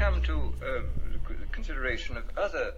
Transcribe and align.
come 0.00 0.20
to 0.22 0.52
uh, 0.64 0.80
consideration 1.52 2.16
of 2.16 2.24
other 2.38 2.72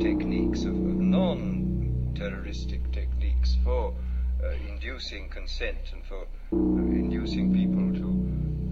techniques, 0.00 0.64
of, 0.64 0.72
of 0.72 0.74
non-terroristic 0.74 2.90
techniques 2.90 3.56
for 3.62 3.94
uh, 4.42 4.48
inducing 4.68 5.28
consent 5.28 5.78
and 5.92 6.04
for 6.04 6.22
uh, 6.22 6.56
inducing 6.56 7.54
people 7.54 7.92
to 7.94 8.08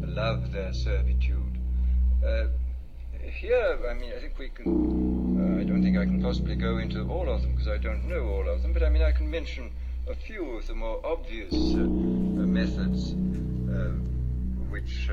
love 0.04 0.50
their 0.50 0.72
servitude. 0.72 1.60
Uh, 2.26 2.46
here, 3.22 3.78
I 3.88 3.94
mean, 3.94 4.12
I 4.16 4.18
think 4.18 4.36
we 4.36 4.48
can. 4.48 5.38
Uh, 5.38 5.60
I 5.60 5.64
don't 5.64 5.84
think 5.84 5.96
I 5.96 6.04
can 6.04 6.20
possibly 6.20 6.56
go 6.56 6.78
into 6.78 7.08
all 7.08 7.30
of 7.30 7.42
them 7.42 7.52
because 7.52 7.68
I 7.68 7.78
don't 7.78 8.08
know 8.08 8.26
all 8.26 8.48
of 8.48 8.62
them, 8.62 8.72
but 8.72 8.82
I 8.82 8.88
mean, 8.88 9.04
I 9.04 9.12
can 9.12 9.30
mention 9.30 9.70
a 10.08 10.16
few 10.16 10.56
of 10.56 10.66
the 10.66 10.74
more 10.74 11.00
obvious 11.06 11.54
uh, 11.54 11.78
uh, 11.78 11.86
methods 11.86 13.14
which 14.70 15.08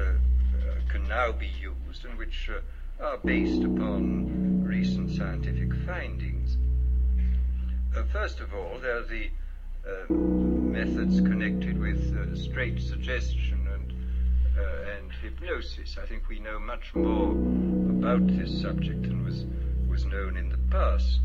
can 0.89 1.07
now 1.07 1.31
be 1.31 1.49
used 1.61 2.05
and 2.05 2.17
which 2.17 2.49
are 2.99 3.17
based 3.23 3.63
upon 3.63 4.63
recent 4.63 5.09
scientific 5.15 5.73
findings. 5.85 6.57
first 8.11 8.39
of 8.41 8.53
all, 8.53 8.77
there 8.79 8.97
are 8.97 9.03
the 9.03 9.29
methods 10.09 11.21
connected 11.21 11.79
with 11.79 12.37
straight 12.37 12.79
suggestion 12.81 13.67
and 13.73 13.93
uh, 14.59 14.97
and 14.97 15.11
hypnosis. 15.21 15.97
I 16.01 16.05
think 16.05 16.27
we 16.27 16.39
know 16.39 16.59
much 16.59 16.93
more 16.93 17.31
about 17.31 18.27
this 18.27 18.61
subject 18.61 19.03
than 19.03 19.23
was, 19.23 19.45
was 19.87 20.05
known 20.05 20.35
in 20.35 20.49
the 20.49 20.57
past. 20.69 21.21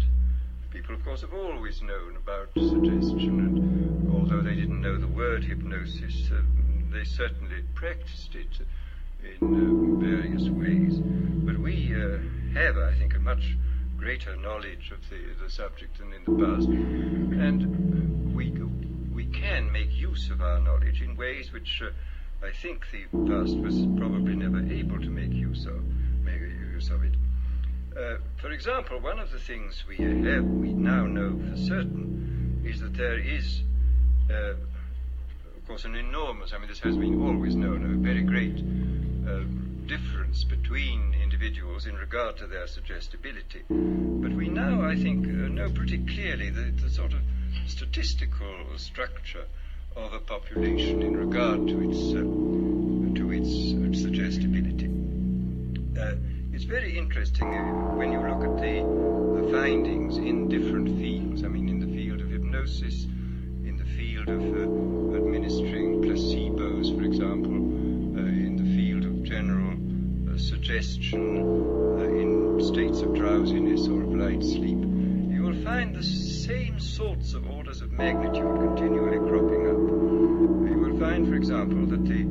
People, 0.70 0.94
of 0.94 1.04
course, 1.04 1.22
have 1.22 1.34
always 1.34 1.82
known 1.82 2.16
about 2.16 2.50
suggestion, 2.54 3.40
and 3.40 4.14
although 4.14 4.40
they 4.40 4.54
didn't 4.54 4.80
know 4.80 4.96
the 4.96 5.08
word 5.08 5.42
hypnosis, 5.42 6.30
uh, 6.32 6.40
they 6.92 7.04
certainly 7.04 7.62
practiced 7.74 8.34
it 8.34 8.60
in 9.24 9.36
uh, 9.40 10.00
various 10.00 10.48
ways. 10.48 10.98
But 11.44 11.58
we 11.58 11.94
uh, 11.94 12.18
have, 12.58 12.76
I 12.78 12.94
think, 12.98 13.14
a 13.14 13.18
much 13.18 13.56
greater 13.96 14.36
knowledge 14.36 14.92
of 14.92 15.00
the, 15.10 15.44
the 15.44 15.50
subject 15.50 15.98
than 15.98 16.12
in 16.12 16.24
the 16.24 16.44
past, 16.44 16.68
and 16.68 18.34
we, 18.34 18.50
we 19.12 19.26
can 19.26 19.70
make 19.72 19.92
use 19.92 20.30
of 20.30 20.40
our 20.40 20.60
knowledge 20.60 21.00
in 21.00 21.16
ways 21.16 21.52
which 21.52 21.82
uh, 21.82 21.90
I 22.46 22.52
think 22.52 22.84
the 22.92 23.04
past 23.26 23.56
was 23.56 23.74
probably 23.96 24.36
never 24.36 24.60
able 24.72 25.00
to 25.00 25.08
make 25.08 25.32
use 25.32 25.64
of, 25.66 25.82
make 26.22 26.40
use 26.40 26.90
of 26.90 27.02
it. 27.04 27.14
Uh, 27.96 28.16
for 28.36 28.50
example, 28.50 29.00
one 29.00 29.18
of 29.18 29.30
the 29.30 29.38
things 29.38 29.84
we 29.88 29.96
have, 29.96 30.44
we 30.44 30.72
now 30.74 31.06
know 31.06 31.38
for 31.50 31.56
certain, 31.56 32.62
is 32.66 32.80
that 32.80 32.94
there 32.94 33.18
is, 33.18 33.62
uh, 34.30 34.50
of 34.50 35.66
course, 35.66 35.84
an 35.84 35.94
enormous, 35.94 36.52
I 36.52 36.58
mean, 36.58 36.68
this 36.68 36.80
has 36.80 36.96
been 36.96 37.22
always 37.22 37.54
known, 37.54 37.84
a 37.84 37.96
very 37.96 38.22
great 38.22 38.58
uh, 39.26 39.40
difference 39.86 40.44
between 40.44 41.14
individuals 41.22 41.86
in 41.86 41.94
regard 41.96 42.36
to 42.38 42.46
their 42.46 42.66
suggestibility. 42.66 43.62
But 43.68 44.32
we 44.32 44.48
now, 44.48 44.82
I 44.82 44.96
think, 44.96 45.26
uh, 45.26 45.48
know 45.48 45.70
pretty 45.70 45.98
clearly 45.98 46.50
the, 46.50 46.72
the 46.82 46.90
sort 46.90 47.12
of 47.12 47.20
statistical 47.66 48.76
structure 48.76 49.44
of 49.96 50.12
a 50.12 50.18
population 50.18 51.02
in 51.02 51.16
regard 51.16 51.66
to 51.68 51.90
its 51.90 52.14
uh, 52.14 52.20
to 53.18 53.30
its, 53.30 53.72
its 53.72 54.02
suggestibility. 54.02 54.90
Uh, 55.98 56.16
it's 56.52 56.64
very 56.64 56.98
interesting 56.98 57.46
uh, 57.46 57.94
when 57.94 58.10
you 58.12 58.18
look 58.18 58.42
at 58.42 58.56
the, 58.60 58.80
the 59.40 59.52
findings 59.52 60.16
in 60.16 60.48
different 60.48 60.88
fields. 60.98 61.44
I 61.44 61.48
mean, 61.48 61.68
in 61.68 61.78
the 61.78 61.96
field 61.96 62.20
of 62.20 62.30
hypnosis, 62.30 63.04
in 63.04 63.76
the 63.76 63.84
field 63.96 64.28
of 64.28 64.40
uh, 64.40 65.16
administering 65.16 66.02
placebos, 66.02 66.96
for 66.96 67.04
example, 67.04 67.83
uh, 70.44 70.56
suggestion, 70.56 71.36
in 72.00 72.60
states 72.62 73.00
of 73.00 73.14
drowsiness 73.14 73.88
or 73.88 74.02
of 74.02 74.14
light 74.14 74.42
sleep 74.42 74.78
you 75.34 75.42
will 75.42 75.64
find 75.64 75.94
the 75.94 76.02
same 76.02 76.78
sorts 76.78 77.34
of 77.34 77.50
orders 77.50 77.82
of 77.82 77.90
magnitude 77.92 78.56
continually 78.56 79.18
cropping 79.28 79.66
up. 79.66 79.76
You 80.70 80.78
will 80.78 80.98
find, 80.98 81.26
for 81.28 81.34
example, 81.34 81.86
that 81.86 82.04
the 82.04 82.22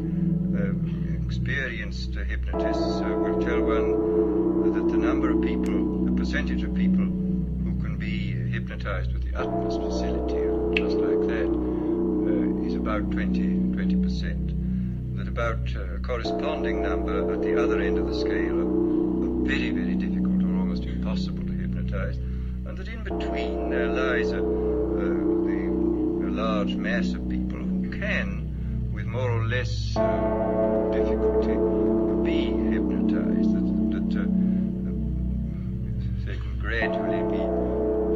uh, 0.58 1.26
experienced 1.26 2.16
uh, 2.18 2.24
hypnotists 2.24 3.02
uh, 3.02 3.10
will 3.10 3.42
tell 3.42 3.62
one 3.62 4.74
that 4.74 4.92
the 4.92 4.98
number 4.98 5.32
of 5.32 5.42
people, 5.42 6.06
the 6.06 6.12
percentage 6.12 6.64
of 6.64 6.74
people 6.74 7.06
who 7.06 7.78
can 7.82 7.98
be 7.98 8.32
hypnotized 8.52 9.14
with 9.14 9.24
the 9.30 9.38
utmost 9.38 9.80
facility, 9.80 10.82
just 10.82 10.98
like 10.98 11.28
that, 11.28 11.50
uh, 11.50 12.66
is 12.66 12.76
about 12.76 13.12
20, 13.12 13.42
20%. 13.42 14.43
About 15.34 15.76
uh, 15.76 15.96
a 15.96 16.00
corresponding 16.00 16.84
number 16.84 17.34
at 17.34 17.42
the 17.42 17.60
other 17.60 17.82
end 17.82 17.98
of 17.98 18.06
the 18.06 18.14
scale 18.14 18.60
are 18.62 19.48
very, 19.48 19.72
very 19.72 19.96
difficult 19.96 20.44
or 20.44 20.60
almost 20.60 20.84
impossible 20.84 21.44
to 21.44 21.54
hypnotize 21.54 22.18
and 22.18 22.78
that 22.78 22.88
in 22.88 23.04
between 23.04 23.72
there 23.72 23.88
lies 23.88 24.30
a, 24.30 24.38
a, 24.38 25.10
a 26.28 26.30
large 26.30 26.76
mass 26.76 27.14
of 27.14 27.28
people 27.28 27.58
who 27.58 27.90
can, 27.90 28.92
with 28.94 29.08
more 29.08 29.32
or 29.32 29.48
less 29.48 29.98
uh, 29.98 30.92
difficulty, 30.92 31.58
be 32.22 32.52
hypnotized, 32.72 33.56
that, 33.56 33.66
that 33.90 34.20
uh, 34.20 34.26
they 36.28 36.38
can 36.38 36.60
gradually 36.60 37.24
be, 37.32 37.42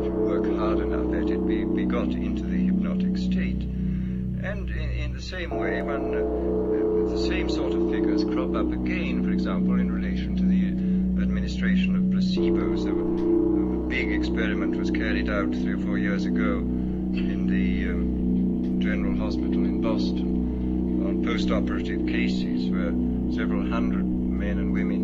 if 0.02 0.06
you 0.06 0.12
work 0.12 0.46
hard 0.56 0.82
enough 0.82 1.12
at 1.16 1.32
it, 1.32 1.48
be, 1.48 1.66
be 1.66 1.86
got 1.86 2.10
into 2.10 2.44
the 2.44 2.58
hypnotic 2.58 3.18
state. 3.18 3.64
And 3.64 4.70
in, 4.70 4.92
in 4.92 5.14
the 5.14 5.22
same 5.22 5.50
way, 5.50 5.82
one, 5.82 6.14
out 15.38 15.52
three 15.52 15.74
or 15.74 15.78
four 15.86 16.00
years 16.00 16.26
ago 16.26 16.58
in 17.14 17.46
the 17.46 17.92
um, 17.92 18.82
General 18.82 19.16
Hospital 19.18 19.66
in 19.66 19.82
Boston 19.82 21.06
on 21.06 21.24
post-operative 21.24 22.08
cases 22.08 22.72
where 22.72 22.90
several 23.36 23.70
hundred 23.70 24.04
men 24.04 24.58
and 24.58 24.74
women 24.74 25.04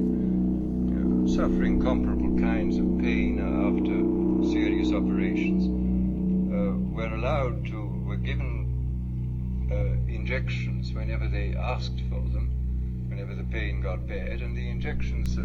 uh, 0.90 1.28
suffering 1.36 1.80
comparable 1.80 2.36
kinds 2.40 2.78
of 2.78 2.86
pain 2.98 3.38
after 3.38 4.50
serious 4.50 4.92
operations 4.92 5.70
uh, 6.52 6.80
were 6.96 7.14
allowed 7.14 7.64
to, 7.68 7.86
were 8.04 8.18
given 8.18 9.70
uh, 9.72 10.12
injections 10.12 10.94
whenever 10.94 11.28
they 11.28 11.54
asked 11.54 12.02
for 12.10 12.22
them, 12.34 12.50
whenever 13.08 13.36
the 13.36 13.44
pain 13.44 13.82
got 13.82 14.08
bad, 14.08 14.42
and 14.42 14.58
the 14.58 14.68
injections 14.68 15.38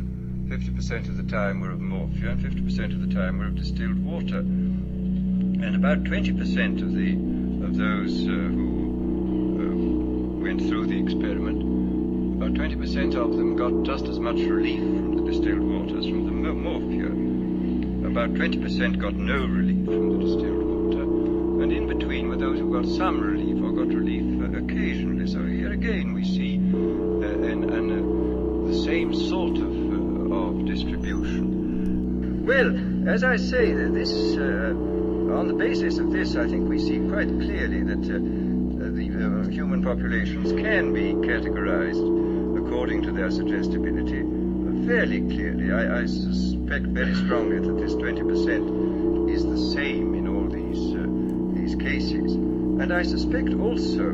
50% 0.48 1.10
of 1.10 1.16
the 1.18 1.24
time 1.24 1.60
were 1.60 1.72
of 1.72 1.78
morphia, 1.78 2.30
and 2.30 2.40
50% 2.40 2.94
of 2.94 3.06
the 3.06 3.14
time 3.14 3.38
were 3.38 3.48
of 3.48 3.54
distilled 3.54 4.02
water. 4.02 4.42
And 5.60 5.74
about 5.74 6.04
20% 6.04 6.82
of 6.82 6.94
the 6.94 7.12
of 7.64 7.76
those 7.76 8.22
uh, 8.22 8.30
who 8.30 9.58
uh, 9.58 10.42
went 10.42 10.60
through 10.62 10.86
the 10.86 10.98
experiment, 10.98 11.62
about 12.40 12.54
20% 12.54 13.16
of 13.16 13.36
them 13.36 13.56
got 13.56 13.82
just 13.82 14.06
as 14.06 14.18
much 14.20 14.36
relief 14.36 14.78
from 14.78 15.16
the 15.16 15.30
distilled 15.30 15.60
water 15.60 15.98
as 15.98 16.06
from 16.06 16.42
the 16.42 16.54
morphia. 16.54 17.10
About 18.06 18.34
20% 18.34 18.98
got 19.00 19.14
no 19.14 19.44
relief 19.46 19.84
from 19.84 20.12
the 20.12 20.24
distilled 20.24 20.62
water, 20.62 21.02
and 21.62 21.72
in 21.72 21.88
between 21.88 22.28
were 22.28 22.36
those 22.36 22.58
who 22.60 22.72
got 22.72 22.86
some 22.86 23.20
relief 23.20 23.62
or 23.62 23.72
got 23.72 23.92
relief 23.92 24.40
uh, 24.40 24.58
occasionally. 24.58 25.26
So 25.26 25.44
here 25.44 25.72
again 25.72 26.14
we 26.14 26.24
see 26.24 26.56
uh, 26.56 27.26
an, 27.26 27.68
an, 27.68 27.90
uh, 27.90 28.68
the 28.68 28.78
same 28.84 29.12
sort 29.12 29.58
of 29.58 30.32
of 30.32 30.66
distribution. 30.66 32.46
Well, 32.46 33.08
as 33.08 33.24
I 33.24 33.36
say, 33.36 33.72
this, 33.72 34.36
uh, 34.36 34.74
on 35.30 35.48
the 35.48 35.54
basis 35.54 35.98
of 35.98 36.10
this, 36.10 36.36
I 36.36 36.48
think 36.48 36.68
we 36.68 36.78
see 36.78 36.98
quite 37.08 37.28
clearly 37.28 37.82
that 37.82 38.04
uh, 38.04 38.18
the 38.94 39.44
uh, 39.44 39.48
human 39.48 39.82
populations 39.82 40.52
can 40.52 40.92
be 40.92 41.12
categorized 41.14 42.58
according 42.58 43.02
to 43.02 43.12
their 43.12 43.30
suggestibility 43.30 44.22
fairly 44.86 45.20
clearly. 45.20 45.70
I, 45.70 46.00
I, 46.00 46.06
suspect 46.06 46.86
very 46.86 47.14
strongly 47.14 47.58
that 47.58 47.76
this 47.76 47.94
20% 47.94 49.30
is 49.30 49.44
the 49.44 49.58
same 49.74 50.14
in 50.14 50.26
all 50.26 50.48
these, 50.48 50.94
uh, 50.94 51.60
these 51.60 51.74
cases. 51.74 52.34
And 52.34 52.90
I 52.92 53.02
suspect 53.02 53.52
also 53.52 54.08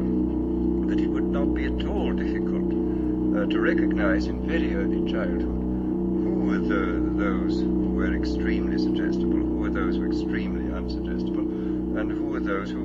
that 0.88 0.99
it 0.99 1.06
would 1.06 1.31
not 1.31 1.55
be 1.55 1.66
at 1.66 1.87
all 1.87 2.12
difficult 2.12 2.72
uh, 2.72 3.46
to 3.46 3.61
recognize 3.61 4.26
in 4.26 4.46
very 4.49 4.75
early 4.75 5.11
childhood 5.12 5.43
who 5.43 6.34
were 6.46 6.58
the, 6.58 7.22
those 7.22 7.61
who 7.61 7.93
were 7.93 8.14
extremely 8.14 8.78
suggestible, 8.78 9.38
who 9.38 9.58
were 9.58 9.70
those 9.70 9.94
who 9.94 10.00
were 10.00 10.11
extremely 10.11 10.63
unsuggestible, 10.84 11.98
and 11.98 12.10
who 12.10 12.34
are 12.34 12.40
those 12.40 12.70
who 12.70 12.84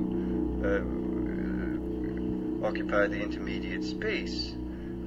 uh, 0.63 0.79
occupied 2.67 3.11
the 3.11 3.21
intermediate 3.21 3.83
space. 3.83 4.53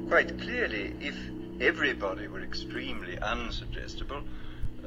Quite 0.09 0.39
clearly, 0.41 0.95
if 1.01 1.17
everybody 1.61 2.29
were 2.29 2.43
extremely 2.43 3.17
unsuggestible, 3.17 4.23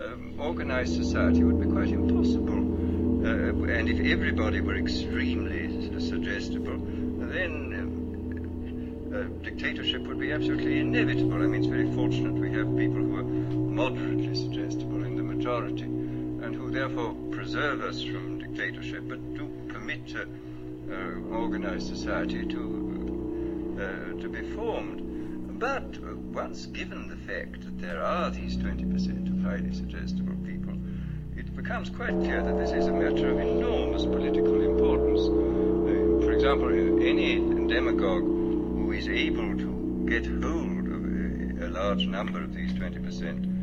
um, 0.02 0.36
organized 0.40 0.96
society 0.96 1.44
would 1.44 1.60
be 1.60 1.68
quite 1.68 1.90
impossible. 1.90 2.60
Uh, 3.26 3.74
and 3.74 3.90
if 3.90 4.00
everybody 4.06 4.62
were 4.62 4.76
extremely 4.76 6.00
suggestible, 6.00 6.78
then 6.78 7.74
uh, 9.14 9.24
dictatorship 9.44 10.02
would 10.04 10.20
be 10.20 10.32
absolutely 10.32 10.80
inevitable. 10.80 11.42
I 11.42 11.48
mean, 11.48 11.62
it's 11.62 11.68
very 11.68 11.92
fortunate 11.94 12.34
we 12.34 12.52
have 12.52 12.68
people 12.78 13.02
who 13.02 13.18
are 13.18 13.24
moderately 13.24 14.36
suggestible 14.36 15.04
in 15.06 15.16
the 15.16 15.24
majority 15.24 15.95
and 16.46 16.54
who 16.54 16.70
therefore 16.70 17.16
preserve 17.32 17.82
us 17.82 18.04
from 18.04 18.38
dictatorship 18.38 19.04
but 19.10 19.18
do 19.34 19.50
permit 19.68 20.16
uh, 20.16 20.26
uh, 20.94 21.36
organized 21.36 21.88
society 21.88 22.46
to, 22.46 23.80
uh, 23.82 24.22
to 24.22 24.30
be 24.30 24.42
formed. 24.52 25.60
But 25.60 25.98
once 26.32 26.68
given 26.68 27.08
the 27.08 27.16
fact 27.16 27.62
that 27.62 27.80
there 27.80 28.04
are 28.04 28.30
these 28.30 28.58
20% 28.58 29.28
of 29.28 29.42
highly 29.44 29.74
suggestible 29.74 30.36
people, 30.46 30.78
it 31.36 31.56
becomes 31.56 31.90
quite 31.90 32.12
clear 32.12 32.44
that 32.44 32.58
this 32.60 32.72
is 32.72 32.86
a 32.86 32.94
matter 32.94 33.32
of 33.32 33.40
enormous 33.40 34.04
political 34.06 34.62
importance. 34.62 35.22
Uh, 35.22 36.24
for 36.24 36.32
example, 36.32 36.70
any 37.02 37.38
demagogue 37.68 38.22
who 38.22 38.92
is 38.92 39.08
able 39.08 39.58
to 39.58 40.06
get 40.08 40.28
hold 40.28 40.86
of 40.94 41.62
a, 41.64 41.66
a 41.66 41.70
large 41.70 42.06
number 42.06 42.44
of 42.44 42.54
these 42.54 42.72
20% 42.74 43.55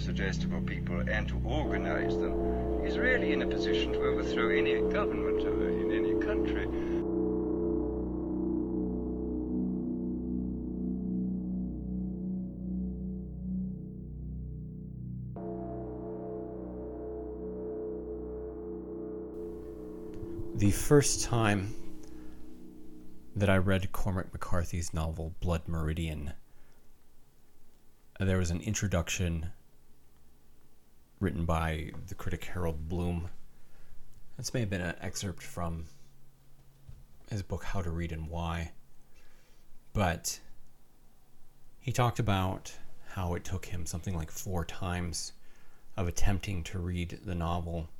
suggestible 0.00 0.60
people 0.62 1.00
and 1.08 1.28
to 1.28 1.40
organize 1.44 2.16
them 2.16 2.82
is 2.84 2.98
really 2.98 3.32
in 3.32 3.42
a 3.42 3.46
position 3.46 3.92
to 3.92 4.00
overthrow 4.00 4.48
any 4.48 4.80
government 4.90 5.40
in 5.42 5.92
any 5.92 6.14
country. 6.24 6.66
The 20.56 20.70
first 20.70 21.24
time 21.24 21.74
that 23.34 23.48
I 23.48 23.56
read 23.56 23.92
Cormac 23.92 24.32
McCarthy's 24.32 24.92
novel 24.92 25.34
Blood 25.40 25.62
Meridian, 25.66 26.34
there 28.18 28.36
was 28.36 28.50
an 28.50 28.60
introduction 28.60 29.52
written 31.20 31.44
by 31.44 31.90
the 32.08 32.14
critic 32.14 32.44
Harold 32.46 32.88
Bloom. 32.88 33.28
This 34.38 34.54
may 34.54 34.60
have 34.60 34.70
been 34.70 34.80
an 34.80 34.96
excerpt 35.02 35.42
from 35.42 35.84
his 37.28 37.42
book 37.42 37.62
How 37.62 37.82
to 37.82 37.90
Read 37.90 38.10
and 38.10 38.28
Why. 38.28 38.72
But 39.92 40.40
he 41.78 41.92
talked 41.92 42.18
about 42.18 42.72
how 43.10 43.34
it 43.34 43.44
took 43.44 43.66
him 43.66 43.84
something 43.84 44.16
like 44.16 44.30
four 44.30 44.64
times 44.64 45.34
of 45.96 46.08
attempting 46.08 46.62
to 46.64 46.78
read 46.78 47.20
the 47.24 47.34
novel 47.34 47.90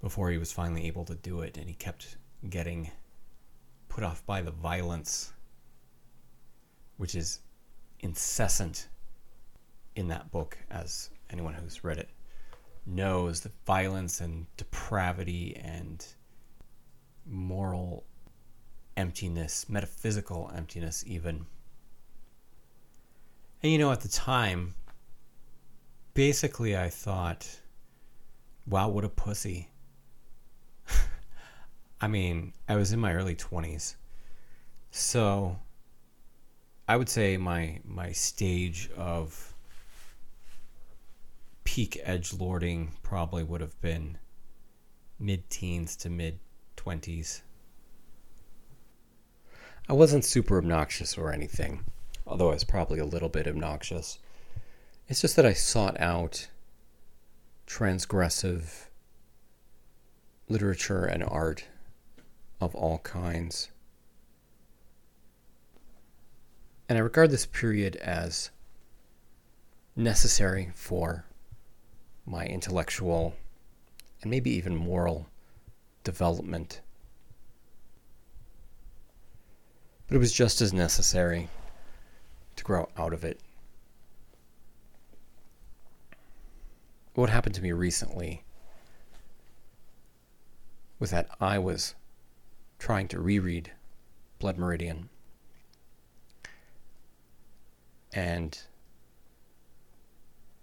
before 0.00 0.30
he 0.30 0.38
was 0.38 0.52
finally 0.52 0.86
able 0.86 1.04
to 1.04 1.16
do 1.16 1.40
it, 1.40 1.58
and 1.58 1.68
he 1.68 1.74
kept 1.74 2.16
getting 2.48 2.90
put 3.88 4.04
off 4.04 4.24
by 4.24 4.40
the 4.40 4.50
violence, 4.50 5.32
which 6.96 7.14
is 7.14 7.40
incessant 8.00 8.88
in 9.96 10.08
that 10.08 10.30
book, 10.30 10.56
as 10.70 11.10
anyone 11.30 11.54
who's 11.54 11.84
read 11.84 11.98
it 11.98 12.10
knows 12.86 13.40
the 13.40 13.50
violence 13.66 14.20
and 14.20 14.46
depravity 14.56 15.56
and 15.62 16.06
moral 17.26 18.04
emptiness, 18.96 19.68
metaphysical 19.68 20.50
emptiness, 20.54 21.04
even. 21.06 21.46
And 23.62 23.72
you 23.72 23.78
know, 23.78 23.90
at 23.90 24.00
the 24.00 24.08
time, 24.08 24.74
basically, 26.14 26.76
I 26.76 26.88
thought, 26.88 27.60
wow, 28.66 28.88
what 28.88 29.04
a 29.04 29.08
pussy. 29.08 29.68
I 32.00 32.06
mean, 32.06 32.52
I 32.68 32.76
was 32.76 32.92
in 32.92 33.00
my 33.00 33.12
early 33.12 33.34
20s. 33.34 33.96
So 34.90 35.58
I 36.88 36.96
would 36.96 37.08
say 37.08 37.36
my 37.36 37.80
my 37.84 38.12
stage 38.12 38.88
of 38.96 39.55
peak 41.66 42.00
edge 42.04 42.32
lording 42.32 42.92
probably 43.02 43.42
would 43.42 43.60
have 43.60 43.78
been 43.82 44.16
mid 45.18 45.50
teens 45.50 45.96
to 45.96 46.08
mid 46.08 46.38
20s. 46.76 47.42
I 49.88 49.92
wasn't 49.92 50.24
super 50.24 50.58
obnoxious 50.58 51.18
or 51.18 51.32
anything, 51.32 51.84
although 52.26 52.50
I 52.50 52.54
was 52.54 52.64
probably 52.64 53.00
a 53.00 53.04
little 53.04 53.28
bit 53.28 53.46
obnoxious. 53.46 54.18
It's 55.08 55.20
just 55.20 55.36
that 55.36 55.44
I 55.44 55.52
sought 55.52 56.00
out 56.00 56.48
transgressive 57.66 58.86
literature 60.48 61.04
and 61.04 61.24
art 61.24 61.66
of 62.60 62.74
all 62.76 62.98
kinds. 62.98 63.70
And 66.88 66.96
I 66.96 67.02
regard 67.02 67.30
this 67.30 67.46
period 67.46 67.96
as 67.96 68.50
necessary 69.96 70.70
for 70.74 71.25
my 72.26 72.44
intellectual 72.44 73.34
and 74.22 74.30
maybe 74.30 74.50
even 74.50 74.74
moral 74.74 75.26
development. 76.04 76.80
But 80.08 80.16
it 80.16 80.18
was 80.18 80.32
just 80.32 80.60
as 80.60 80.72
necessary 80.72 81.48
to 82.56 82.64
grow 82.64 82.88
out 82.96 83.12
of 83.12 83.24
it. 83.24 83.40
What 87.14 87.30
happened 87.30 87.54
to 87.54 87.62
me 87.62 87.72
recently 87.72 88.42
was 90.98 91.10
that 91.10 91.28
I 91.40 91.58
was 91.58 91.94
trying 92.78 93.08
to 93.08 93.20
reread 93.20 93.72
Blood 94.38 94.58
Meridian. 94.58 95.08
And 98.12 98.58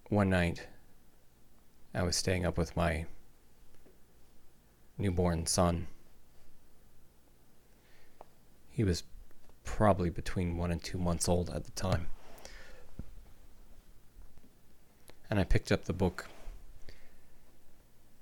one 0.10 0.30
night, 0.30 0.68
I 1.94 2.02
was 2.02 2.16
staying 2.16 2.46
up 2.46 2.58
with 2.58 2.76
my 2.76 3.06
newborn 4.98 5.46
son. 5.46 5.88
He 8.72 8.84
was 8.84 9.04
probably 9.64 10.10
between 10.10 10.58
one 10.58 10.72
and 10.72 10.84
two 10.84 10.98
months 10.98 11.30
old 11.30 11.50
at 11.52 11.66
the 11.66 11.72
time. 11.72 12.08
And 15.30 15.40
I 15.40 15.44
picked 15.44 15.72
up 15.72 15.86
the 15.86 15.94
book 15.94 16.28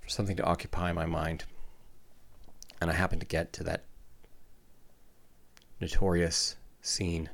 for 0.01 0.09
something 0.09 0.35
to 0.35 0.43
occupy 0.43 0.91
my 0.91 1.05
mind. 1.05 1.45
And 2.81 2.89
I 2.89 2.93
happened 2.93 3.21
to 3.21 3.27
get 3.27 3.53
to 3.53 3.63
that 3.63 3.85
notorious 5.79 6.55
scene 6.81 7.29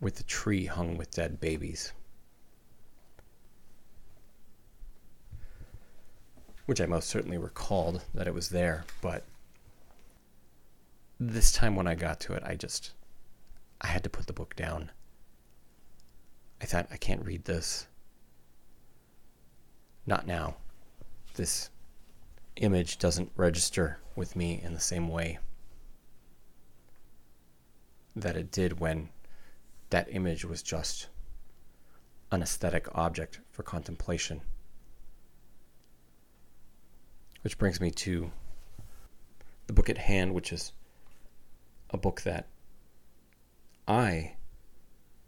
with 0.00 0.16
the 0.16 0.22
tree 0.22 0.66
hung 0.66 0.96
with 0.96 1.10
dead 1.10 1.40
babies. 1.40 1.92
Which 6.66 6.80
I 6.80 6.86
most 6.86 7.08
certainly 7.08 7.36
recalled 7.36 8.02
that 8.14 8.26
it 8.26 8.34
was 8.34 8.48
there, 8.48 8.84
but 9.02 9.24
this 11.20 11.52
time 11.52 11.76
when 11.76 11.86
I 11.86 11.94
got 11.94 12.20
to 12.20 12.34
it, 12.34 12.42
I 12.44 12.56
just 12.56 12.92
I 13.80 13.88
had 13.88 14.02
to 14.04 14.10
put 14.10 14.26
the 14.26 14.32
book 14.32 14.56
down. 14.56 14.90
I 16.60 16.64
thought 16.64 16.88
I 16.90 16.96
can't 16.96 17.24
read 17.24 17.44
this. 17.44 17.86
Not 20.06 20.26
now. 20.26 20.56
This 21.34 21.70
image 22.56 22.98
doesn't 22.98 23.32
register 23.36 23.98
with 24.16 24.36
me 24.36 24.60
in 24.62 24.72
the 24.74 24.80
same 24.80 25.08
way 25.08 25.38
that 28.16 28.36
it 28.36 28.50
did 28.50 28.80
when 28.80 29.08
that 29.90 30.08
image 30.10 30.44
was 30.44 30.62
just 30.62 31.08
an 32.30 32.42
aesthetic 32.42 32.86
object 32.94 33.40
for 33.50 33.62
contemplation. 33.62 34.40
Which 37.44 37.58
brings 37.58 37.78
me 37.78 37.90
to 37.90 38.30
the 39.66 39.74
book 39.74 39.90
at 39.90 39.98
hand, 39.98 40.32
which 40.32 40.50
is 40.50 40.72
a 41.90 41.98
book 41.98 42.22
that 42.22 42.46
I 43.86 44.36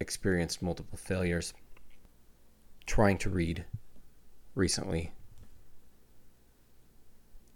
experienced 0.01 0.63
multiple 0.63 0.97
failures 0.97 1.53
trying 2.87 3.19
to 3.19 3.29
read 3.29 3.67
recently 4.55 5.13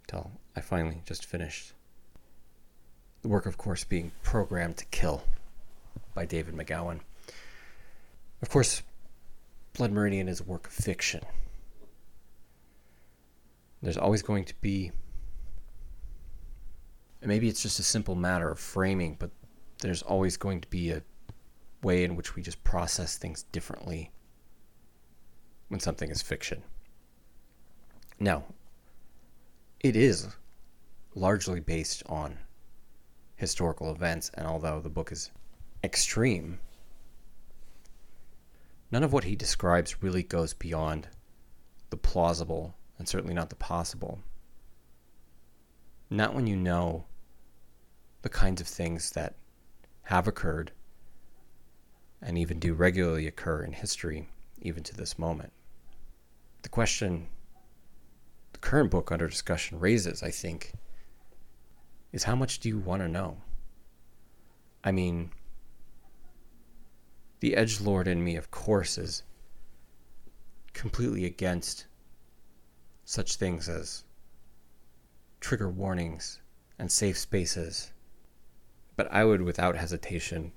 until 0.02 0.30
I 0.54 0.60
finally 0.60 1.00
just 1.06 1.24
finished. 1.24 1.72
The 3.22 3.28
work, 3.28 3.46
of 3.46 3.56
course, 3.56 3.84
being 3.84 4.12
Programmed 4.22 4.76
to 4.76 4.84
Kill 4.90 5.22
by 6.12 6.26
David 6.26 6.54
McGowan. 6.54 7.00
Of 8.42 8.50
course, 8.50 8.82
Blood 9.72 9.92
Meridian 9.92 10.28
is 10.28 10.40
a 10.40 10.44
work 10.44 10.66
of 10.66 10.74
fiction. 10.74 11.22
There's 13.82 13.96
always 13.96 14.22
going 14.22 14.44
to 14.44 14.54
be, 14.60 14.92
maybe 17.22 17.48
it's 17.48 17.62
just 17.62 17.78
a 17.78 17.82
simple 17.82 18.14
matter 18.14 18.50
of 18.50 18.58
framing, 18.58 19.16
but 19.18 19.30
there's 19.80 20.02
always 20.02 20.36
going 20.36 20.60
to 20.60 20.68
be 20.68 20.90
a 20.90 21.02
way 21.82 22.04
in 22.04 22.14
which 22.14 22.36
we 22.36 22.42
just 22.42 22.62
process 22.62 23.16
things 23.16 23.44
differently 23.44 24.10
when 25.68 25.80
something 25.80 26.10
is 26.10 26.20
fiction. 26.20 26.62
Now, 28.18 28.44
it 29.80 29.96
is 29.96 30.28
largely 31.14 31.60
based 31.60 32.02
on 32.06 32.36
historical 33.36 33.90
events, 33.90 34.30
and 34.34 34.46
although 34.46 34.80
the 34.80 34.90
book 34.90 35.10
is 35.10 35.30
extreme, 35.82 36.58
none 38.90 39.02
of 39.02 39.14
what 39.14 39.24
he 39.24 39.34
describes 39.34 40.02
really 40.02 40.22
goes 40.22 40.52
beyond 40.52 41.08
the 41.88 41.96
plausible 41.96 42.74
and 43.00 43.08
certainly 43.08 43.32
not 43.32 43.48
the 43.48 43.56
possible. 43.56 44.20
Not 46.10 46.34
when 46.34 46.46
you 46.46 46.54
know 46.54 47.06
the 48.20 48.28
kinds 48.28 48.60
of 48.60 48.66
things 48.66 49.12
that 49.12 49.36
have 50.02 50.28
occurred 50.28 50.70
and 52.20 52.36
even 52.36 52.58
do 52.58 52.74
regularly 52.74 53.26
occur 53.26 53.62
in 53.62 53.72
history, 53.72 54.28
even 54.60 54.82
to 54.82 54.94
this 54.94 55.18
moment. 55.18 55.50
The 56.60 56.68
question 56.68 57.28
the 58.52 58.58
current 58.58 58.90
book 58.90 59.10
under 59.10 59.28
discussion 59.28 59.80
raises, 59.80 60.22
I 60.22 60.30
think, 60.30 60.74
is 62.12 62.24
how 62.24 62.36
much 62.36 62.60
do 62.60 62.68
you 62.68 62.78
want 62.78 63.00
to 63.00 63.08
know? 63.08 63.38
I 64.84 64.92
mean, 64.92 65.30
the 67.40 67.56
edge 67.56 67.80
lord 67.80 68.06
in 68.06 68.22
me, 68.22 68.36
of 68.36 68.50
course, 68.50 68.98
is 68.98 69.22
completely 70.74 71.24
against 71.24 71.86
such 73.04 73.36
things 73.36 73.68
as 73.68 74.04
trigger 75.40 75.70
warnings 75.70 76.40
and 76.78 76.90
safe 76.90 77.18
spaces. 77.18 77.92
But 78.96 79.08
I 79.12 79.24
would, 79.24 79.42
without 79.42 79.76
hesitation, 79.76 80.52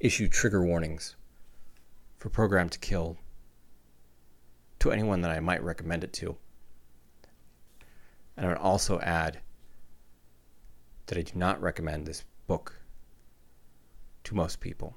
issue 0.00 0.28
trigger 0.28 0.64
warnings 0.64 1.16
for 2.18 2.28
Programmed 2.28 2.72
to 2.72 2.78
Kill 2.78 3.16
to 4.78 4.92
anyone 4.92 5.22
that 5.22 5.30
I 5.30 5.40
might 5.40 5.62
recommend 5.62 6.04
it 6.04 6.12
to. 6.14 6.36
And 8.36 8.46
I 8.46 8.48
would 8.48 8.58
also 8.58 9.00
add 9.00 9.40
that 11.06 11.18
I 11.18 11.22
do 11.22 11.32
not 11.34 11.60
recommend 11.60 12.06
this 12.06 12.24
book 12.46 12.80
to 14.24 14.34
most 14.34 14.60
people. 14.60 14.96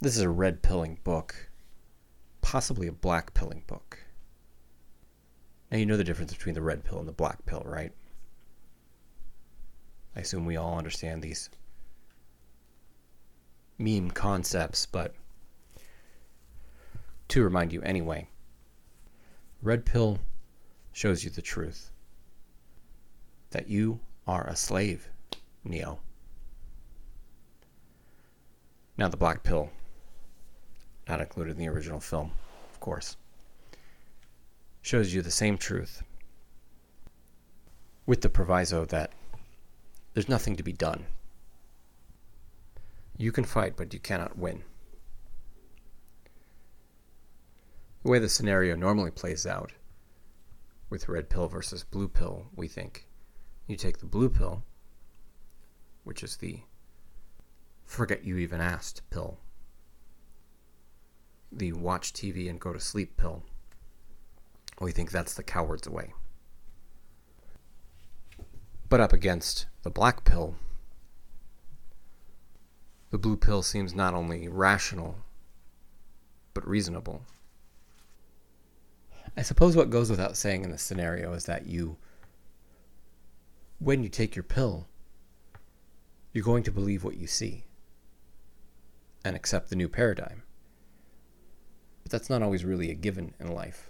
This 0.00 0.16
is 0.16 0.22
a 0.22 0.30
red 0.30 0.62
pilling 0.62 0.98
book, 1.04 1.49
possibly 2.40 2.86
a 2.86 2.92
black 2.92 3.34
pilling 3.34 3.62
book. 3.66 3.98
Now, 5.70 5.78
you 5.78 5.86
know 5.86 5.96
the 5.96 6.04
difference 6.04 6.32
between 6.32 6.54
the 6.54 6.62
red 6.62 6.84
pill 6.84 6.98
and 6.98 7.06
the 7.06 7.12
black 7.12 7.44
pill, 7.46 7.62
right? 7.64 7.92
I 10.16 10.20
assume 10.20 10.44
we 10.44 10.56
all 10.56 10.76
understand 10.76 11.22
these 11.22 11.48
meme 13.78 14.10
concepts, 14.10 14.84
but 14.86 15.14
to 17.28 17.44
remind 17.44 17.72
you 17.72 17.80
anyway, 17.82 18.28
red 19.62 19.86
pill 19.86 20.18
shows 20.92 21.22
you 21.22 21.30
the 21.30 21.42
truth 21.42 21.92
that 23.50 23.68
you 23.68 24.00
are 24.26 24.46
a 24.46 24.56
slave, 24.56 25.08
Neo. 25.64 26.00
Now, 28.96 29.08
the 29.08 29.16
black 29.16 29.42
pill, 29.44 29.70
not 31.10 31.20
included 31.20 31.50
in 31.50 31.58
the 31.58 31.68
original 31.68 31.98
film, 31.98 32.30
of 32.72 32.78
course, 32.78 33.16
shows 34.80 35.12
you 35.12 35.20
the 35.20 35.30
same 35.30 35.58
truth 35.58 36.04
with 38.06 38.20
the 38.20 38.28
proviso 38.28 38.84
that 38.84 39.10
there's 40.14 40.28
nothing 40.28 40.54
to 40.54 40.62
be 40.62 40.72
done. 40.72 41.04
You 43.16 43.32
can 43.32 43.44
fight, 43.44 43.76
but 43.76 43.92
you 43.92 43.98
cannot 43.98 44.38
win. 44.38 44.62
The 48.04 48.10
way 48.10 48.20
the 48.20 48.28
scenario 48.28 48.76
normally 48.76 49.10
plays 49.10 49.44
out 49.44 49.72
with 50.90 51.08
red 51.08 51.28
pill 51.28 51.48
versus 51.48 51.82
blue 51.82 52.08
pill, 52.08 52.46
we 52.54 52.68
think 52.68 53.06
you 53.66 53.76
take 53.76 53.98
the 53.98 54.06
blue 54.06 54.30
pill, 54.30 54.62
which 56.04 56.22
is 56.22 56.36
the 56.36 56.60
forget 57.84 58.24
you 58.24 58.38
even 58.38 58.60
asked 58.60 59.02
pill, 59.10 59.38
the 61.52 61.72
watch 61.72 62.12
TV 62.12 62.48
and 62.48 62.60
go 62.60 62.72
to 62.72 62.80
sleep 62.80 63.16
pill. 63.16 63.42
We 64.80 64.92
think 64.92 65.10
that's 65.10 65.34
the 65.34 65.42
coward's 65.42 65.88
way. 65.88 66.12
But 68.88 69.00
up 69.00 69.12
against 69.12 69.66
the 69.82 69.90
black 69.90 70.24
pill, 70.24 70.56
the 73.10 73.18
blue 73.18 73.36
pill 73.36 73.62
seems 73.62 73.94
not 73.94 74.14
only 74.14 74.48
rational, 74.48 75.16
but 76.54 76.66
reasonable. 76.66 77.22
I 79.36 79.42
suppose 79.42 79.76
what 79.76 79.90
goes 79.90 80.10
without 80.10 80.36
saying 80.36 80.64
in 80.64 80.70
this 80.70 80.82
scenario 80.82 81.32
is 81.32 81.44
that 81.46 81.66
you, 81.66 81.96
when 83.78 84.02
you 84.02 84.08
take 84.08 84.34
your 84.34 84.42
pill, 84.42 84.86
you're 86.32 86.44
going 86.44 86.62
to 86.64 86.72
believe 86.72 87.04
what 87.04 87.16
you 87.16 87.26
see 87.26 87.64
and 89.24 89.36
accept 89.36 89.70
the 89.70 89.76
new 89.76 89.88
paradigm. 89.88 90.42
But 92.10 92.18
that's 92.18 92.30
not 92.30 92.42
always 92.42 92.64
really 92.64 92.90
a 92.90 92.94
given 92.94 93.34
in 93.38 93.54
life. 93.54 93.88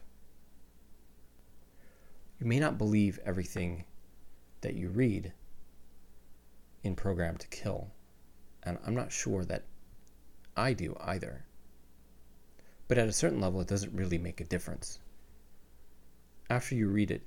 You 2.38 2.46
may 2.46 2.60
not 2.60 2.76
believe 2.76 3.18
everything 3.24 3.84
that 4.60 4.74
you 4.74 4.90
read 4.90 5.32
in 6.82 6.94
Programmed 6.94 7.40
to 7.40 7.48
Kill, 7.48 7.88
and 8.62 8.76
I'm 8.86 8.94
not 8.94 9.10
sure 9.10 9.44
that 9.46 9.64
I 10.54 10.74
do 10.74 10.94
either. 11.00 11.46
But 12.86 12.98
at 12.98 13.08
a 13.08 13.12
certain 13.12 13.40
level, 13.40 13.60
it 13.62 13.68
doesn't 13.68 13.96
really 13.96 14.18
make 14.18 14.40
a 14.40 14.44
difference. 14.44 14.98
After 16.50 16.74
you 16.74 16.88
read 16.88 17.10
it, 17.10 17.22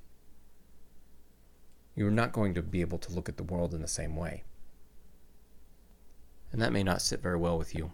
you're 1.96 2.12
not 2.12 2.34
going 2.34 2.54
to 2.54 2.62
be 2.62 2.82
able 2.82 3.00
to 3.00 3.14
look 3.14 3.30
at 3.30 3.38
the 3.38 3.44
world 3.44 3.74
in 3.74 3.82
the 3.82 3.88
same 3.88 4.16
way 4.16 4.44
and 6.54 6.62
that 6.62 6.72
may 6.72 6.84
not 6.84 7.02
sit 7.02 7.20
very 7.20 7.36
well 7.36 7.58
with 7.58 7.76
you. 7.76 7.92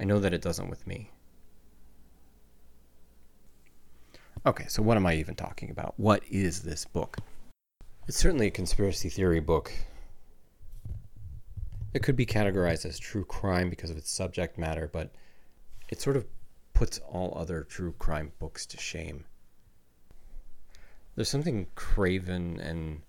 I 0.00 0.04
know 0.04 0.18
that 0.18 0.32
it 0.32 0.42
doesn't 0.42 0.70
with 0.70 0.86
me. 0.86 1.10
Okay, 4.46 4.66
so 4.68 4.82
what 4.82 4.96
am 4.96 5.06
I 5.06 5.14
even 5.14 5.34
talking 5.34 5.70
about? 5.70 5.94
What 5.96 6.22
is 6.30 6.62
this 6.62 6.84
book? 6.84 7.18
It's 8.06 8.16
certainly 8.16 8.46
a 8.46 8.50
conspiracy 8.50 9.08
theory 9.08 9.40
book. 9.40 9.72
It 11.92 12.02
could 12.02 12.16
be 12.16 12.24
categorized 12.24 12.86
as 12.86 12.98
true 12.98 13.24
crime 13.24 13.68
because 13.68 13.90
of 13.90 13.96
its 13.96 14.10
subject 14.10 14.56
matter, 14.56 14.88
but 14.92 15.10
it 15.88 16.00
sort 16.00 16.16
of 16.16 16.26
puts 16.72 16.98
all 16.98 17.36
other 17.36 17.64
true 17.64 17.92
crime 17.98 18.30
books 18.38 18.64
to 18.66 18.76
shame. 18.76 19.24
There's 21.16 21.28
something 21.28 21.66
craven 21.74 22.60
and 22.60 23.02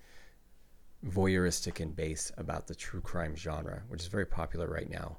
voyeuristic 1.06 1.80
in 1.80 1.92
base 1.92 2.32
about 2.38 2.66
the 2.66 2.76
true 2.76 3.02
crime 3.02 3.36
genre, 3.36 3.84
which 3.88 4.02
is 4.02 4.08
very 4.08 4.26
popular 4.26 4.68
right 4.68 4.90
now 4.90 5.18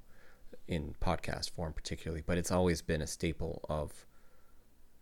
in 0.67 0.95
podcast 1.01 1.51
form, 1.51 1.73
particularly, 1.73 2.25
but 2.27 2.37
it's 2.37 2.51
always 2.51 2.83
been 2.83 3.01
a 3.01 3.07
staple 3.07 3.65
of 3.69 4.07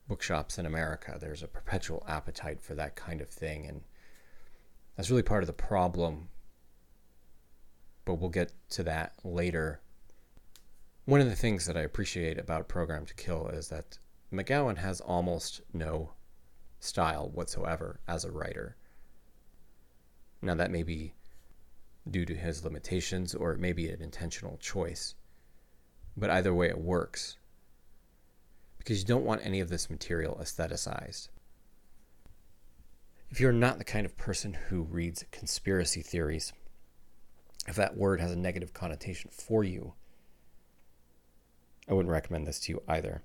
bookshops 0.09 0.59
in 0.59 0.67
America. 0.67 1.19
There's 1.21 1.43
a 1.43 1.49
perpetual 1.49 2.05
appetite 2.09 2.61
for 2.61 2.75
that 2.75 2.97
kind 2.97 3.21
of 3.21 3.29
thing, 3.29 3.67
and 3.67 3.83
that's 4.97 5.11
really 5.11 5.23
part 5.23 5.43
of 5.43 5.47
the 5.47 5.53
problem. 5.53 6.29
But 8.05 8.15
we'll 8.15 8.31
get 8.31 8.53
to 8.71 8.83
that 8.85 9.13
later. 9.23 9.81
One 11.05 11.21
of 11.21 11.29
the 11.29 11.37
things 11.37 11.67
that 11.67 11.77
I 11.77 11.83
appreciate 11.83 12.39
about 12.39 12.69
Programmed 12.69 13.09
to 13.09 13.15
Kill 13.15 13.49
is 13.49 13.69
that 13.69 13.99
McGowan 14.33 14.79
has 14.79 15.01
almost 15.01 15.61
no 15.73 16.13
style 16.81 17.31
whatsoever 17.31 18.01
as 18.09 18.25
a 18.25 18.31
writer. 18.31 18.77
Now, 20.41 20.55
that 20.55 20.71
may 20.71 20.83
be 20.83 21.15
due 22.11 22.25
to 22.25 22.35
his 22.35 22.65
limitations 22.65 23.35
or 23.35 23.53
it 23.53 23.61
may 23.61 23.73
be 23.73 23.89
an 23.89 24.01
intentional 24.01 24.57
choice. 24.59 25.15
But 26.17 26.31
either 26.31 26.55
way, 26.55 26.69
it 26.69 26.79
works. 26.79 27.37
Because 28.79 29.01
you 29.01 29.07
don't 29.07 29.25
want 29.25 29.45
any 29.45 29.61
of 29.61 29.69
this 29.69 29.91
material 29.91 30.39
aestheticized. 30.41 31.29
If 33.31 33.41
you're 33.41 33.53
not 33.53 33.79
the 33.79 33.85
kind 33.85 34.07
of 34.07 34.17
person 34.17 34.55
who 34.55 34.83
reads 34.83 35.25
conspiracy 35.31 36.01
theories, 36.01 36.53
if 37.67 37.77
that 37.77 37.97
word 37.97 38.21
has 38.21 38.33
a 38.33 38.37
negative 38.37 38.73
connotation 38.73 39.31
for 39.31 39.63
you, 39.63 39.93
I 41.89 41.95
wouldn't 41.95 42.13
recommend 42.13 42.47
this 42.47 42.61
to 42.61 42.73
you 42.73 42.83
either. 42.89 43.23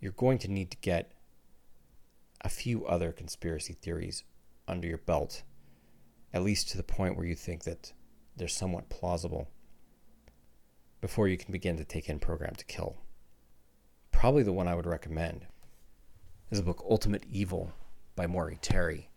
You're 0.00 0.12
going 0.12 0.38
to 0.38 0.48
need 0.48 0.70
to 0.70 0.76
get 0.78 1.12
a 2.40 2.48
few 2.48 2.86
other 2.86 3.12
conspiracy 3.12 3.74
theories 3.74 4.24
under 4.66 4.86
your 4.86 4.98
belt 4.98 5.42
at 6.32 6.42
least 6.42 6.68
to 6.68 6.76
the 6.76 6.82
point 6.82 7.16
where 7.16 7.26
you 7.26 7.34
think 7.34 7.64
that 7.64 7.92
they're 8.36 8.48
somewhat 8.48 8.88
plausible, 8.88 9.48
before 11.00 11.28
you 11.28 11.38
can 11.38 11.52
begin 11.52 11.76
to 11.76 11.84
take 11.84 12.08
in 12.08 12.18
Programmed 12.18 12.58
to 12.58 12.64
Kill. 12.64 12.96
Probably 14.18 14.42
the 14.42 14.52
one 14.52 14.66
I 14.66 14.74
would 14.74 14.84
recommend 14.84 15.46
is 16.50 16.58
the 16.58 16.64
book 16.64 16.84
Ultimate 16.90 17.22
Evil 17.30 17.70
by 18.16 18.26
Maury 18.26 18.58
Terry. 18.60 19.08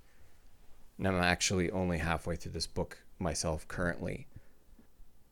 And 0.99 1.07
I'm 1.07 1.15
actually 1.15 1.71
only 1.71 1.97
halfway 1.97 2.35
through 2.35 2.51
this 2.51 2.67
book 2.67 2.99
myself 3.17 3.67
currently. 3.67 4.27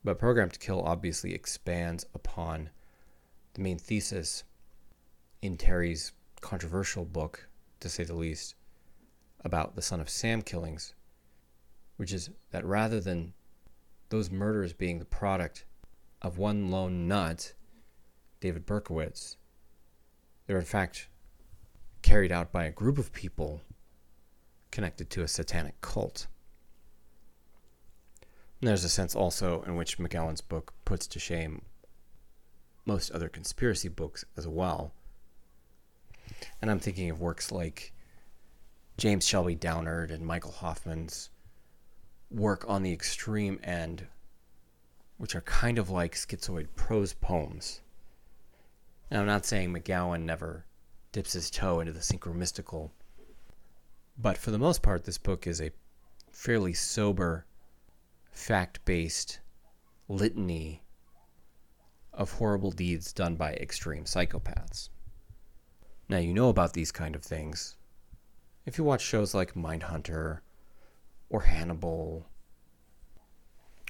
But 0.02 0.18
Programmed 0.18 0.54
to 0.54 0.58
Kill 0.58 0.82
obviously 0.82 1.32
expands 1.34 2.04
upon 2.16 2.70
the 3.54 3.60
main 3.62 3.78
thesis 3.78 4.42
in 5.40 5.56
Terry's 5.56 6.10
controversial 6.40 7.04
book, 7.04 7.48
to 7.78 7.88
say 7.88 8.02
the 8.02 8.16
least, 8.16 8.56
about 9.44 9.76
the 9.76 9.82
Son 9.82 10.00
of 10.00 10.10
Sam 10.10 10.42
killings 10.42 10.94
which 11.96 12.12
is 12.12 12.30
that 12.50 12.64
rather 12.64 12.98
than 12.98 13.34
those 14.08 14.32
murders 14.32 14.72
being 14.72 14.98
the 14.98 15.04
product 15.04 15.64
of 16.22 16.38
one 16.38 16.72
lone 16.72 17.06
nut, 17.06 17.52
David 18.40 18.66
Berkowitz, 18.66 19.36
they're 20.50 20.58
in 20.58 20.64
fact 20.64 21.06
carried 22.02 22.32
out 22.32 22.50
by 22.50 22.64
a 22.64 22.72
group 22.72 22.98
of 22.98 23.12
people 23.12 23.60
connected 24.72 25.08
to 25.08 25.22
a 25.22 25.28
satanic 25.28 25.80
cult. 25.80 26.26
And 28.60 28.66
there's 28.66 28.82
a 28.82 28.88
sense 28.88 29.14
also 29.14 29.62
in 29.62 29.76
which 29.76 29.98
McGowan's 29.98 30.40
book 30.40 30.72
puts 30.84 31.06
to 31.06 31.20
shame 31.20 31.62
most 32.84 33.12
other 33.12 33.28
conspiracy 33.28 33.86
books 33.86 34.24
as 34.36 34.48
well. 34.48 34.92
And 36.60 36.68
I'm 36.68 36.80
thinking 36.80 37.10
of 37.10 37.20
works 37.20 37.52
like 37.52 37.92
James 38.96 39.24
Shelby 39.24 39.54
Downard 39.54 40.10
and 40.10 40.26
Michael 40.26 40.50
Hoffman's 40.50 41.30
work 42.28 42.64
on 42.66 42.82
the 42.82 42.92
extreme 42.92 43.60
end, 43.62 44.08
which 45.16 45.36
are 45.36 45.42
kind 45.42 45.78
of 45.78 45.90
like 45.90 46.16
schizoid 46.16 46.66
prose 46.74 47.12
poems. 47.12 47.82
Now, 49.10 49.20
I'm 49.20 49.26
not 49.26 49.44
saying 49.44 49.72
McGowan 49.72 50.22
never 50.22 50.64
dips 51.12 51.32
his 51.32 51.50
toe 51.50 51.80
into 51.80 51.92
the 51.92 52.00
synchromystical, 52.00 52.90
but 54.16 54.38
for 54.38 54.50
the 54.50 54.58
most 54.58 54.82
part, 54.82 55.04
this 55.04 55.18
book 55.18 55.46
is 55.46 55.60
a 55.60 55.72
fairly 56.30 56.72
sober, 56.72 57.44
fact 58.30 58.84
based 58.84 59.40
litany 60.08 60.82
of 62.12 62.32
horrible 62.32 62.70
deeds 62.70 63.12
done 63.12 63.34
by 63.34 63.54
extreme 63.54 64.04
psychopaths. 64.04 64.90
Now, 66.08 66.18
you 66.18 66.32
know 66.32 66.48
about 66.48 66.72
these 66.72 66.92
kind 66.92 67.14
of 67.14 67.22
things 67.22 67.76
if 68.66 68.78
you 68.78 68.84
watch 68.84 69.02
shows 69.02 69.34
like 69.34 69.54
Mindhunter 69.54 70.40
or 71.28 71.40
Hannibal 71.40 72.26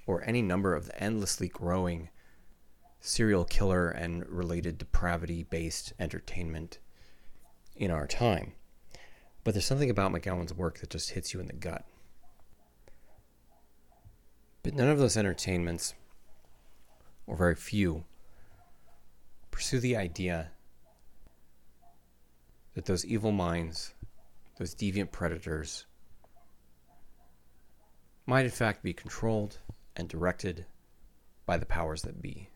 or 0.06 0.24
any 0.24 0.42
number 0.42 0.74
of 0.74 0.86
the 0.86 1.02
endlessly 1.02 1.48
growing 1.48 2.08
serial 3.00 3.44
killer 3.44 3.88
and 3.88 4.28
related 4.28 4.78
depravity 4.78 5.42
based 5.42 5.92
entertainment 5.98 6.78
in 7.74 7.90
our 7.90 8.06
time. 8.06 8.52
But 9.42 9.54
there's 9.54 9.64
something 9.64 9.90
about 9.90 10.12
McGowan's 10.12 10.54
work 10.54 10.80
that 10.80 10.90
just 10.90 11.10
hits 11.12 11.32
you 11.32 11.40
in 11.40 11.46
the 11.46 11.54
gut. 11.54 11.84
But 14.62 14.74
none 14.74 14.88
of 14.88 14.98
those 14.98 15.16
entertainments, 15.16 15.94
or 17.26 17.36
very 17.36 17.54
few, 17.54 18.04
pursue 19.50 19.80
the 19.80 19.96
idea 19.96 20.50
that 22.74 22.84
those 22.84 23.06
evil 23.06 23.32
minds, 23.32 23.94
those 24.58 24.74
deviant 24.74 25.10
predators, 25.10 25.86
might 28.26 28.44
in 28.44 28.50
fact 28.50 28.82
be 28.82 28.92
controlled 28.92 29.58
and 29.96 30.06
directed 30.06 30.66
by 31.46 31.56
the 31.56 31.66
powers 31.66 32.02
that 32.02 32.20
be. 32.20 32.49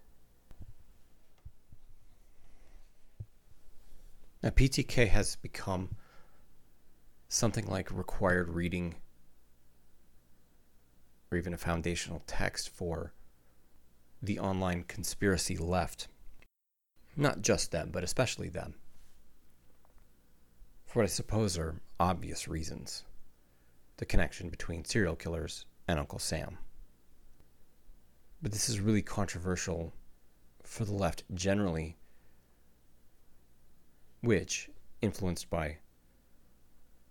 Now, 4.45 4.51
PTK 4.51 5.09
has 5.09 5.37
become 5.37 5.97
something 7.31 7.67
like 7.67 7.91
required 7.91 8.51
reading 8.51 8.97
or 11.33 11.39
even 11.39 11.55
a 11.55 11.57
foundational 11.57 12.23
text 12.27 12.69
for 12.69 13.15
the 14.23 14.39
online 14.39 14.83
conspiracy 14.83 15.57
left. 15.57 16.09
Not 17.17 17.41
just 17.41 17.71
them, 17.71 17.89
but 17.91 18.05
especially 18.05 18.51
them. 18.51 18.75
For 20.85 20.99
what 20.99 21.05
I 21.05 21.07
suppose 21.07 21.57
are 21.57 21.81
obvious 21.99 22.47
reasons 22.47 23.05
the 23.97 24.05
connection 24.05 24.51
between 24.51 24.85
serial 24.85 25.17
killers 25.17 25.65
and 25.89 25.99
Uncle 25.99 26.19
Sam. 26.19 26.59
But 28.43 28.53
this 28.53 28.69
is 28.69 28.79
really 28.79 29.01
controversial 29.01 29.95
for 30.63 30.85
the 30.85 30.93
left 30.93 31.25
generally, 31.33 31.97
which, 34.25 34.71
influenced 35.01 35.51
by 35.51 35.79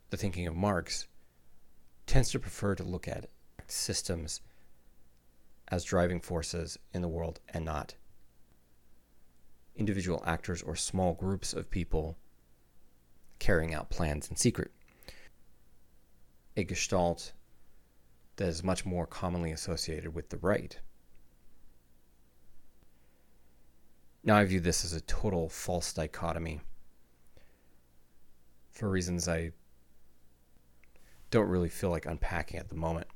the 0.09 0.17
thinking 0.17 0.47
of 0.47 0.55
Marx, 0.55 1.07
tends 2.05 2.31
to 2.31 2.39
prefer 2.39 2.75
to 2.75 2.83
look 2.83 3.07
at 3.07 3.29
systems 3.67 4.41
as 5.69 5.83
driving 5.83 6.19
forces 6.19 6.77
in 6.93 7.01
the 7.01 7.07
world 7.07 7.39
and 7.49 7.65
not 7.65 7.95
individual 9.75 10.23
actors 10.25 10.61
or 10.61 10.75
small 10.75 11.13
groups 11.13 11.53
of 11.53 11.69
people 11.69 12.17
carrying 13.39 13.73
out 13.73 13.89
plans 13.89 14.29
in 14.29 14.35
secret. 14.35 14.71
A 16.55 16.63
gestalt 16.63 17.33
that 18.35 18.47
is 18.47 18.63
much 18.63 18.85
more 18.85 19.07
commonly 19.07 19.51
associated 19.51 20.13
with 20.13 20.29
the 20.29 20.37
right. 20.37 20.79
Now, 24.23 24.37
I 24.37 24.45
view 24.45 24.59
this 24.59 24.85
as 24.85 24.93
a 24.93 25.01
total 25.01 25.49
false 25.49 25.91
dichotomy 25.93 26.61
for 28.73 28.89
reasons 28.89 29.27
I 29.27 29.51
don't 31.29 31.47
really 31.47 31.69
feel 31.69 31.89
like 31.89 32.05
unpacking 32.05 32.59
at 32.59 32.69
the 32.69 32.75
moment. 32.75 33.07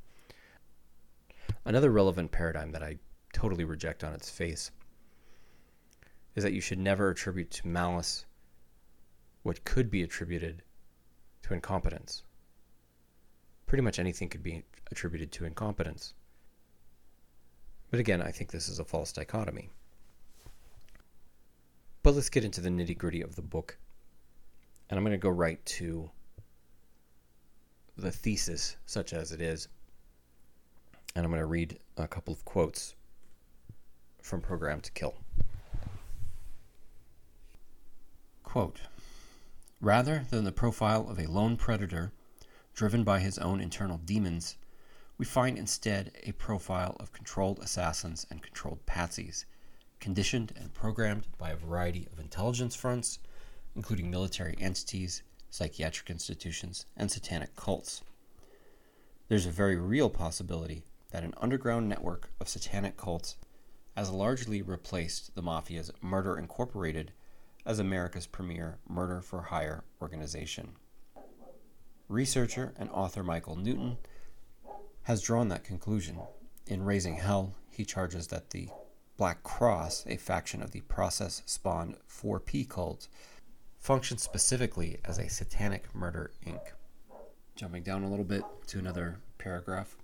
Another 1.65 1.91
relevant 1.91 2.31
paradigm 2.31 2.71
that 2.71 2.83
I 2.83 2.97
totally 3.33 3.65
reject 3.65 4.03
on 4.03 4.13
its 4.13 4.29
face 4.29 4.71
is 6.35 6.43
that 6.43 6.53
you 6.53 6.61
should 6.61 6.79
never 6.79 7.09
attribute 7.09 7.51
to 7.51 7.67
malice 7.67 8.25
what 9.43 9.63
could 9.65 9.89
be 9.89 10.03
attributed 10.03 10.61
to 11.41 11.53
incompetence. 11.53 12.23
Pretty 13.65 13.81
much 13.81 13.99
anything 13.99 14.29
could 14.29 14.43
be 14.43 14.63
attributed 14.91 15.31
to 15.33 15.45
incompetence. 15.45 16.13
But 17.89 17.99
again, 17.99 18.21
I 18.21 18.31
think 18.31 18.51
this 18.51 18.69
is 18.69 18.79
a 18.79 18.85
false 18.85 19.11
dichotomy. 19.11 19.69
But 22.03 22.15
let's 22.15 22.29
get 22.29 22.45
into 22.45 22.61
the 22.61 22.69
nitty 22.69 22.97
gritty 22.97 23.21
of 23.21 23.35
the 23.35 23.41
book. 23.41 23.77
And 24.89 24.97
I'm 24.97 25.03
going 25.03 25.11
to 25.11 25.17
go 25.17 25.29
right 25.29 25.63
to 25.65 26.09
the 27.97 28.11
thesis, 28.11 28.77
such 28.85 29.13
as 29.13 29.31
it 29.31 29.41
is. 29.41 29.67
And 31.15 31.25
I'm 31.25 31.31
going 31.31 31.41
to 31.41 31.47
read 31.47 31.79
a 31.97 32.07
couple 32.07 32.33
of 32.33 32.45
quotes 32.45 32.95
from 34.21 34.41
Programmed 34.41 34.83
to 34.83 34.91
Kill. 34.91 35.15
Quote 38.43 38.81
Rather 39.81 40.25
than 40.29 40.43
the 40.43 40.51
profile 40.51 41.07
of 41.09 41.19
a 41.19 41.27
lone 41.27 41.57
predator 41.57 42.11
driven 42.73 43.03
by 43.03 43.19
his 43.19 43.37
own 43.39 43.59
internal 43.59 43.97
demons, 43.97 44.57
we 45.17 45.25
find 45.25 45.57
instead 45.57 46.11
a 46.23 46.31
profile 46.33 46.95
of 46.99 47.11
controlled 47.11 47.59
assassins 47.59 48.27
and 48.29 48.43
controlled 48.43 48.85
patsies, 48.85 49.45
conditioned 49.99 50.53
and 50.55 50.73
programmed 50.73 51.27
by 51.37 51.49
a 51.49 51.55
variety 51.55 52.07
of 52.11 52.19
intelligence 52.19 52.75
fronts, 52.75 53.19
including 53.77 54.09
military 54.09 54.57
entities, 54.59 55.21
psychiatric 55.51 56.09
institutions, 56.09 56.87
and 56.97 57.09
satanic 57.09 57.55
cults. 57.55 58.01
There's 59.29 59.45
a 59.45 59.51
very 59.51 59.75
real 59.75 60.09
possibility 60.09 60.83
that 61.11 61.23
an 61.23 61.35
underground 61.37 61.87
network 61.87 62.31
of 62.41 62.49
satanic 62.49 62.97
cults 62.97 63.37
has 63.95 64.09
largely 64.09 64.61
replaced 64.61 65.35
the 65.35 65.43
Mafia's 65.43 65.91
Murder 66.01 66.37
Incorporated 66.37 67.11
as 67.65 67.77
America's 67.77 68.25
premier 68.25 68.79
murder 68.89 69.21
for 69.21 69.43
hire 69.43 69.83
organization. 70.01 70.71
Researcher 72.09 72.73
and 72.77 72.89
author 72.89 73.21
Michael 73.21 73.57
Newton 73.57 73.97
has 75.03 75.21
drawn 75.21 75.49
that 75.49 75.63
conclusion. 75.63 76.17
In 76.65 76.83
Raising 76.83 77.17
Hell, 77.17 77.53
he 77.69 77.85
charges 77.85 78.27
that 78.27 78.49
the 78.49 78.69
Black 79.17 79.43
Cross, 79.43 80.05
a 80.07 80.17
faction 80.17 80.61
of 80.61 80.71
the 80.71 80.81
process 80.81 81.43
spawned 81.45 81.97
4P 82.09 82.67
cult, 82.69 83.07
functions 83.79 84.21
specifically 84.21 84.99
as 85.05 85.17
a 85.17 85.29
satanic 85.29 85.93
murder 85.95 86.31
inc. 86.45 86.61
Jumping 87.55 87.83
down 87.83 88.03
a 88.03 88.09
little 88.09 88.25
bit 88.25 88.43
to 88.67 88.79
another 88.79 89.19
paragraph. 89.37 89.95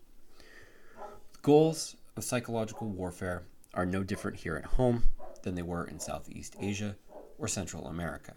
The 0.98 1.40
goals 1.42 1.96
of 2.16 2.24
psychological 2.24 2.88
warfare 2.88 3.44
are 3.74 3.86
no 3.86 4.04
different 4.04 4.38
here 4.38 4.56
at 4.56 4.66
home 4.66 5.04
than 5.44 5.56
they 5.56 5.62
were 5.62 5.86
in 5.86 6.00
Southeast 6.00 6.56
Asia 6.60 6.96
or 7.38 7.48
Central 7.48 7.88
America, 7.88 8.34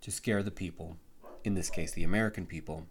to 0.00 0.10
scare 0.10 0.42
the 0.42 0.50
people, 0.50 0.96
in 1.44 1.54
this 1.54 1.70
case 1.70 1.92
the 1.92 2.04
American 2.04 2.46
people, 2.46 2.86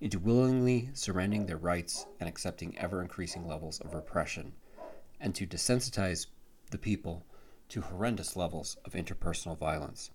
into 0.00 0.18
willingly 0.18 0.90
surrendering 0.94 1.46
their 1.46 1.56
rights 1.56 2.06
and 2.20 2.28
accepting 2.28 2.78
ever 2.78 3.02
increasing 3.02 3.46
levels 3.46 3.80
of 3.80 3.94
repression, 3.94 4.52
and 5.20 5.34
to 5.34 5.46
desensitize 5.46 6.26
the 6.70 6.78
people 6.78 7.26
to 7.68 7.80
horrendous 7.80 8.36
levels 8.36 8.76
of 8.84 8.92
interpersonal 8.92 9.58
violence. 9.58 10.10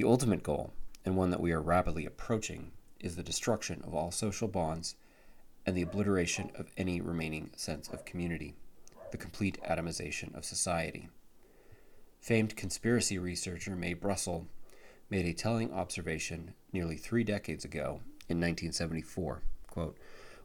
The 0.00 0.08
ultimate 0.08 0.42
goal, 0.42 0.72
and 1.04 1.14
one 1.14 1.28
that 1.28 1.42
we 1.42 1.52
are 1.52 1.60
rapidly 1.60 2.06
approaching, 2.06 2.72
is 3.00 3.16
the 3.16 3.22
destruction 3.22 3.82
of 3.86 3.94
all 3.94 4.10
social 4.10 4.48
bonds 4.48 4.94
and 5.66 5.76
the 5.76 5.82
obliteration 5.82 6.50
of 6.54 6.70
any 6.78 7.02
remaining 7.02 7.50
sense 7.54 7.86
of 7.86 8.06
community, 8.06 8.54
the 9.10 9.18
complete 9.18 9.58
atomization 9.62 10.34
of 10.34 10.46
society. 10.46 11.10
Famed 12.18 12.56
conspiracy 12.56 13.18
researcher 13.18 13.76
Mae 13.76 13.92
Brussell 13.92 14.46
made 15.10 15.26
a 15.26 15.34
telling 15.34 15.70
observation 15.70 16.54
nearly 16.72 16.96
three 16.96 17.22
decades 17.22 17.66
ago 17.66 18.00
in 18.26 18.40
1974. 18.40 19.42
Quote, 19.66 19.98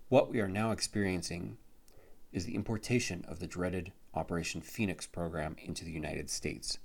What 0.09 0.29
we 0.29 0.41
are 0.41 0.49
now 0.49 0.71
experiencing 0.71 1.55
is 2.33 2.43
the 2.43 2.55
importation 2.55 3.23
of 3.25 3.39
the 3.39 3.47
dreaded 3.47 3.93
Operation 4.13 4.59
Phoenix 4.59 5.07
program 5.07 5.55
into 5.63 5.85
the 5.85 5.91
United 5.91 6.29
States. 6.29 6.77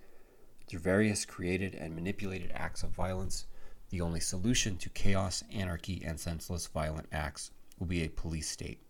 Through 0.70 0.78
various 0.78 1.24
created 1.24 1.74
and 1.74 1.96
manipulated 1.96 2.52
acts 2.54 2.84
of 2.84 2.90
violence, 2.90 3.46
the 3.88 4.00
only 4.00 4.20
solution 4.20 4.76
to 4.76 4.88
chaos, 4.88 5.42
anarchy, 5.52 6.00
and 6.06 6.20
senseless 6.20 6.68
violent 6.68 7.08
acts 7.10 7.50
will 7.80 7.88
be 7.88 8.04
a 8.04 8.08
police 8.08 8.48
state. 8.48 8.80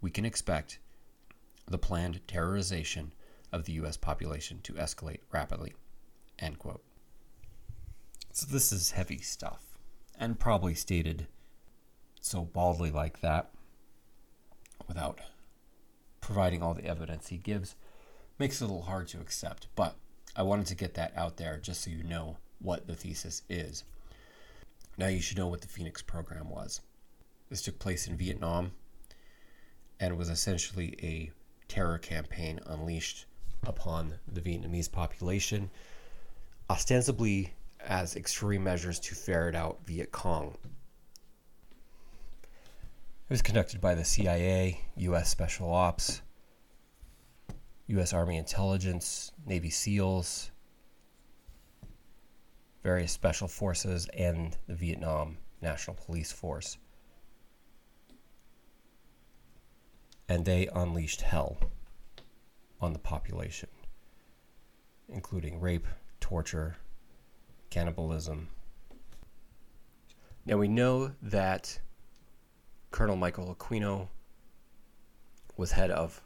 We 0.00 0.12
can 0.12 0.24
expect 0.24 0.78
the 1.66 1.78
planned 1.78 2.20
terrorization 2.28 3.10
of 3.50 3.64
the 3.64 3.72
U.S. 3.72 3.96
population 3.96 4.60
to 4.62 4.74
escalate 4.74 5.18
rapidly. 5.32 5.74
End 6.38 6.60
quote. 6.60 6.84
So 8.30 8.46
this 8.48 8.70
is 8.70 8.92
heavy 8.92 9.18
stuff, 9.18 9.80
and 10.16 10.38
probably 10.38 10.74
stated 10.74 11.26
so 12.20 12.42
baldly 12.42 12.92
like 12.92 13.20
that 13.22 13.50
without 14.86 15.20
providing 16.20 16.62
all 16.62 16.74
the 16.74 16.86
evidence 16.86 17.30
he 17.30 17.36
gives 17.36 17.74
makes 18.38 18.60
it 18.60 18.64
a 18.64 18.68
little 18.68 18.82
hard 18.82 19.08
to 19.08 19.20
accept. 19.20 19.66
But 19.74 19.96
I 20.36 20.42
wanted 20.42 20.66
to 20.66 20.74
get 20.74 20.94
that 20.94 21.12
out 21.16 21.38
there 21.38 21.56
just 21.56 21.82
so 21.82 21.90
you 21.90 22.02
know 22.02 22.36
what 22.60 22.86
the 22.86 22.94
thesis 22.94 23.42
is. 23.48 23.84
Now 24.98 25.06
you 25.06 25.20
should 25.20 25.38
know 25.38 25.46
what 25.46 25.62
the 25.62 25.68
Phoenix 25.68 26.02
program 26.02 26.50
was. 26.50 26.82
This 27.48 27.62
took 27.62 27.78
place 27.78 28.06
in 28.06 28.18
Vietnam 28.18 28.72
and 29.98 30.18
was 30.18 30.28
essentially 30.28 30.94
a 31.02 31.30
terror 31.68 31.96
campaign 31.96 32.60
unleashed 32.66 33.24
upon 33.66 34.14
the 34.30 34.42
Vietnamese 34.42 34.92
population, 34.92 35.70
ostensibly 36.68 37.54
as 37.80 38.14
extreme 38.14 38.62
measures 38.62 39.00
to 39.00 39.14
ferret 39.14 39.54
out 39.54 39.78
Viet 39.86 40.12
Cong. 40.12 40.56
It 43.28 43.30
was 43.30 43.42
conducted 43.42 43.80
by 43.80 43.94
the 43.94 44.04
CIA, 44.04 44.82
U.S. 44.96 45.30
Special 45.30 45.72
Ops, 45.72 46.20
U.S. 47.88 48.12
Army 48.12 48.36
Intelligence, 48.36 49.30
Navy 49.46 49.70
SEALs, 49.70 50.50
various 52.82 53.12
special 53.12 53.46
forces, 53.46 54.08
and 54.16 54.56
the 54.66 54.74
Vietnam 54.74 55.38
National 55.62 55.96
Police 55.96 56.32
Force. 56.32 56.78
And 60.28 60.44
they 60.44 60.68
unleashed 60.74 61.20
hell 61.20 61.58
on 62.80 62.92
the 62.92 62.98
population, 62.98 63.68
including 65.08 65.60
rape, 65.60 65.86
torture, 66.18 66.76
cannibalism. 67.70 68.48
Now 70.44 70.56
we 70.56 70.66
know 70.66 71.12
that 71.22 71.78
Colonel 72.90 73.16
Michael 73.16 73.54
Aquino 73.54 74.08
was 75.56 75.72
head 75.72 75.90
of 75.90 76.20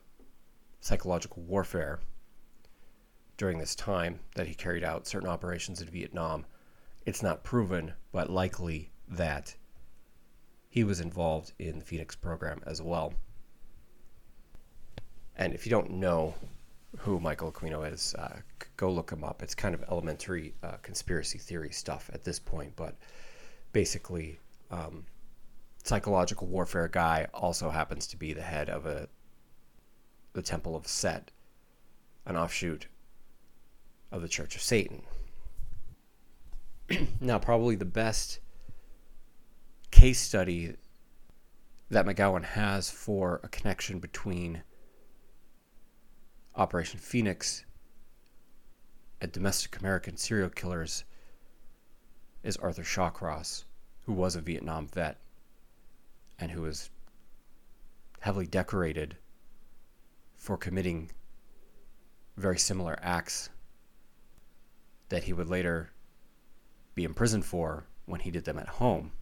psychological 0.81 1.43
warfare 1.43 2.01
during 3.37 3.59
this 3.59 3.75
time 3.75 4.21
that 4.35 4.47
he 4.47 4.55
carried 4.55 4.85
out 4.85 5.07
certain 5.07 5.29
operations 5.29 5.81
in 5.81 5.89
Vietnam. 5.89 6.45
It's 7.07 7.23
not 7.23 7.45
proven, 7.45 7.93
but 8.13 8.29
likely 8.29 8.91
that 9.09 9.55
he 10.69 10.85
was 10.85 11.01
involved 11.01 11.53
in 11.59 11.79
the 11.79 11.85
Phoenix 11.85 12.15
program 12.15 12.61
as 12.67 12.81
well. 12.83 13.15
And 15.37 15.55
if 15.55 15.67
you 15.67 15.71
don't 15.71 15.93
know 15.93 16.35
who 16.99 17.19
Michael 17.19 17.51
Aquino 17.51 17.91
is, 17.91 18.15
uh, 18.19 18.41
go 18.77 18.91
look 18.91 19.11
him 19.11 19.25
up. 19.25 19.43
It's 19.43 19.55
kind 19.55 19.75
of 19.75 19.83
elementary 19.91 20.55
uh, 20.63 20.77
conspiracy 20.83 21.39
theory 21.39 21.71
stuff 21.71 22.11
at 22.13 22.25
this 22.25 22.39
point, 22.39 22.73
but 22.77 22.97
basically, 23.73 24.39
um, 24.71 25.05
psychological 25.83 26.47
warfare 26.47 26.89
guy 26.89 27.27
also 27.33 27.71
happens 27.71 28.07
to 28.09 28.17
be 28.17 28.33
the 28.33 28.43
head 28.43 28.69
of 28.69 28.87
a 28.87 29.09
the 30.33 30.43
Temple 30.43 30.77
of 30.77 30.87
Set, 30.87 31.31
an 32.27 32.37
offshoot 32.37 32.87
of 34.13 34.23
the 34.23 34.29
Church 34.29 34.55
of 34.57 34.63
Satan. 34.63 35.03
now, 37.21 37.39
probably 37.39 37.77
the 37.77 37.85
best 37.85 38.41
case 39.91 40.21
study 40.21 40.75
that 41.91 42.07
McGowan 42.07 42.45
has 42.45 42.91
for 42.91 43.41
a 43.43 43.49
connection 43.49 43.99
between 43.99 44.63
Operation 46.55 47.01
Phoenix 47.01 47.65
and 49.21 49.33
domestic 49.33 49.79
American 49.79 50.17
serial 50.17 50.51
killers 50.51 51.05
is 52.43 52.57
Arthur 52.57 52.83
Shawcross, 52.83 53.65
who 54.07 54.13
was 54.13 54.37
a 54.37 54.41
Vietnam 54.41 54.87
vet 54.87 55.19
and 56.39 56.51
who 56.51 56.63
was 56.63 56.91
heavily 58.21 58.47
decorated 58.47 59.17
for 60.41 60.57
committing 60.57 61.11
very 62.39 62.59
similar 62.59 62.99
acts 63.03 63.51
that 65.11 65.25
he 65.25 65.35
would 65.35 65.49
later 65.49 65.91
be 66.95 67.05
imprisoned 67.05 67.45
for 67.45 67.85
when 68.07 68.21
he 68.21 68.31
did 68.31 68.47
them 68.47 68.59
at 68.59 68.67
home. 68.67 69.13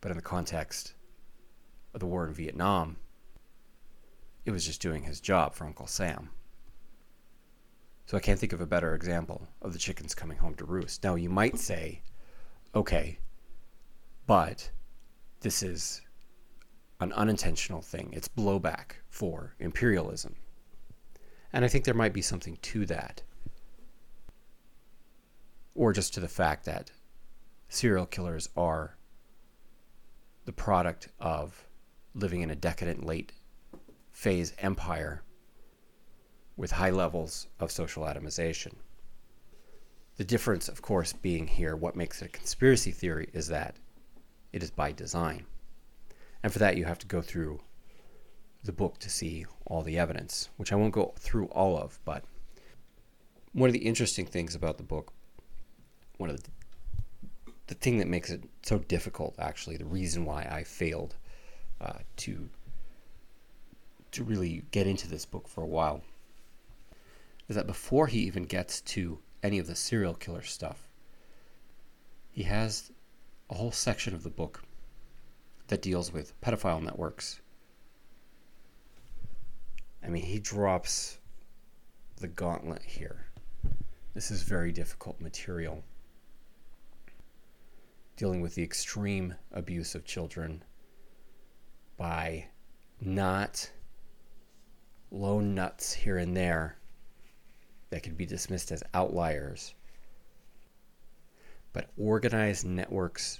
But 0.00 0.12
in 0.12 0.16
the 0.16 0.22
context 0.22 0.94
of 1.92 1.98
the 1.98 2.06
war 2.06 2.24
in 2.24 2.32
Vietnam, 2.32 2.98
it 4.44 4.52
was 4.52 4.64
just 4.64 4.80
doing 4.80 5.02
his 5.02 5.20
job 5.20 5.54
for 5.54 5.64
Uncle 5.64 5.88
Sam. 5.88 6.30
So 8.06 8.16
I 8.16 8.20
can't 8.20 8.38
think 8.38 8.52
of 8.52 8.60
a 8.60 8.66
better 8.66 8.94
example 8.94 9.48
of 9.60 9.72
the 9.72 9.78
chickens 9.80 10.14
coming 10.14 10.38
home 10.38 10.54
to 10.54 10.64
roost. 10.64 11.02
Now, 11.02 11.16
you 11.16 11.28
might 11.28 11.58
say, 11.58 12.02
okay, 12.76 13.18
but 14.28 14.70
this 15.40 15.64
is 15.64 16.00
an 17.00 17.12
unintentional 17.14 17.80
thing. 17.80 18.10
It's 18.12 18.28
blowback 18.28 18.92
for 19.08 19.54
imperialism. 19.58 20.36
And 21.52 21.64
I 21.64 21.68
think 21.68 21.84
there 21.84 21.94
might 21.94 22.12
be 22.12 22.22
something 22.22 22.58
to 22.62 22.86
that. 22.86 23.22
Or 25.74 25.92
just 25.92 26.14
to 26.14 26.20
the 26.20 26.28
fact 26.28 26.64
that 26.66 26.90
serial 27.68 28.06
killers 28.06 28.48
are 28.56 28.96
the 30.44 30.52
product 30.52 31.08
of 31.18 31.66
living 32.14 32.42
in 32.42 32.50
a 32.50 32.56
decadent 32.56 33.04
late 33.04 33.32
phase 34.12 34.52
empire 34.58 35.22
with 36.56 36.72
high 36.72 36.90
levels 36.90 37.46
of 37.58 37.70
social 37.70 38.04
atomization. 38.04 38.74
The 40.16 40.24
difference, 40.24 40.68
of 40.68 40.82
course, 40.82 41.14
being 41.14 41.46
here, 41.46 41.74
what 41.74 41.96
makes 41.96 42.20
it 42.20 42.26
a 42.26 42.28
conspiracy 42.28 42.90
theory 42.90 43.30
is 43.32 43.48
that 43.48 43.76
it 44.52 44.62
is 44.62 44.70
by 44.70 44.92
design. 44.92 45.46
And 46.42 46.52
for 46.52 46.58
that, 46.58 46.76
you 46.76 46.84
have 46.84 46.98
to 47.00 47.06
go 47.06 47.20
through 47.20 47.60
the 48.64 48.72
book 48.72 48.98
to 48.98 49.10
see 49.10 49.46
all 49.66 49.82
the 49.82 49.98
evidence, 49.98 50.48
which 50.56 50.72
I 50.72 50.76
won't 50.76 50.92
go 50.92 51.14
through 51.18 51.46
all 51.46 51.76
of. 51.76 51.98
But 52.04 52.24
one 53.52 53.68
of 53.68 53.72
the 53.72 53.80
interesting 53.86 54.26
things 54.26 54.54
about 54.54 54.76
the 54.76 54.82
book, 54.82 55.12
one 56.18 56.30
of 56.30 56.42
the, 56.42 56.50
the 57.66 57.74
thing 57.74 57.98
that 57.98 58.08
makes 58.08 58.30
it 58.30 58.44
so 58.62 58.78
difficult, 58.78 59.34
actually, 59.38 59.76
the 59.76 59.84
reason 59.84 60.24
why 60.24 60.42
I 60.50 60.64
failed 60.64 61.16
uh, 61.80 61.98
to 62.18 62.48
to 64.12 64.24
really 64.24 64.64
get 64.72 64.88
into 64.88 65.06
this 65.06 65.24
book 65.24 65.46
for 65.46 65.62
a 65.62 65.66
while, 65.68 66.02
is 67.48 67.54
that 67.54 67.68
before 67.68 68.08
he 68.08 68.18
even 68.20 68.42
gets 68.42 68.80
to 68.80 69.20
any 69.40 69.60
of 69.60 69.68
the 69.68 69.76
serial 69.76 70.14
killer 70.14 70.42
stuff, 70.42 70.88
he 72.32 72.42
has 72.42 72.90
a 73.48 73.54
whole 73.54 73.70
section 73.70 74.12
of 74.12 74.24
the 74.24 74.30
book 74.30 74.64
that 75.70 75.82
deals 75.82 76.12
with 76.12 76.38
pedophile 76.40 76.82
networks. 76.82 77.40
I 80.04 80.08
mean, 80.08 80.24
he 80.24 80.40
drops 80.40 81.18
the 82.16 82.26
gauntlet 82.26 82.82
here. 82.82 83.26
This 84.12 84.32
is 84.32 84.42
very 84.42 84.72
difficult 84.72 85.20
material. 85.20 85.84
Dealing 88.16 88.40
with 88.40 88.56
the 88.56 88.64
extreme 88.64 89.36
abuse 89.52 89.94
of 89.94 90.04
children 90.04 90.64
by 91.96 92.46
not 93.00 93.70
lone 95.12 95.54
nuts 95.54 95.92
here 95.92 96.18
and 96.18 96.36
there 96.36 96.78
that 97.90 98.02
could 98.02 98.16
be 98.16 98.26
dismissed 98.26 98.72
as 98.72 98.82
outliers, 98.92 99.72
but 101.72 101.90
organized 101.96 102.66
networks 102.66 103.38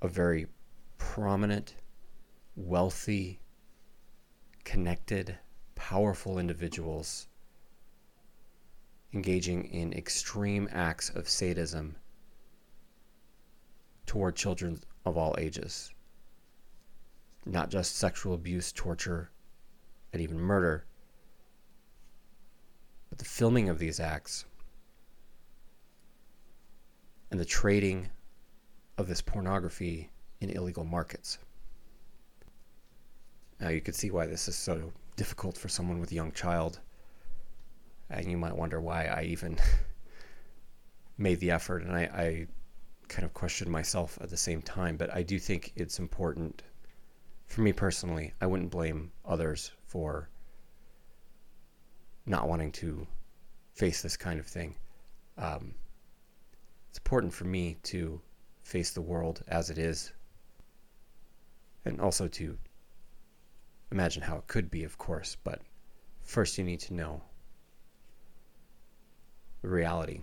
of 0.00 0.10
very 0.12 0.46
prominent, 0.98 1.74
wealthy, 2.56 3.40
connected, 4.64 5.38
powerful 5.74 6.38
individuals 6.38 7.28
engaging 9.14 9.64
in 9.64 9.92
extreme 9.92 10.68
acts 10.70 11.08
of 11.10 11.28
sadism 11.28 11.96
toward 14.04 14.36
children 14.36 14.78
of 15.06 15.16
all 15.16 15.34
ages. 15.38 15.92
Not 17.46 17.70
just 17.70 17.96
sexual 17.96 18.34
abuse, 18.34 18.72
torture, 18.72 19.30
and 20.12 20.20
even 20.20 20.38
murder, 20.38 20.84
but 23.08 23.18
the 23.18 23.24
filming 23.24 23.68
of 23.68 23.78
these 23.78 24.00
acts 24.00 24.44
and 27.30 27.40
the 27.40 27.44
trading 27.44 28.10
of 28.98 29.06
this 29.06 29.22
pornography 29.22 30.10
in 30.40 30.50
illegal 30.50 30.84
markets. 30.84 31.38
Now, 33.60 33.68
you 33.70 33.80
could 33.80 33.94
see 33.94 34.10
why 34.10 34.26
this 34.26 34.46
is 34.46 34.56
so 34.56 34.92
difficult 35.16 35.56
for 35.56 35.68
someone 35.68 35.98
with 35.98 36.12
a 36.12 36.14
young 36.14 36.32
child. 36.32 36.78
And 38.10 38.30
you 38.30 38.38
might 38.38 38.56
wonder 38.56 38.80
why 38.80 39.06
I 39.06 39.24
even 39.24 39.58
made 41.18 41.40
the 41.40 41.50
effort. 41.50 41.82
And 41.82 41.92
I, 41.92 42.02
I 42.02 42.46
kind 43.08 43.24
of 43.24 43.34
questioned 43.34 43.70
myself 43.70 44.16
at 44.20 44.30
the 44.30 44.36
same 44.36 44.62
time. 44.62 44.96
But 44.96 45.12
I 45.12 45.22
do 45.22 45.38
think 45.38 45.72
it's 45.74 45.98
important 45.98 46.62
for 47.46 47.62
me 47.62 47.72
personally. 47.72 48.32
I 48.40 48.46
wouldn't 48.46 48.70
blame 48.70 49.10
others 49.24 49.72
for 49.86 50.28
not 52.26 52.48
wanting 52.48 52.70
to 52.72 53.06
face 53.74 54.02
this 54.02 54.16
kind 54.16 54.38
of 54.38 54.46
thing. 54.46 54.76
Um, 55.36 55.74
it's 56.90 56.98
important 56.98 57.32
for 57.32 57.44
me 57.44 57.76
to 57.84 58.20
face 58.62 58.90
the 58.90 59.00
world 59.00 59.42
as 59.48 59.70
it 59.70 59.78
is 59.78 60.12
and 61.84 62.00
also 62.00 62.28
to 62.28 62.58
imagine 63.90 64.22
how 64.22 64.36
it 64.36 64.46
could 64.46 64.70
be, 64.70 64.84
of 64.84 64.98
course, 64.98 65.36
but 65.42 65.60
first 66.22 66.58
you 66.58 66.64
need 66.64 66.80
to 66.80 66.94
know 66.94 67.22
the 69.62 69.68
reality. 69.68 70.20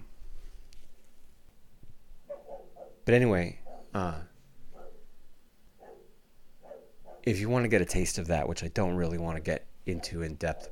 But 3.06 3.14
anyway, 3.14 3.60
uh, 3.94 4.20
if 7.24 7.40
you 7.40 7.50
want 7.50 7.64
to 7.64 7.70
get 7.70 7.82
a 7.82 7.86
taste 7.86 8.18
of 8.18 8.28
that, 8.28 8.48
which 8.48 8.64
I 8.64 8.68
don't 8.70 8.96
really 8.96 9.18
want 9.18 9.38
to 9.38 9.42
get 9.42 9.66
into 9.86 10.22
in 10.22 10.36
depth, 10.36 10.70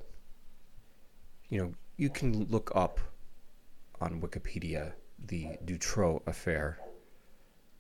you 1.50 1.60
know, 1.60 1.74
you 1.98 2.10
can 2.10 2.46
look 2.50 2.72
up 2.76 3.00
on 4.02 4.19
Wikipedia 4.22 4.93
the 5.28 5.48
Dutroux 5.65 6.22
affair. 6.28 6.80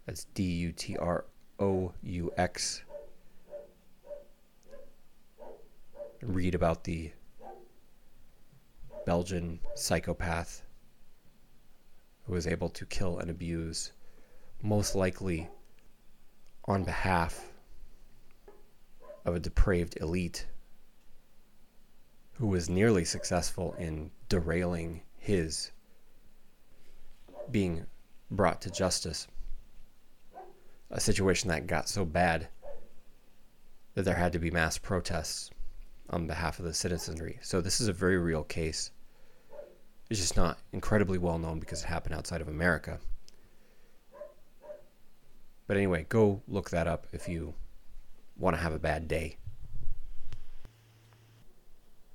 That's 0.05 0.25
D 0.33 0.43
U 0.43 0.71
T 0.71 0.97
R 0.97 1.25
O 1.59 1.93
U 2.03 2.31
X. 2.37 2.83
Read 6.25 6.55
about 6.55 6.85
the 6.85 7.11
Belgian 9.05 9.59
psychopath 9.75 10.63
who 12.25 12.33
was 12.33 12.47
able 12.47 12.69
to 12.69 12.85
kill 12.85 13.19
and 13.19 13.29
abuse, 13.29 13.91
most 14.61 14.95
likely 14.95 15.49
on 16.65 16.85
behalf 16.85 17.51
of 19.25 19.35
a 19.35 19.39
depraved 19.39 19.97
elite 19.99 20.47
who 22.33 22.47
was 22.47 22.69
nearly 22.69 23.03
successful 23.03 23.73
in 23.77 24.09
derailing 24.29 25.01
his 25.17 25.71
being 27.51 27.85
brought 28.31 28.61
to 28.61 28.71
justice. 28.71 29.27
A 30.89 31.01
situation 31.01 31.49
that 31.49 31.67
got 31.67 31.89
so 31.89 32.05
bad 32.05 32.47
that 33.93 34.03
there 34.03 34.15
had 34.15 34.31
to 34.33 34.39
be 34.39 34.51
mass 34.51 34.77
protests 34.77 35.51
on 36.13 36.27
behalf 36.27 36.59
of 36.59 36.65
the 36.65 36.73
citizenry. 36.73 37.39
So 37.41 37.59
this 37.59 37.81
is 37.81 37.87
a 37.87 37.93
very 37.93 38.17
real 38.17 38.43
case. 38.43 38.91
It's 40.09 40.19
just 40.19 40.37
not 40.37 40.59
incredibly 40.71 41.17
well 41.17 41.39
known 41.39 41.59
because 41.59 41.81
it 41.81 41.87
happened 41.87 42.13
outside 42.13 42.39
of 42.39 42.47
America. 42.47 42.99
But 45.65 45.77
anyway, 45.77 46.05
go 46.09 46.41
look 46.47 46.69
that 46.69 46.87
up 46.87 47.07
if 47.13 47.27
you 47.27 47.55
want 48.37 48.55
to 48.55 48.61
have 48.61 48.73
a 48.73 48.79
bad 48.79 49.07
day. 49.07 49.37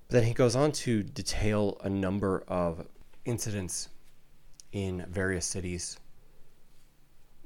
But 0.06 0.14
then 0.14 0.24
he 0.24 0.32
goes 0.32 0.54
on 0.54 0.70
to 0.72 1.02
detail 1.02 1.78
a 1.82 1.90
number 1.90 2.44
of 2.46 2.87
incidents 3.24 3.88
in 4.72 5.04
various 5.11 5.44
cities 5.44 5.98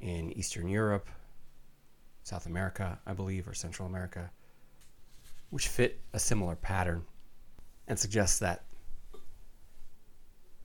in 0.00 0.32
Eastern 0.32 0.68
Europe, 0.68 1.08
South 2.24 2.46
America, 2.46 2.98
I 3.06 3.14
believe, 3.14 3.48
or 3.48 3.54
Central 3.54 3.88
America, 3.88 4.30
which 5.52 5.68
fit 5.68 6.00
a 6.14 6.18
similar 6.18 6.56
pattern 6.56 7.04
and 7.86 7.98
suggests 7.98 8.38
that 8.38 8.64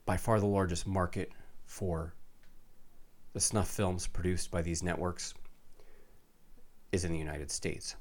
by 0.06 0.16
far 0.16 0.40
the 0.40 0.46
largest 0.46 0.86
market 0.86 1.30
for 1.66 2.14
the 3.34 3.40
snuff 3.40 3.68
films 3.68 4.06
produced 4.06 4.50
by 4.50 4.62
these 4.62 4.82
networks 4.82 5.34
is 6.90 7.04
in 7.04 7.12
the 7.12 7.18
United 7.18 7.50
States, 7.50 7.96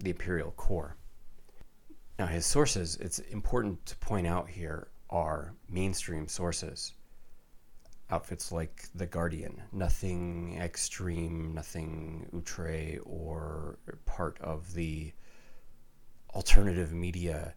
the 0.00 0.10
Imperial 0.10 0.50
Core. 0.50 0.96
Now, 2.18 2.26
his 2.26 2.44
sources, 2.44 2.96
it's 2.96 3.20
important 3.20 3.86
to 3.86 3.96
point 3.98 4.26
out 4.26 4.48
here, 4.48 4.88
are 5.10 5.54
mainstream 5.70 6.26
sources. 6.26 6.94
Outfits 8.10 8.50
like 8.50 8.88
The 8.96 9.06
Guardian, 9.06 9.62
nothing 9.70 10.58
extreme, 10.60 11.54
nothing 11.54 12.28
outre 12.34 12.98
or 13.04 13.78
part 14.04 14.40
of 14.40 14.74
the 14.74 15.12
alternative 16.34 16.92
media. 16.92 17.54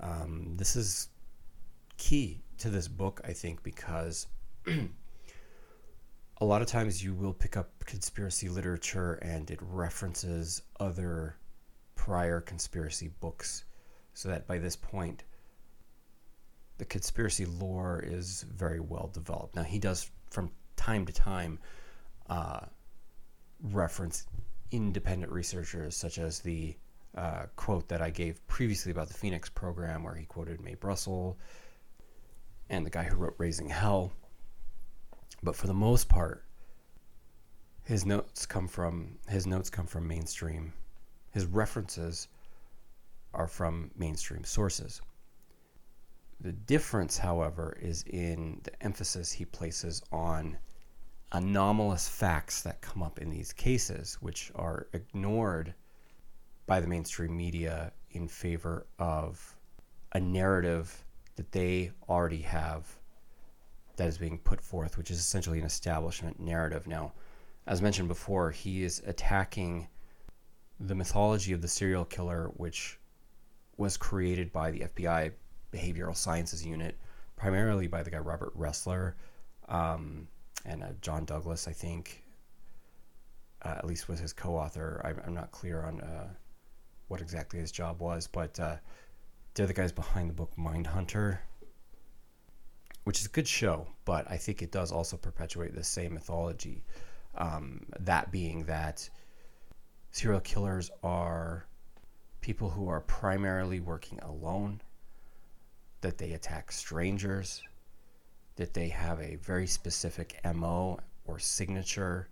Um, 0.00 0.54
this 0.56 0.76
is 0.76 1.08
key 1.96 2.42
to 2.58 2.70
this 2.70 2.88
book, 2.88 3.20
I 3.24 3.32
think, 3.32 3.62
because 3.62 4.26
a 4.66 6.44
lot 6.44 6.62
of 6.62 6.68
times 6.68 7.02
you 7.02 7.14
will 7.14 7.32
pick 7.32 7.56
up 7.56 7.70
conspiracy 7.84 8.48
literature 8.48 9.14
and 9.14 9.50
it 9.50 9.58
references 9.60 10.62
other 10.80 11.36
prior 11.94 12.40
conspiracy 12.40 13.10
books, 13.20 13.64
so 14.14 14.28
that 14.28 14.46
by 14.46 14.58
this 14.58 14.76
point, 14.76 15.24
the 16.78 16.84
conspiracy 16.84 17.46
lore 17.46 18.02
is 18.04 18.44
very 18.52 18.80
well 18.80 19.10
developed. 19.12 19.54
Now, 19.54 19.62
he 19.62 19.78
does 19.78 20.10
from 20.30 20.50
time 20.76 21.06
to 21.06 21.12
time 21.12 21.58
uh, 22.28 22.60
reference 23.62 24.26
independent 24.70 25.30
researchers, 25.32 25.96
such 25.96 26.18
as 26.18 26.40
the 26.40 26.76
uh, 27.16 27.46
quote 27.56 27.88
that 27.88 28.02
I 28.02 28.10
gave 28.10 28.46
previously 28.46 28.90
about 28.92 29.08
the 29.08 29.14
Phoenix 29.14 29.48
program, 29.48 30.02
where 30.02 30.14
he 30.14 30.24
quoted 30.24 30.60
Mae 30.60 30.74
Brussell 30.74 31.38
and 32.68 32.84
the 32.84 32.90
guy 32.90 33.04
who 33.04 33.16
wrote 33.16 33.34
Raising 33.38 33.68
Hell. 33.68 34.12
But 35.42 35.56
for 35.56 35.66
the 35.66 35.74
most 35.74 36.08
part, 36.08 36.44
his 37.84 38.06
notes 38.06 38.46
come 38.46 38.66
from 38.66 39.18
his 39.28 39.46
notes 39.46 39.70
come 39.70 39.86
from 39.86 40.08
mainstream. 40.08 40.72
His 41.32 41.44
references 41.46 42.28
are 43.34 43.48
from 43.48 43.90
mainstream 43.96 44.44
sources. 44.44 45.02
The 46.40 46.52
difference, 46.52 47.18
however, 47.18 47.76
is 47.80 48.02
in 48.04 48.60
the 48.64 48.82
emphasis 48.82 49.32
he 49.32 49.44
places 49.44 50.02
on 50.12 50.58
anomalous 51.32 52.08
facts 52.08 52.62
that 52.62 52.80
come 52.80 53.02
up 53.02 53.18
in 53.18 53.30
these 53.30 53.52
cases, 53.52 54.14
which 54.20 54.52
are 54.54 54.86
ignored 54.92 55.74
by 56.66 56.80
the 56.80 56.86
mainstream 56.86 57.36
media 57.36 57.92
in 58.10 58.28
favor 58.28 58.86
of 58.98 59.56
a 60.12 60.20
narrative 60.20 61.04
that 61.36 61.50
they 61.52 61.90
already 62.08 62.42
have 62.42 62.96
that 63.96 64.08
is 64.08 64.18
being 64.18 64.38
put 64.38 64.60
forth, 64.60 64.96
which 64.96 65.10
is 65.10 65.18
essentially 65.18 65.58
an 65.58 65.64
establishment 65.64 66.40
narrative. 66.40 66.86
Now, 66.86 67.12
as 67.66 67.82
mentioned 67.82 68.08
before, 68.08 68.50
he 68.50 68.82
is 68.82 69.02
attacking 69.06 69.88
the 70.80 70.94
mythology 70.94 71.52
of 71.52 71.62
the 71.62 71.68
serial 71.68 72.04
killer, 72.04 72.50
which 72.56 72.98
was 73.76 73.96
created 73.96 74.52
by 74.52 74.70
the 74.70 74.80
FBI 74.80 75.32
Behavioral 75.72 76.16
Sciences 76.16 76.64
Unit, 76.64 76.96
primarily 77.36 77.86
by 77.86 78.02
the 78.02 78.10
guy 78.10 78.18
Robert 78.18 78.56
Ressler 78.56 79.14
um, 79.68 80.28
and 80.64 80.82
uh, 80.82 80.88
John 81.00 81.24
Douglas, 81.24 81.66
I 81.68 81.72
think. 81.72 82.22
Uh, 83.62 83.74
at 83.78 83.86
least 83.86 84.08
was 84.08 84.20
his 84.20 84.32
co-author. 84.32 85.00
I'm, 85.04 85.20
I'm 85.26 85.34
not 85.34 85.50
clear 85.50 85.82
on 85.82 86.00
uh, 86.00 86.28
what 87.08 87.20
exactly 87.20 87.60
his 87.60 87.72
job 87.72 88.00
was, 88.00 88.26
but 88.26 88.58
uh, 88.58 88.76
they're 89.54 89.66
the 89.66 89.72
guys 89.72 89.92
behind 89.92 90.30
the 90.30 90.34
book 90.34 90.56
Mind 90.56 90.86
Hunter, 90.86 91.40
which 93.04 93.20
is 93.20 93.26
a 93.26 93.30
good 93.30 93.46
show, 93.46 93.86
but 94.04 94.30
I 94.30 94.36
think 94.36 94.62
it 94.62 94.72
does 94.72 94.90
also 94.90 95.16
perpetuate 95.16 95.74
the 95.74 95.84
same 95.84 96.14
mythology. 96.14 96.84
Um, 97.36 97.86
that 98.00 98.30
being 98.30 98.64
that 98.64 99.08
serial 100.10 100.40
killers 100.40 100.90
are 101.02 101.66
people 102.40 102.70
who 102.70 102.88
are 102.88 103.00
primarily 103.00 103.80
working 103.80 104.20
alone, 104.20 104.80
that 106.00 106.18
they 106.18 106.32
attack 106.32 106.70
strangers, 106.70 107.62
that 108.56 108.74
they 108.74 108.88
have 108.88 109.20
a 109.20 109.36
very 109.36 109.66
specific 109.66 110.40
MO 110.54 110.98
or 111.24 111.38
signature. 111.38 112.28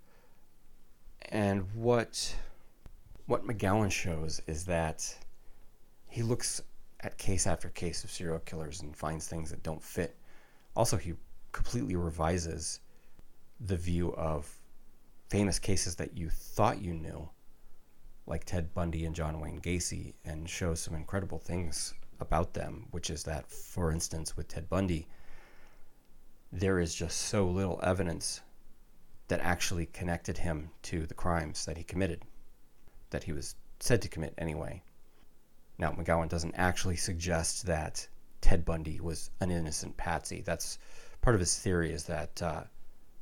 And 1.30 1.66
what 1.74 2.34
what 3.26 3.46
McGowan 3.46 3.90
shows 3.90 4.40
is 4.46 4.64
that 4.66 5.14
he 6.08 6.22
looks 6.22 6.62
at 7.00 7.18
case 7.18 7.46
after 7.46 7.68
case 7.68 8.04
of 8.04 8.10
serial 8.10 8.38
killers 8.40 8.82
and 8.82 8.96
finds 8.96 9.26
things 9.26 9.50
that 9.50 9.62
don't 9.62 9.82
fit. 9.82 10.16
Also, 10.76 10.96
he 10.96 11.14
completely 11.52 11.96
revises 11.96 12.80
the 13.60 13.76
view 13.76 14.14
of 14.14 14.50
famous 15.28 15.58
cases 15.58 15.94
that 15.96 16.16
you 16.16 16.28
thought 16.30 16.82
you 16.82 16.94
knew, 16.94 17.28
like 18.26 18.44
Ted 18.44 18.72
Bundy 18.74 19.04
and 19.04 19.14
John 19.14 19.40
Wayne 19.40 19.60
Gacy, 19.60 20.14
and 20.24 20.48
shows 20.48 20.80
some 20.80 20.94
incredible 20.94 21.38
things 21.38 21.94
about 22.20 22.54
them, 22.54 22.86
which 22.90 23.10
is 23.10 23.22
that, 23.24 23.50
for 23.50 23.90
instance, 23.92 24.36
with 24.36 24.48
Ted 24.48 24.68
Bundy, 24.68 25.06
there 26.52 26.78
is 26.78 26.94
just 26.94 27.16
so 27.18 27.46
little 27.46 27.80
evidence 27.82 28.42
that 29.28 29.40
actually 29.40 29.86
connected 29.86 30.36
him 30.38 30.70
to 30.82 31.06
the 31.06 31.14
crimes 31.14 31.64
that 31.64 31.78
he 31.78 31.82
committed, 31.84 32.22
that 33.12 33.24
he 33.24 33.32
was 33.32 33.54
said 33.80 34.02
to 34.02 34.08
commit 34.08 34.34
anyway. 34.36 34.82
Now, 35.78 35.92
McGowan 35.92 36.28
doesn't 36.28 36.54
actually 36.56 36.96
suggest 36.96 37.66
that 37.66 38.06
Ted 38.40 38.64
Bundy 38.64 39.00
was 39.00 39.30
an 39.40 39.50
innocent 39.50 39.96
patsy. 39.96 40.42
That's 40.42 40.78
part 41.22 41.34
of 41.34 41.40
his 41.40 41.58
theory 41.58 41.92
is 41.92 42.04
that, 42.04 42.42
uh, 42.42 42.64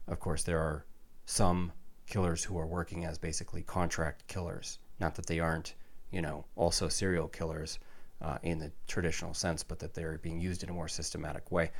of 0.08 0.18
course, 0.18 0.42
there 0.42 0.58
are 0.58 0.84
some 1.26 1.72
killers 2.06 2.42
who 2.42 2.58
are 2.58 2.66
working 2.66 3.04
as 3.04 3.18
basically 3.18 3.62
contract 3.62 4.26
killers. 4.26 4.78
Not 4.98 5.14
that 5.14 5.26
they 5.26 5.40
aren't, 5.40 5.74
you 6.10 6.22
know, 6.22 6.44
also 6.56 6.88
serial 6.88 7.28
killers 7.28 7.78
uh, 8.20 8.38
in 8.42 8.58
the 8.58 8.72
traditional 8.86 9.34
sense, 9.34 9.62
but 9.62 9.78
that 9.78 9.94
they're 9.94 10.18
being 10.18 10.40
used 10.40 10.62
in 10.62 10.70
a 10.70 10.74
more 10.74 10.88
systematic 10.88 11.50
way. 11.50 11.70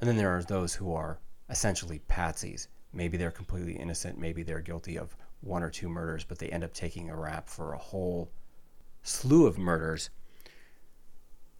And 0.00 0.08
then 0.08 0.16
there 0.16 0.36
are 0.36 0.42
those 0.42 0.74
who 0.74 0.92
are 0.92 1.18
essentially 1.48 2.00
patsies. 2.08 2.66
Maybe 2.92 3.16
they're 3.16 3.30
completely 3.30 3.74
innocent, 3.74 4.18
maybe 4.18 4.42
they're 4.42 4.60
guilty 4.60 4.98
of 4.98 5.16
one 5.46 5.62
or 5.62 5.70
two 5.70 5.88
murders, 5.88 6.24
but 6.24 6.38
they 6.38 6.48
end 6.48 6.64
up 6.64 6.74
taking 6.74 7.10
a 7.10 7.16
rap 7.16 7.48
for 7.48 7.72
a 7.72 7.78
whole 7.78 8.30
slew 9.02 9.46
of 9.46 9.58
murders. 9.58 10.10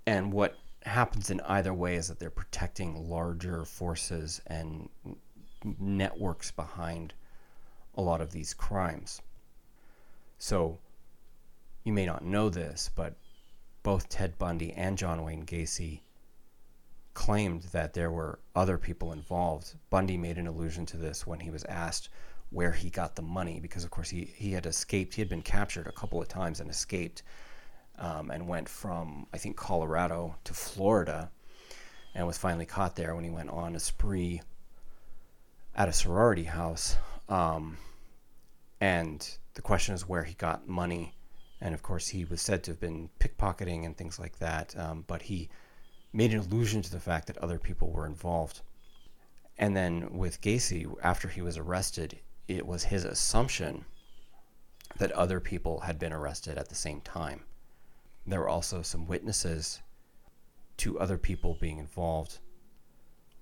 And 0.07 0.33
what 0.33 0.57
happens 0.83 1.31
in 1.31 1.41
either 1.41 1.75
way 1.75 1.97
is 1.97 2.09
that 2.09 2.19
they're 2.19 2.31
protecting 2.31 3.09
larger 3.09 3.65
forces 3.65 4.41
and 4.47 4.89
networks 5.79 6.51
behind 6.51 7.15
a 7.97 8.03
lot 8.03 8.21
of 8.21 8.31
these 8.31 8.55
crimes. 8.55 9.21
So 10.39 10.79
you 11.85 11.93
may 11.93 12.07
not 12.07 12.25
know 12.25 12.51
this, 12.51 12.91
but 12.95 13.15
both 13.83 14.09
Ted 14.09 14.39
Bundy 14.39 14.73
and 14.73 14.99
John 14.99 15.23
Wayne 15.23 15.47
Gacy 15.47 16.01
claimed 17.15 17.63
that 17.73 17.95
there 17.95 18.11
were 18.11 18.39
other 18.55 18.77
people 18.77 19.13
involved. 19.13 19.75
Bundy 19.89 20.17
made 20.17 20.37
an 20.37 20.47
allusion 20.47 20.85
to 20.87 20.97
this 20.97 21.27
when 21.27 21.41
he 21.41 21.51
was 21.51 21.65
asked 21.65 22.11
where 22.57 22.73
he 22.73 22.89
got 22.89 23.15
the 23.17 23.21
money 23.21 23.61
because, 23.61 23.85
of 23.85 23.91
course, 23.91 24.09
he, 24.09 24.25
he 24.35 24.51
had 24.51 24.65
escaped. 24.65 25.13
He 25.13 25.21
had 25.21 25.29
been 25.29 25.43
captured 25.43 25.87
a 25.87 25.93
couple 25.93 26.23
of 26.23 26.27
times 26.27 26.59
and 26.59 26.71
escaped 26.71 27.23
um, 27.99 28.31
and 28.31 28.49
went 28.49 28.67
from, 28.67 29.27
I 29.31 29.37
think, 29.37 29.59
Colorado 29.59 30.37
to 30.45 30.55
Florida 30.55 31.31
and 32.15 32.27
was 32.27 32.39
finally 32.39 32.65
caught 32.65 32.97
there 32.97 33.15
when 33.15 33.25
he 33.25 33.31
went 33.31 33.51
on 33.51 33.77
a 33.77 33.79
spree 33.79 34.41
at 35.75 35.91
a 35.91 35.93
sorority 35.93 36.45
house. 36.45 36.97
Um, 37.29 37.77
and 38.81 39.29
the 39.53 39.61
question 39.61 39.95
is 39.95 40.09
where 40.09 40.25
he 40.25 40.33
got 40.33 40.67
money. 40.67 41.15
And 41.61 41.75
of 41.75 41.83
course, 41.83 42.09
he 42.09 42.25
was 42.25 42.41
said 42.41 42.65
to 42.65 42.71
have 42.71 42.81
been 42.81 43.11
pickpocketing 43.21 43.85
and 43.85 43.95
things 43.95 44.19
like 44.19 44.39
that. 44.39 44.75
Um, 44.79 45.05
but 45.07 45.21
he 45.21 45.51
made 46.15 46.33
an 46.33 46.41
allusion 46.41 46.81
to 46.81 46.91
the 46.91 47.01
fact 47.01 47.27
that 47.27 47.37
other 47.37 47.59
people 47.59 47.91
were 47.91 48.07
involved. 48.07 48.63
And 49.59 49.77
then 49.77 50.17
with 50.17 50.41
Gacy, 50.41 50.91
after 51.03 51.29
he 51.29 51.43
was 51.43 51.59
arrested, 51.59 52.19
it 52.49 52.67
was 52.67 52.85
his 52.85 53.05
assumption 53.05 53.85
that 54.99 55.13
other 55.13 55.41
people 55.41 55.81
had 55.81 55.99
been 55.99 56.13
arrested 56.13 56.59
at 56.59 56.69
the 56.69 56.75
same 56.75 57.01
time. 57.01 57.41
There 58.27 58.41
were 58.41 58.49
also 58.49 58.83
some 58.83 59.07
witnesses 59.07 59.83
to 60.79 60.99
other 60.99 61.19
people 61.19 61.57
being 61.61 61.79
involved 61.79 62.39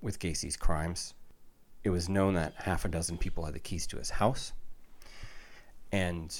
with 0.00 0.18
Gacy's 0.18 0.56
crimes. 0.56 1.14
It 1.82 1.90
was 1.90 2.08
known 2.08 2.34
that 2.34 2.54
half 2.56 2.84
a 2.84 2.88
dozen 2.88 3.18
people 3.18 3.44
had 3.44 3.54
the 3.54 3.60
keys 3.60 3.86
to 3.88 3.98
his 3.98 4.10
house. 4.10 4.52
And 5.92 6.36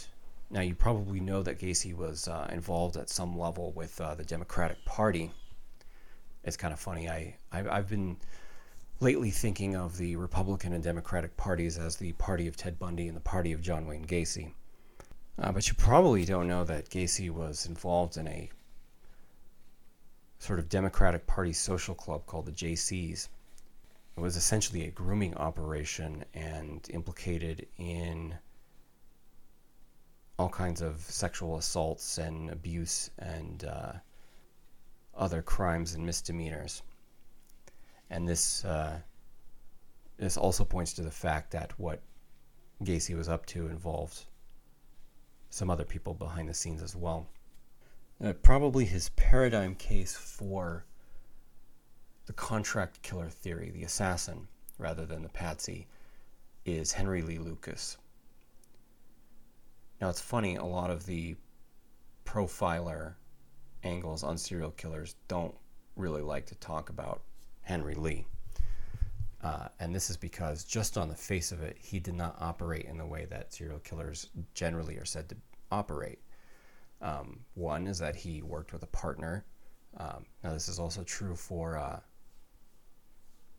now 0.51 0.61
you 0.61 0.75
probably 0.75 1.21
know 1.21 1.43
that 1.43 1.59
Gacy 1.59 1.95
was 1.95 2.29
uh, 2.29 2.49
involved 2.53 2.97
at 2.97 3.09
some 3.09 3.39
level 3.39 3.73
with 3.73 4.01
uh, 4.01 4.15
the 4.15 4.25
Democratic 4.25 4.85
Party. 4.85 5.33
It's 6.45 6.57
kind 6.57 6.73
of 6.73 6.81
funny. 6.81 7.09
I, 7.09 7.37
I 7.53 7.69
I've 7.69 7.89
been 7.89 8.17
lately 9.01 9.31
thinking 9.31 9.75
of 9.75 9.99
the 9.99 10.17
Republican 10.17 10.73
and 10.73 10.83
Democratic 10.83 11.37
parties 11.37 11.79
as 11.79 11.97
the 11.97 12.13
party 12.13 12.47
of 12.47 12.57
Ted 12.57 12.79
Bundy 12.79 13.09
and 13.09 13.17
the 13.17 13.21
party 13.21 13.53
of 13.53 13.61
John 13.61 13.87
Wayne 13.87 14.07
Gacy. 14.07 14.53
Uh, 15.39 15.51
but 15.51 15.67
you 15.69 15.75
probably 15.75 16.25
don't 16.25 16.47
know 16.47 16.65
that 16.65 16.91
Gacy 16.91 17.29
was 17.29 17.67
involved 17.67 18.17
in 18.17 18.29
a 18.29 18.51
sort 20.39 20.59
of 20.59 20.69
Democratic 20.69 21.27
Party 21.27 21.53
social 21.53 21.95
club 21.95 22.25
called 22.27 22.47
the 22.47 22.53
Jaycees. 22.53 23.29
It 24.17 24.21
was 24.21 24.37
essentially 24.37 24.87
a 24.87 24.91
grooming 24.91 25.35
operation 25.37 26.25
and 26.35 26.87
implicated 26.91 27.67
in 27.79 28.37
all 30.39 30.49
kinds 30.49 30.83
of 30.83 31.01
sexual 31.01 31.57
assaults 31.57 32.19
and 32.19 32.51
abuse 32.51 33.11
and 33.19 33.65
uh, 33.65 33.93
other 35.17 35.43
crimes 35.43 35.95
and 35.95 36.07
misdemeanors. 36.07 36.83
And 38.15 38.29
this 38.29 38.65
uh, 38.65 39.01
this 40.19 40.37
also 40.37 40.65
points 40.65 40.93
to 40.93 41.03
the 41.03 41.11
fact 41.11 41.51
that 41.51 41.77
what 41.81 42.01
Gacy 42.85 43.17
was 43.17 43.29
up 43.29 43.45
to 43.47 43.67
involved 43.67 44.27
some 45.51 45.69
other 45.69 45.85
people 45.85 46.15
behind 46.15 46.49
the 46.49 46.55
scenes 46.55 46.81
as 46.81 46.95
well. 46.95 47.27
Uh, 48.25 48.33
probably 48.35 48.85
his 48.85 49.09
paradigm 49.17 49.75
case 49.75 50.15
for 50.15 50.85
the 52.27 52.33
contract 52.35 53.03
killer 53.03 53.29
theory, 53.29 53.71
the 53.71 53.83
assassin 53.83 54.47
rather 54.79 55.05
than 55.05 55.23
the 55.23 55.29
patsy, 55.29 55.89
is 56.65 56.93
Henry 56.93 57.21
Lee 57.21 57.39
Lucas. 57.39 57.97
Now 60.01 60.09
it's 60.09 60.21
funny, 60.21 60.55
a 60.55 60.65
lot 60.65 60.91
of 60.91 61.05
the 61.05 61.35
profiler 62.25 63.15
angles 63.83 64.23
on 64.23 64.39
serial 64.39 64.71
killers 64.71 65.17
don't 65.27 65.55
really 65.97 66.23
like 66.23 66.47
to 66.47 66.55
talk 66.55 66.91
about 66.91 67.21
Henry 67.65 67.95
Lee. 67.95 68.27
Uh, 69.43 69.69
and 69.79 69.95
this 69.95 70.09
is 70.09 70.17
because, 70.17 70.65
just 70.65 70.97
on 70.97 71.09
the 71.09 71.15
face 71.15 71.53
of 71.53 71.63
it, 71.63 71.77
he 71.79 71.99
did 71.99 72.15
not 72.15 72.37
operate 72.41 72.87
in 72.87 72.97
the 72.97 73.05
way 73.05 73.27
that 73.27 73.53
serial 73.53 73.79
killers 73.81 74.29
generally 74.55 74.97
are 74.97 75.05
said 75.05 75.29
to 75.29 75.37
operate. 75.71 76.21
Um, 77.03 77.41
one 77.55 77.87
is 77.87 77.99
that 77.99 78.17
he 78.17 78.41
worked 78.41 78.73
with 78.73 78.83
a 78.83 78.87
partner. 78.87 79.45
Um, 79.99 80.25
now, 80.43 80.55
this 80.55 80.69
is 80.69 80.79
also 80.79 81.05
true 81.05 81.37
for 81.37 81.77
uh, 81.77 82.01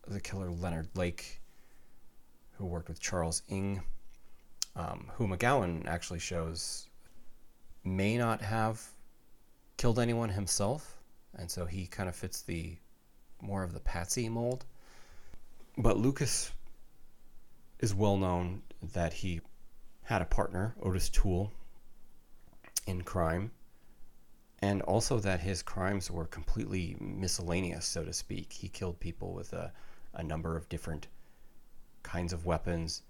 the 0.08 0.20
killer 0.20 0.50
Leonard 0.50 0.88
Lake, 0.96 1.40
who 2.52 2.66
worked 2.66 2.88
with 2.88 3.00
Charles 3.00 3.42
Ng, 3.48 3.80
um, 4.74 5.10
who 5.14 5.28
McGowan 5.28 5.86
actually 5.86 6.18
shows 6.18 6.88
may 7.84 8.18
not 8.18 8.42
have 8.42 8.82
killed 9.76 10.00
anyone 10.00 10.30
himself, 10.30 10.98
and 11.38 11.48
so 11.48 11.64
he 11.64 11.86
kind 11.86 12.08
of 12.08 12.16
fits 12.16 12.42
the 12.42 12.76
more 13.40 13.62
of 13.62 13.72
the 13.72 13.80
patsy 13.80 14.28
mold. 14.28 14.64
But 15.78 15.98
Lucas 15.98 16.52
is 17.80 17.94
well 17.94 18.16
known 18.16 18.62
that 18.94 19.12
he 19.12 19.40
had 20.02 20.22
a 20.22 20.26
partner, 20.26 20.74
Otis 20.82 21.10
Toole, 21.10 21.52
in 22.86 23.02
crime, 23.02 23.50
and 24.60 24.80
also 24.82 25.18
that 25.18 25.40
his 25.40 25.62
crimes 25.62 26.10
were 26.10 26.26
completely 26.26 26.96
miscellaneous, 27.00 27.84
so 27.84 28.04
to 28.04 28.12
speak. 28.12 28.52
He 28.52 28.68
killed 28.68 28.98
people 29.00 29.34
with 29.34 29.52
a, 29.52 29.72
a 30.14 30.22
number 30.22 30.56
of 30.56 30.68
different 30.68 31.08
kinds 32.02 32.32
of 32.32 32.46
weapons 32.46 33.02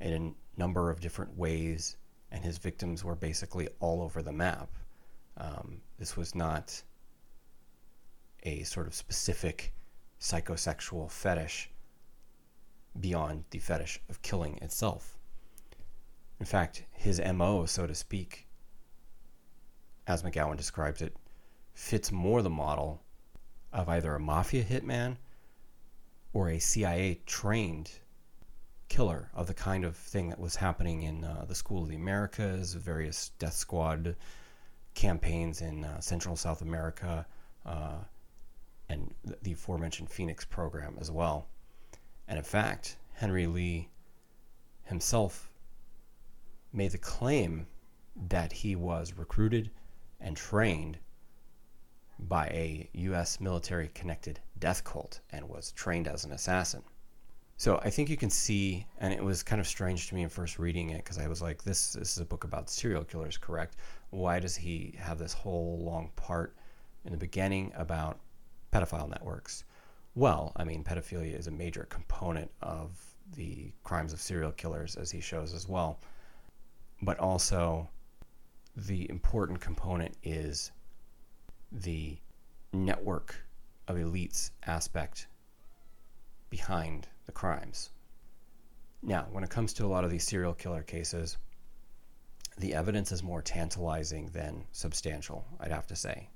in 0.00 0.12
a 0.12 0.60
number 0.60 0.90
of 0.90 1.00
different 1.00 1.36
ways, 1.36 1.96
and 2.30 2.44
his 2.44 2.58
victims 2.58 3.04
were 3.04 3.16
basically 3.16 3.68
all 3.80 4.00
over 4.00 4.22
the 4.22 4.32
map. 4.32 4.70
Um, 5.36 5.80
this 5.98 6.16
was 6.16 6.34
not 6.34 6.82
a 8.46 8.62
sort 8.62 8.86
of 8.86 8.94
specific 8.94 9.74
psychosexual 10.20 11.10
fetish 11.10 11.68
beyond 12.98 13.44
the 13.50 13.58
fetish 13.58 14.00
of 14.08 14.22
killing 14.22 14.58
itself. 14.62 15.18
In 16.40 16.46
fact, 16.46 16.84
his 16.92 17.20
MO, 17.34 17.66
so 17.66 17.86
to 17.86 17.94
speak, 17.94 18.46
as 20.06 20.22
McGowan 20.22 20.56
describes 20.56 21.02
it, 21.02 21.16
fits 21.74 22.12
more 22.12 22.40
the 22.40 22.50
model 22.50 23.02
of 23.72 23.88
either 23.88 24.14
a 24.14 24.20
mafia 24.20 24.64
hitman 24.64 25.16
or 26.32 26.48
a 26.48 26.58
CIA 26.58 27.20
trained 27.26 27.90
killer 28.88 29.30
of 29.34 29.46
the 29.46 29.54
kind 29.54 29.84
of 29.84 29.96
thing 29.96 30.28
that 30.28 30.38
was 30.38 30.56
happening 30.56 31.02
in 31.02 31.24
uh, 31.24 31.44
the 31.48 31.54
School 31.54 31.82
of 31.82 31.88
the 31.88 31.96
Americas, 31.96 32.74
various 32.74 33.30
death 33.38 33.54
squad 33.54 34.14
campaigns 34.94 35.60
in 35.60 35.84
uh, 35.84 36.00
Central 36.00 36.36
South 36.36 36.62
America, 36.62 37.26
uh, 37.64 37.98
and 38.88 39.14
the 39.42 39.52
aforementioned 39.52 40.10
Phoenix 40.10 40.44
program 40.44 40.96
as 41.00 41.10
well. 41.10 41.48
And 42.28 42.38
in 42.38 42.44
fact, 42.44 42.96
Henry 43.14 43.46
Lee 43.46 43.88
himself 44.84 45.50
made 46.72 46.92
the 46.92 46.98
claim 46.98 47.66
that 48.28 48.52
he 48.52 48.76
was 48.76 49.14
recruited 49.16 49.70
and 50.20 50.36
trained 50.36 50.98
by 52.18 52.46
a 52.46 52.88
U.S. 52.92 53.40
military 53.40 53.88
connected 53.88 54.40
death 54.58 54.84
cult 54.84 55.20
and 55.30 55.48
was 55.48 55.72
trained 55.72 56.08
as 56.08 56.24
an 56.24 56.32
assassin. 56.32 56.82
So 57.58 57.80
I 57.82 57.90
think 57.90 58.10
you 58.10 58.16
can 58.16 58.30
see, 58.30 58.86
and 58.98 59.12
it 59.14 59.24
was 59.24 59.42
kind 59.42 59.60
of 59.60 59.66
strange 59.66 60.08
to 60.08 60.14
me 60.14 60.22
in 60.22 60.28
first 60.28 60.58
reading 60.58 60.90
it 60.90 60.98
because 60.98 61.18
I 61.18 61.26
was 61.26 61.40
like, 61.40 61.62
this, 61.62 61.94
this 61.94 62.12
is 62.12 62.18
a 62.18 62.24
book 62.24 62.44
about 62.44 62.68
serial 62.68 63.04
killers, 63.04 63.38
correct? 63.38 63.76
Why 64.10 64.40
does 64.40 64.56
he 64.56 64.94
have 64.98 65.18
this 65.18 65.32
whole 65.32 65.78
long 65.82 66.10
part 66.16 66.54
in 67.04 67.12
the 67.12 67.18
beginning 67.18 67.72
about 67.74 68.18
pedophile 68.76 69.08
networks? 69.08 69.64
Well, 70.14 70.52
I 70.56 70.64
mean, 70.64 70.84
pedophilia 70.84 71.38
is 71.38 71.46
a 71.46 71.50
major 71.50 71.86
component 71.88 72.50
of 72.60 72.98
the 73.34 73.72
crimes 73.84 74.12
of 74.12 74.20
serial 74.20 74.52
killers, 74.52 74.96
as 74.96 75.10
he 75.10 75.20
shows 75.20 75.54
as 75.54 75.68
well. 75.68 75.98
But 77.02 77.18
also, 77.18 77.88
the 78.76 79.08
important 79.08 79.60
component 79.60 80.14
is 80.22 80.72
the 81.72 82.18
network 82.72 83.34
of 83.88 83.96
elites 83.96 84.50
aspect 84.66 85.26
behind 86.50 87.08
the 87.24 87.32
crimes. 87.32 87.90
Now, 89.02 89.26
when 89.30 89.44
it 89.44 89.50
comes 89.50 89.72
to 89.74 89.86
a 89.86 89.88
lot 89.88 90.04
of 90.04 90.10
these 90.10 90.24
serial 90.24 90.54
killer 90.54 90.82
cases, 90.82 91.38
the 92.58 92.74
evidence 92.74 93.12
is 93.12 93.22
more 93.22 93.42
tantalizing 93.42 94.26
than 94.32 94.64
substantial, 94.72 95.46
I'd 95.60 95.72
have 95.72 95.86
to 95.88 95.96
say. 95.96 96.28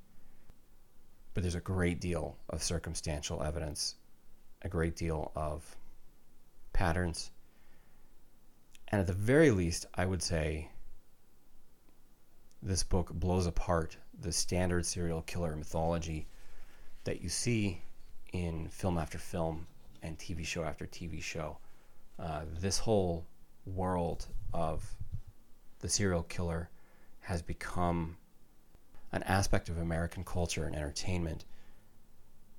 But 1.34 1.42
there's 1.42 1.54
a 1.54 1.60
great 1.60 2.00
deal 2.00 2.36
of 2.48 2.62
circumstantial 2.62 3.42
evidence, 3.42 3.96
a 4.62 4.68
great 4.68 4.96
deal 4.96 5.32
of 5.34 5.76
patterns. 6.72 7.30
And 8.88 9.00
at 9.00 9.06
the 9.06 9.12
very 9.12 9.50
least, 9.50 9.86
I 9.94 10.04
would 10.06 10.22
say 10.22 10.70
this 12.62 12.82
book 12.82 13.12
blows 13.12 13.46
apart 13.46 13.96
the 14.20 14.32
standard 14.32 14.84
serial 14.84 15.22
killer 15.22 15.56
mythology 15.56 16.26
that 17.04 17.22
you 17.22 17.28
see 17.28 17.82
in 18.32 18.68
film 18.68 18.98
after 18.98 19.18
film 19.18 19.66
and 20.02 20.18
TV 20.18 20.44
show 20.44 20.64
after 20.64 20.86
TV 20.86 21.22
show. 21.22 21.58
Uh, 22.18 22.42
this 22.60 22.78
whole 22.78 23.24
world 23.64 24.26
of 24.52 24.84
the 25.80 25.88
serial 25.88 26.22
killer 26.24 26.68
has 27.20 27.40
become 27.40 28.16
an 29.12 29.22
aspect 29.24 29.68
of 29.68 29.78
American 29.78 30.24
culture 30.24 30.64
and 30.64 30.76
entertainment, 30.76 31.44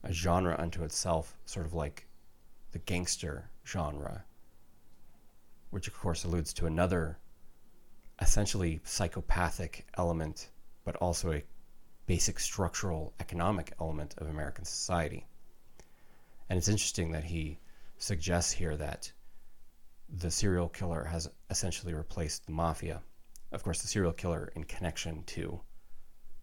a 0.04 0.12
genre 0.12 0.56
unto 0.60 0.84
itself, 0.84 1.36
sort 1.46 1.66
of 1.66 1.74
like 1.74 2.08
the 2.72 2.80
gangster 2.80 3.50
genre, 3.66 4.26
which 5.70 5.88
of 5.88 5.98
course 5.98 6.24
alludes 6.24 6.54
to 6.54 6.66
another 6.66 7.18
essentially 8.22 8.82
psychopathic 8.84 9.88
element, 9.98 10.50
but 10.84 10.96
also 10.98 11.32
a 11.32 11.44
basic 12.06 12.40
structural 12.40 13.14
economic 13.20 13.74
element 13.80 14.14
of 14.18 14.28
American 14.28 14.66
society. 14.66 15.26
And 16.50 16.58
it's 16.58 16.68
interesting 16.68 17.12
that 17.12 17.24
he 17.24 17.60
suggests 17.98 18.52
here 18.52 18.76
that 18.76 19.12
the 20.10 20.30
serial 20.30 20.68
killer 20.68 21.06
has 21.06 21.30
essentially 21.50 21.94
replaced 21.94 22.46
the 22.46 22.52
mafia. 22.52 23.02
Of 23.52 23.64
course, 23.64 23.82
the 23.82 23.88
serial 23.88 24.12
killer 24.12 24.52
in 24.56 24.66
connection 24.66 25.24
to 25.28 25.62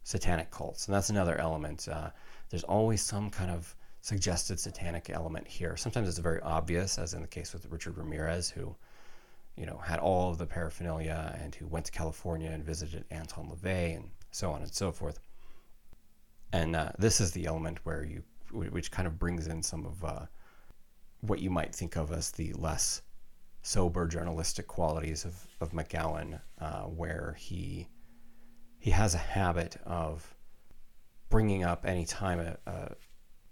satanic 0.08 0.50
cults. 0.50 0.86
And 0.86 0.94
that's 0.94 1.10
another 1.10 1.38
element. 1.38 1.86
Uh, 1.86 2.08
there's 2.48 2.64
always 2.64 3.02
some 3.02 3.28
kind 3.28 3.50
of 3.50 3.76
suggested 4.00 4.58
satanic 4.58 5.10
element 5.10 5.46
here. 5.46 5.76
Sometimes 5.76 6.08
it's 6.08 6.16
very 6.16 6.40
obvious, 6.40 6.96
as 6.96 7.12
in 7.12 7.20
the 7.20 7.28
case 7.28 7.52
with 7.52 7.66
Richard 7.66 7.98
Ramirez, 7.98 8.48
who 8.48 8.74
you 9.54 9.66
know, 9.66 9.76
had 9.76 9.98
all 9.98 10.30
of 10.30 10.38
the 10.38 10.46
paraphernalia 10.46 11.38
and 11.42 11.54
who 11.54 11.66
went 11.66 11.84
to 11.84 11.92
California 11.92 12.50
and 12.50 12.64
visited 12.64 13.04
Anton 13.10 13.50
LaVey 13.50 13.96
and 13.96 14.08
so 14.30 14.50
on 14.50 14.62
and 14.62 14.72
so 14.72 14.90
forth. 14.90 15.20
And 16.54 16.74
uh, 16.74 16.92
this 16.98 17.20
is 17.20 17.32
the 17.32 17.44
element 17.44 17.80
where 17.82 18.02
you, 18.02 18.22
which 18.50 18.90
kind 18.90 19.06
of 19.06 19.18
brings 19.18 19.46
in 19.46 19.62
some 19.62 19.84
of 19.84 20.02
uh, 20.02 20.26
what 21.20 21.40
you 21.40 21.50
might 21.50 21.74
think 21.74 21.96
of 21.96 22.12
as 22.12 22.30
the 22.30 22.54
less 22.54 23.02
sober 23.60 24.06
journalistic 24.06 24.68
qualities 24.68 25.26
of, 25.26 25.34
of 25.60 25.72
McGowan, 25.72 26.40
uh, 26.60 26.84
where 26.84 27.36
he 27.38 27.88
he 28.78 28.90
has 28.90 29.14
a 29.14 29.18
habit 29.18 29.76
of 29.84 30.34
bringing 31.28 31.64
up 31.64 31.84
any 31.84 32.04
time 32.04 32.40
a, 32.40 32.56
a 32.66 32.94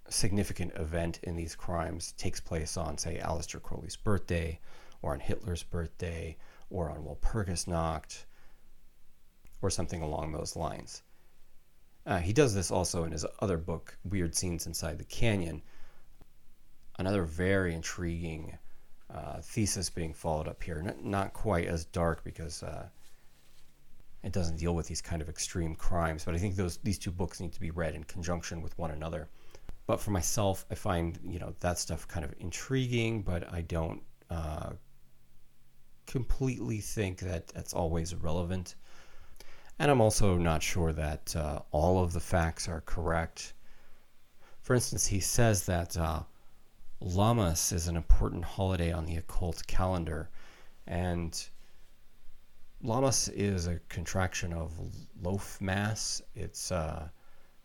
significant 0.09 0.73
event 0.77 1.21
in 1.23 1.37
these 1.37 1.55
crimes 1.55 2.13
takes 2.13 2.41
place 2.41 2.77
on, 2.77 2.97
say, 2.97 3.21
Aleister 3.23 3.61
Crowley's 3.61 3.97
birthday 3.97 4.59
or 5.03 5.13
on 5.13 5.21
Hitler's 5.21 5.63
birthday, 5.63 6.37
or 6.71 6.91
on 6.91 7.05
Walpurgisnacht, 7.05 8.25
or 9.63 9.71
something 9.71 10.03
along 10.03 10.33
those 10.33 10.57
lines. 10.57 11.03
Uh, 12.07 12.19
he 12.19 12.33
does 12.33 12.55
this 12.55 12.71
also 12.71 13.05
in 13.05 13.13
his 13.13 13.27
other 13.41 13.59
book, 13.59 13.97
Weird 14.05 14.35
Scenes 14.35 14.67
Inside 14.67 14.99
the 14.99 15.05
Canyon. 15.05 15.63
Another 16.99 17.25
very 17.25 17.75
intriguing 17.75 18.59
uh, 19.13 19.41
thesis 19.43 19.91
being 19.91 20.13
followed 20.13 20.49
up 20.49 20.63
here. 20.63 20.83
Not, 20.83 21.05
not 21.05 21.33
quite 21.33 21.67
as 21.67 21.85
dark 21.85 22.25
because 22.25 22.63
uh, 22.63 22.89
it 24.27 24.33
doesn't 24.33 24.57
deal 24.57 24.75
with 24.75 24.89
these 24.89 25.01
kind 25.01 25.23
of 25.23 25.29
extreme 25.29 25.77
crimes, 25.77 26.25
but 26.25 26.35
I 26.35 26.39
think 26.39 26.57
those 26.57 26.79
these 26.79 26.99
two 26.99 27.13
books 27.13 27.41
need 27.41 27.53
to 27.53 27.61
be 27.61 27.71
read 27.71 27.95
in 27.95 28.03
conjunction 28.05 28.61
with 28.61 28.77
one 28.77 28.91
another. 28.91 29.29
But 29.87 30.01
for 30.01 30.11
myself, 30.11 30.67
I 30.69 30.75
find 30.75 31.17
you 31.23 31.39
know 31.39 31.55
that 31.61 31.79
stuff 31.79 32.09
kind 32.09 32.25
of 32.25 32.35
intriguing, 32.41 33.23
but 33.23 33.53
I 33.53 33.61
don't 33.61 34.03
uh, 34.29 34.71
completely 36.07 36.81
think 36.81 37.21
that 37.21 37.47
that's 37.49 37.73
always 37.73 38.17
relevant. 38.17 38.75
And 39.79 39.93
I'm 39.93 40.01
also 40.01 40.37
not 40.37 40.61
sure 40.61 40.93
that 40.93 41.37
uh, 41.37 41.61
all 41.71 42.03
of 42.03 42.13
the 42.13 42.21
facts 42.21 42.67
are 42.69 42.81
correct. 42.81 43.55
For 44.63 44.75
instance, 44.75 45.07
he 45.07 45.21
says 45.21 45.67
that 45.67 45.97
uh, 45.97 46.23
Lammas 47.01 47.73
is 47.73 47.87
an 47.87 47.97
important 47.97 48.45
holiday 48.45 48.91
on 48.91 49.05
the 49.05 49.19
occult 49.19 49.65
calendar, 49.69 50.31
and 50.89 51.49
Lammas 52.83 53.29
is 53.29 53.67
a 53.67 53.81
contraction 53.89 54.53
of 54.53 54.73
Loaf 55.23 55.61
Mass. 55.61 56.21
It's 56.35 56.71
uh, 56.71 57.09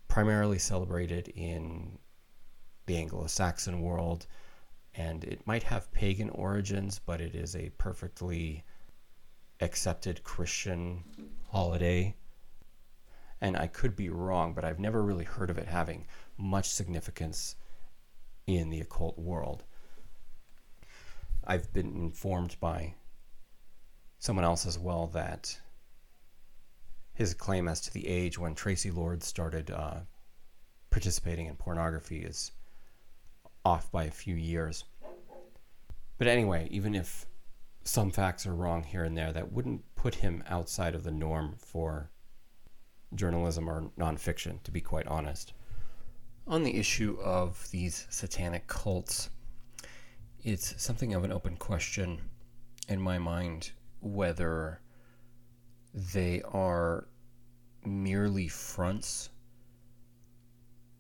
primarily 0.08 0.58
celebrated 0.58 1.28
in 1.30 2.00
the 2.86 2.98
Anglo 2.98 3.28
Saxon 3.28 3.82
world 3.82 4.26
and 4.96 5.24
it 5.24 5.46
might 5.48 5.64
have 5.64 5.92
pagan 5.92 6.30
origins, 6.30 7.00
but 7.00 7.22
it 7.22 7.36
is 7.36 7.56
a 7.56 7.70
perfectly 7.78 8.64
accepted 9.62 10.24
Christian 10.24 11.04
holiday. 11.50 12.16
And 13.40 13.56
I 13.56 13.68
could 13.68 13.96
be 13.96 14.10
wrong, 14.10 14.54
but 14.54 14.66
I've 14.66 14.80
never 14.80 15.04
really 15.04 15.24
heard 15.24 15.50
of 15.50 15.58
it 15.58 15.68
having 15.68 16.08
much 16.38 16.70
significance 16.70 17.56
in 18.48 18.70
the 18.70 18.82
occult 18.82 19.18
world. 19.18 19.64
I've 21.46 21.72
been 21.74 21.96
informed 21.96 22.58
by 22.60 22.96
someone 24.22 24.46
else 24.46 24.68
as 24.68 24.78
well 24.78 25.08
that 25.08 25.60
his 27.12 27.34
claim 27.34 27.68
as 27.68 27.82
to 27.82 27.92
the 27.92 28.08
age 28.08 28.38
when 28.38 28.54
Traci 28.54 28.96
Lords 28.96 29.26
started 29.26 29.72
uh, 29.72 30.02
participating 30.92 31.48
in 31.48 31.56
pornography 31.56 32.20
is 32.20 32.52
off 33.66 33.92
by 33.92 34.04
a 34.04 34.12
few 34.12 34.36
years. 34.36 34.84
But 36.20 36.28
anyway, 36.28 36.68
even 36.70 36.94
if 36.94 37.26
some 37.84 38.12
facts 38.12 38.46
are 38.46 38.54
wrong 38.54 38.84
here 38.84 39.04
and 39.04 39.18
there, 39.18 39.34
that 39.34 39.52
wouldn't 39.52 39.84
put 39.96 40.14
him 40.14 40.44
outside 40.48 40.94
of 40.94 41.04
the 41.04 41.10
norm 41.10 41.56
for 41.58 42.12
journalism 43.16 43.68
or 43.68 43.90
nonfiction, 43.98 44.62
to 44.62 44.72
be 44.72 44.82
quite 44.82 45.08
honest. 45.08 45.54
On 46.46 46.62
the 46.62 46.78
issue 46.78 47.18
of 47.24 47.68
these 47.72 48.06
satanic 48.12 48.68
cults, 48.68 49.32
it's 50.44 50.80
something 50.80 51.16
of 51.16 51.24
an 51.24 51.32
open 51.32 51.58
question 51.58 52.22
in 52.88 53.02
my 53.02 53.18
mind 53.18 53.72
whether 54.02 54.82
they 55.94 56.42
are 56.44 57.08
merely 57.86 58.48
fronts 58.48 59.30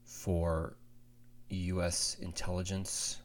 for 0.03 0.75
U.S. 1.49 2.17
intelligence 2.21 3.17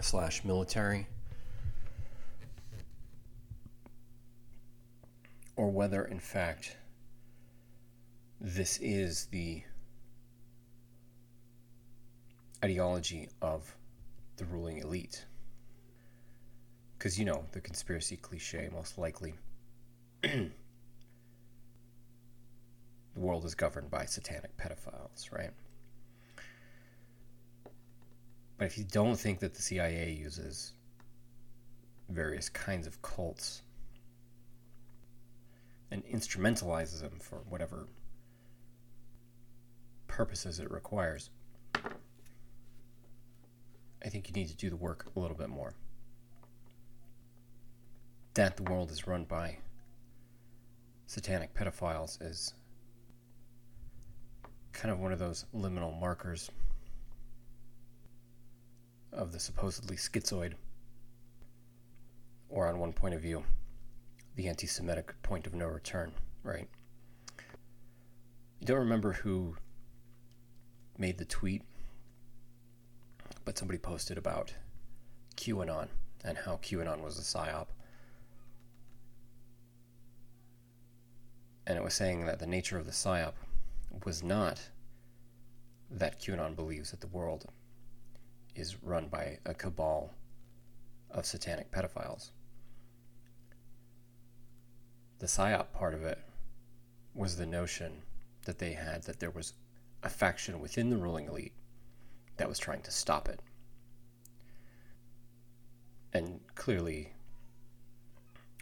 slash 0.00 0.44
military, 0.44 1.06
or 5.56 5.70
whether, 5.70 6.04
in 6.04 6.20
fact, 6.20 6.76
this 8.40 8.78
is 8.80 9.26
the 9.26 9.62
ideology 12.64 13.28
of 13.42 13.74
the 14.36 14.44
ruling 14.44 14.78
elite. 14.78 15.24
Because, 16.98 17.18
you 17.18 17.24
know, 17.24 17.44
the 17.52 17.60
conspiracy 17.60 18.16
cliche, 18.16 18.68
most 18.72 18.98
likely. 18.98 19.34
the 20.22 20.50
world 23.14 23.44
is 23.44 23.54
governed 23.54 23.88
by 23.88 24.04
satanic 24.04 24.56
pedophiles, 24.56 25.30
right? 25.32 25.52
But 28.56 28.66
if 28.66 28.76
you 28.76 28.84
don't 28.84 29.14
think 29.14 29.38
that 29.38 29.54
the 29.54 29.62
CIA 29.62 30.10
uses 30.10 30.72
various 32.08 32.48
kinds 32.48 32.88
of 32.88 33.00
cults 33.00 33.62
and 35.92 36.04
instrumentalizes 36.06 37.00
them 37.00 37.18
for 37.20 37.36
whatever 37.48 37.86
purposes 40.08 40.58
it 40.58 40.68
requires, 40.70 41.30
I 44.04 44.08
think 44.08 44.28
you 44.28 44.34
need 44.34 44.48
to 44.48 44.56
do 44.56 44.68
the 44.68 44.76
work 44.76 45.06
a 45.14 45.20
little 45.20 45.36
bit 45.36 45.48
more. 45.48 45.74
That 48.38 48.56
the 48.56 48.62
world 48.62 48.92
is 48.92 49.08
run 49.08 49.24
by 49.24 49.56
satanic 51.06 51.54
pedophiles 51.54 52.22
is 52.22 52.54
kind 54.72 54.92
of 54.92 55.00
one 55.00 55.12
of 55.12 55.18
those 55.18 55.44
liminal 55.52 55.98
markers 55.98 56.48
of 59.12 59.32
the 59.32 59.40
supposedly 59.40 59.96
schizoid, 59.96 60.52
or 62.48 62.68
on 62.68 62.78
one 62.78 62.92
point 62.92 63.12
of 63.16 63.22
view, 63.22 63.42
the 64.36 64.46
anti 64.46 64.68
Semitic 64.68 65.20
point 65.24 65.48
of 65.48 65.54
no 65.54 65.66
return, 65.66 66.12
right? 66.44 66.68
I 67.40 68.64
don't 68.64 68.78
remember 68.78 69.14
who 69.14 69.56
made 70.96 71.18
the 71.18 71.24
tweet, 71.24 71.62
but 73.44 73.58
somebody 73.58 73.78
posted 73.80 74.16
about 74.16 74.54
QAnon 75.36 75.88
and 76.24 76.38
how 76.38 76.60
QAnon 76.62 77.02
was 77.02 77.18
a 77.18 77.22
psyop. 77.22 77.66
And 81.68 81.76
it 81.76 81.84
was 81.84 81.92
saying 81.92 82.24
that 82.24 82.38
the 82.38 82.46
nature 82.46 82.78
of 82.78 82.86
the 82.86 82.92
psyop 82.92 83.34
was 84.06 84.22
not 84.22 84.58
that 85.90 86.18
QAnon 86.18 86.56
believes 86.56 86.90
that 86.90 87.02
the 87.02 87.06
world 87.08 87.44
is 88.54 88.82
run 88.82 89.08
by 89.08 89.38
a 89.44 89.52
cabal 89.52 90.14
of 91.10 91.26
satanic 91.26 91.70
pedophiles. 91.70 92.30
The 95.18 95.26
psyop 95.26 95.72
part 95.74 95.92
of 95.92 96.04
it 96.04 96.18
was 97.14 97.36
the 97.36 97.46
notion 97.46 98.02
that 98.46 98.58
they 98.58 98.72
had 98.72 99.02
that 99.02 99.20
there 99.20 99.30
was 99.30 99.52
a 100.02 100.08
faction 100.08 100.60
within 100.60 100.88
the 100.88 100.96
ruling 100.96 101.26
elite 101.26 101.52
that 102.38 102.48
was 102.48 102.58
trying 102.58 102.80
to 102.82 102.90
stop 102.90 103.28
it. 103.28 103.40
And 106.14 106.40
clearly, 106.54 107.12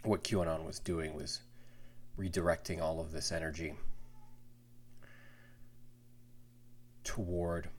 what 0.03 0.25
QAnon 0.25 0.65
was 0.65 0.79
doing 0.79 1.13
was 1.13 1.39
redirecting 2.17 2.81
all 2.81 2.99
of 2.99 3.11
this 3.11 3.31
energy 3.31 3.75
toward, 7.03 7.69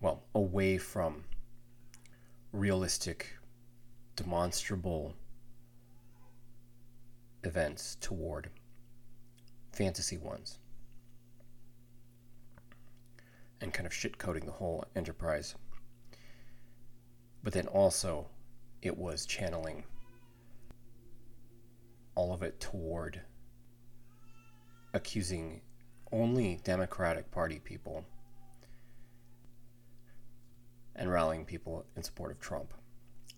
well, 0.00 0.24
away 0.34 0.78
from 0.78 1.24
realistic, 2.52 3.34
demonstrable 4.16 5.14
events 7.44 7.96
toward 8.00 8.50
fantasy 9.72 10.16
ones 10.16 10.58
and 13.60 13.72
kind 13.72 13.86
of 13.86 13.92
shit 13.92 14.18
coding 14.18 14.46
the 14.46 14.52
whole 14.52 14.84
enterprise. 14.96 15.54
But 17.42 17.52
then 17.52 17.66
also, 17.66 18.28
it 18.82 18.96
was 18.96 19.26
channeling 19.26 19.84
all 22.18 22.32
of 22.32 22.42
it 22.42 22.58
toward 22.58 23.20
accusing 24.92 25.60
only 26.10 26.58
Democratic 26.64 27.30
Party 27.30 27.60
people 27.60 28.04
and 30.96 31.08
rallying 31.12 31.44
people 31.44 31.86
in 31.94 32.02
support 32.02 32.32
of 32.32 32.40
Trump. 32.40 32.74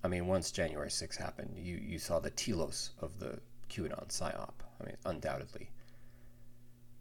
I 0.03 0.09
mean, 0.09 0.27
once 0.27 0.51
January 0.51 0.91
6 0.91 1.15
happened, 1.19 1.59
you, 1.59 1.77
you 1.77 1.99
saw 1.99 2.21
the 2.21 2.31
telos 2.31 2.93
of 3.03 3.19
the 3.19 3.39
QAnon 3.69 4.09
psyop. 4.09 4.55
I 4.81 4.87
mean, 4.87 4.97
undoubtedly. 5.05 5.69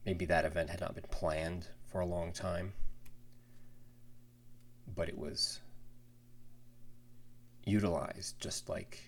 Maybe 0.06 0.26
that 0.26 0.44
event 0.44 0.70
had 0.70 0.82
not 0.82 0.96
been 0.96 1.06
planned 1.12 1.66
for 1.90 2.02
a 2.02 2.06
long 2.06 2.34
time, 2.34 2.74
but 4.98 5.08
it 5.08 5.18
was 5.18 5.62
utilized 7.64 8.38
just 8.42 8.68
like 8.68 9.00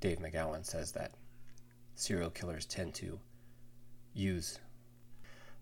Dave 0.00 0.20
McGowan 0.20 0.64
says 0.64 0.92
that 0.92 1.14
serial 1.94 2.30
killers 2.30 2.66
tend 2.66 2.94
to 2.94 3.18
use 4.14 4.58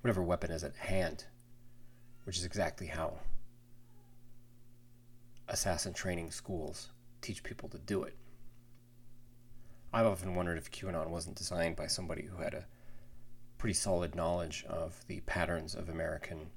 whatever 0.01 0.23
weapon 0.23 0.51
is 0.51 0.65
at 0.65 0.77
hand, 0.77 1.25
which 2.25 2.39
is 2.39 2.45
exactly 2.45 2.87
how 2.87 3.19
assassin 5.49 5.93
training 5.93 6.31
schools 6.31 6.89
teach 7.21 7.43
people 7.43 7.69
to 7.69 7.79
do 7.79 8.03
it. 8.03 8.17
I've 9.93 10.07
often 10.07 10.35
wondered 10.35 10.59
if 10.59 10.71
QAnon 10.71 11.09
wasn't 11.09 11.37
designed 11.37 11.77
by 11.77 11.89
somebody 11.89 12.23
who 12.23 12.43
had 12.43 12.55
a 12.55 12.67
pretty 13.59 13.75
solid 13.75 14.15
knowledge 14.15 14.65
of 14.69 15.05
the 15.09 15.21
patterns 15.21 15.75
of 15.75 15.89
American 15.89 16.51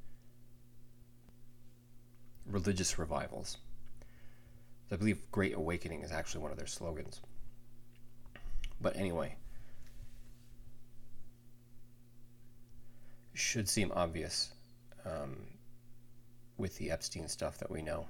religious 2.45 2.99
revivals. 2.99 3.57
I 4.91 4.95
believe 4.95 5.31
Great 5.31 5.55
Awakening 5.55 6.03
is 6.03 6.11
actually 6.11 6.41
one 6.41 6.51
of 6.51 6.57
their 6.57 6.67
slogans. 6.67 7.21
But 8.79 8.95
anyway, 8.95 9.35
should 13.33 13.67
seem 13.67 13.91
obvious 13.93 14.51
um, 15.05 15.37
with 16.57 16.77
the 16.77 16.91
Epstein 16.91 17.27
stuff 17.27 17.57
that 17.57 17.71
we 17.71 17.81
know. 17.81 18.07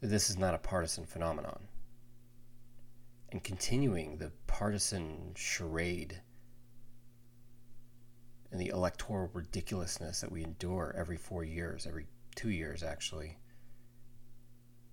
This 0.00 0.30
is 0.30 0.38
not 0.38 0.54
a 0.54 0.58
partisan 0.58 1.04
phenomenon. 1.04 1.58
And 3.32 3.42
continuing 3.42 4.16
the 4.16 4.30
partisan 4.46 5.32
charade 5.34 6.20
and 8.52 8.60
the 8.60 8.68
electoral 8.68 9.28
ridiculousness 9.32 10.20
that 10.20 10.30
we 10.30 10.44
endure 10.44 10.94
every 10.96 11.16
four 11.16 11.42
years, 11.42 11.86
every 11.86 12.06
two 12.36 12.50
years 12.50 12.84
actually, 12.84 13.36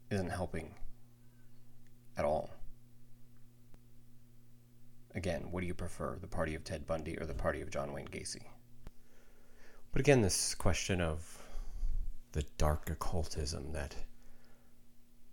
isn't 0.10 0.30
helping 0.30 0.74
at 2.18 2.26
all. 2.26 2.50
Again, 5.14 5.52
what 5.52 5.62
do 5.62 5.68
you 5.68 5.74
prefer, 5.74 6.18
the 6.20 6.28
party 6.28 6.56
of 6.56 6.64
Ted 6.64 6.88
Bundy 6.88 7.20
or 7.20 7.26
the 7.26 7.34
party 7.34 7.62
of 7.62 7.70
John 7.70 7.94
Wayne 7.94 8.08
Gacy? 8.08 8.44
But 9.92 10.00
again, 10.00 10.22
this 10.22 10.56
question 10.56 11.02
of 11.02 11.44
the 12.32 12.44
dark 12.58 12.90
occultism 12.90 13.74
that 13.74 13.96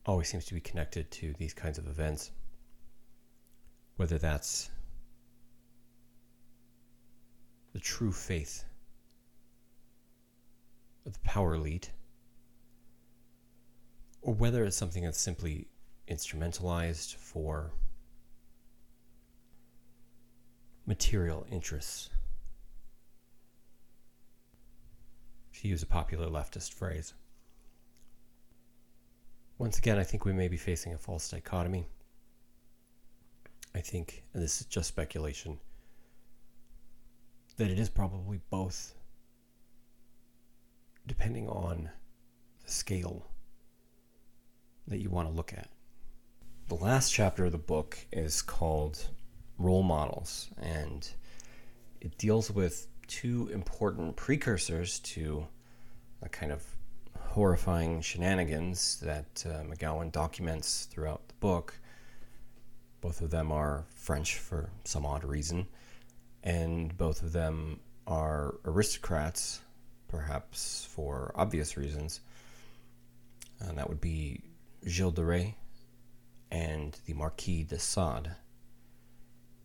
always 0.05 0.29
seems 0.29 0.47
to 0.47 0.55
be 0.55 0.61
connected 0.61 1.11
to 1.13 1.33
these 1.39 1.55
kinds 1.55 1.79
of 1.79 1.87
events, 1.87 2.33
whether 3.97 4.19
that's 4.19 4.71
the 7.73 7.79
true 7.79 8.11
faith 8.11 8.65
of 11.07 11.13
the 11.13 11.21
power 11.21 11.55
elite, 11.55 11.93
or 14.23 14.35
whether 14.35 14.65
it's 14.65 14.77
something 14.77 15.05
that's 15.05 15.21
simply 15.21 15.69
instrumentalized 16.09 17.15
for 17.15 17.71
material 20.87 21.47
interests. 21.53 22.11
To 25.59 25.69
use 25.69 25.83
a 25.83 25.87
popular 25.87 26.29
leftist 26.29 26.73
phrase. 26.73 27.15
Once 29.59 29.77
again, 29.79 29.99
I 29.99 30.05
think 30.05 30.25
we 30.25 30.33
may 30.33 30.47
be 30.47 30.57
facing 30.57 30.95
a 30.95 30.99
false 30.99 31.29
dichotomy. 31.29 31.85
I 33.75 33.81
think, 33.81 34.23
and 34.33 34.43
this 34.43 34.61
is 34.61 34.67
just 34.67 34.89
speculation, 34.89 35.59
that 37.57 37.71
it 37.71 37.79
is 37.79 37.89
probably 37.89 38.41
both, 38.51 38.95
depending 41.09 41.49
on 41.49 41.91
the 42.65 42.71
scale 42.71 43.27
that 44.87 45.01
you 45.01 45.11
want 45.11 45.29
to 45.29 45.35
look 45.35 45.53
at. 45.53 45.69
The 46.69 46.77
last 46.77 47.13
chapter 47.13 47.47
of 47.47 47.53
the 47.53 47.59
book 47.59 47.99
is 48.13 48.43
called 48.43 49.09
Role 49.59 49.83
Models, 49.83 50.51
and 50.59 51.09
it 52.01 52.17
deals 52.17 52.49
with 52.49 52.87
two 53.09 53.49
important 53.53 54.15
precursors 54.17 55.01
to 55.01 55.47
the 56.23 56.29
kind 56.29 56.53
of 56.53 56.63
horrifying 57.19 58.01
shenanigans 58.01 59.01
that 59.01 59.45
uh, 59.47 59.63
McGowan 59.65 60.13
documents 60.13 60.85
throughout 60.91 61.27
the 61.29 61.35
book. 61.41 61.75
Both 63.01 63.21
of 63.21 63.31
them 63.31 63.53
are 63.53 63.85
French 63.95 64.39
for 64.39 64.71
some 64.85 65.07
odd 65.07 65.25
reason, 65.25 65.67
and 66.43 66.97
both 66.97 67.23
of 67.23 67.33
them 67.33 67.81
are 68.07 68.57
aristocrats, 68.65 69.61
perhaps 70.09 70.87
for 70.91 71.33
obvious 71.35 71.77
reasons. 71.77 72.21
And 73.61 73.79
that 73.79 73.89
would 73.89 74.01
be 74.01 74.43
Gilles 74.87 75.13
de 75.13 75.25
Rais 75.25 75.55
and 76.51 76.99
the 77.07 77.15
Marquis 77.15 77.65
de 77.65 77.79
Sade. 77.79 78.31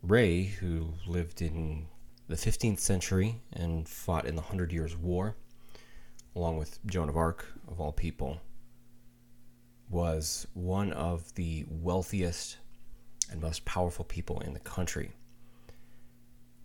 Rais, 0.02 0.54
who 0.54 0.94
lived 1.06 1.40
in 1.40 1.86
the 2.26 2.36
15th 2.36 2.78
century 2.78 3.42
and 3.52 3.86
fought 3.86 4.24
in 4.24 4.34
the 4.34 4.42
Hundred 4.42 4.72
Years' 4.72 4.96
War, 4.96 5.36
along 6.34 6.56
with 6.56 6.84
Joan 6.86 7.10
of 7.10 7.16
Arc, 7.16 7.46
of 7.68 7.80
all 7.80 7.92
people, 7.92 8.40
was 9.90 10.46
one 10.54 10.90
of 10.92 11.34
the 11.34 11.66
wealthiest 11.68 12.56
and 13.30 13.42
most 13.42 13.64
powerful 13.66 14.06
people 14.06 14.40
in 14.40 14.54
the 14.54 14.60
country. 14.60 15.12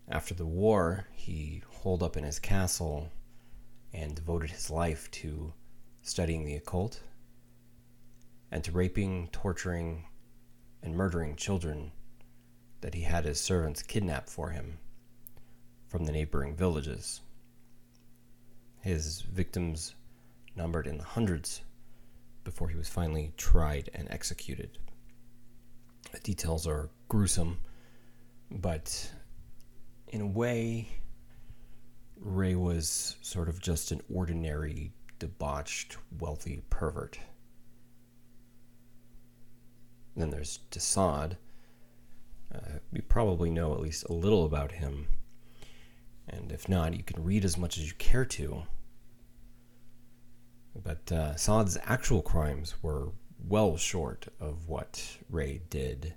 After 0.08 0.34
the 0.34 0.46
war, 0.46 1.08
he 1.12 1.62
holed 1.70 2.04
up 2.04 2.16
in 2.16 2.24
his 2.24 2.40
castle 2.40 3.12
and 3.94 4.16
devoted 4.16 4.52
his 4.52 4.70
life 4.70 5.12
to 5.12 5.54
studying 6.02 6.46
the 6.46 6.56
occult 6.56 7.02
and 8.50 8.64
to 8.64 8.72
raping, 8.72 9.28
torturing, 9.32 10.06
and 10.82 10.96
murdering 10.96 11.36
children 11.36 11.92
that 12.80 12.94
he 12.94 13.02
had 13.02 13.26
his 13.26 13.42
servants 13.42 13.84
kidnap 13.84 14.30
for 14.30 14.52
him 14.52 14.80
from 15.90 16.06
the 16.06 16.12
neighboring 16.12 16.56
villages. 16.56 17.22
His 18.80 19.22
victims 19.22 19.96
numbered 20.56 20.88
in 20.88 20.98
the 20.98 21.04
hundreds 21.04 21.62
before 22.44 22.70
he 22.70 22.78
was 22.78 22.88
finally 22.88 23.34
tried 23.36 23.90
and 23.94 24.08
executed. 24.10 24.78
The 26.14 26.20
details 26.20 26.66
are 26.66 26.90
gruesome, 27.08 27.60
but 28.50 29.12
in 30.08 30.22
a 30.22 30.28
way, 30.28 30.88
Rais 32.18 32.56
was 32.56 33.16
sort 33.22 33.50
of 33.50 33.62
just 33.62 33.92
an 33.92 34.02
ordinary, 34.14 34.92
debauched, 35.20 35.98
wealthy 36.20 36.64
pervert. 36.70 37.20
Then 40.16 40.30
there's 40.30 40.60
de 40.72 40.80
Sade. 40.80 41.38
Uh, 42.54 42.80
you 42.92 43.02
probably 43.04 43.50
know 43.52 43.74
at 43.74 43.80
least 43.80 44.06
a 44.10 44.14
little 44.14 44.46
about 44.46 44.72
him. 44.72 45.08
And 46.30 46.52
if 46.52 46.70
not, 46.70 46.96
you 46.96 47.04
can 47.04 47.24
read 47.24 47.44
as 47.44 47.58
much 47.58 47.78
as 47.78 47.88
you 47.88 47.94
care 47.98 48.26
to. 48.26 48.64
But 50.76 51.12
uh, 51.12 51.36
Sade's 51.36 51.78
actual 51.84 52.22
crimes 52.22 52.76
were 52.84 53.10
well 53.48 53.78
short 53.78 54.28
of 54.40 54.68
what 54.68 55.18
Rais 55.30 55.62
did. 55.70 56.14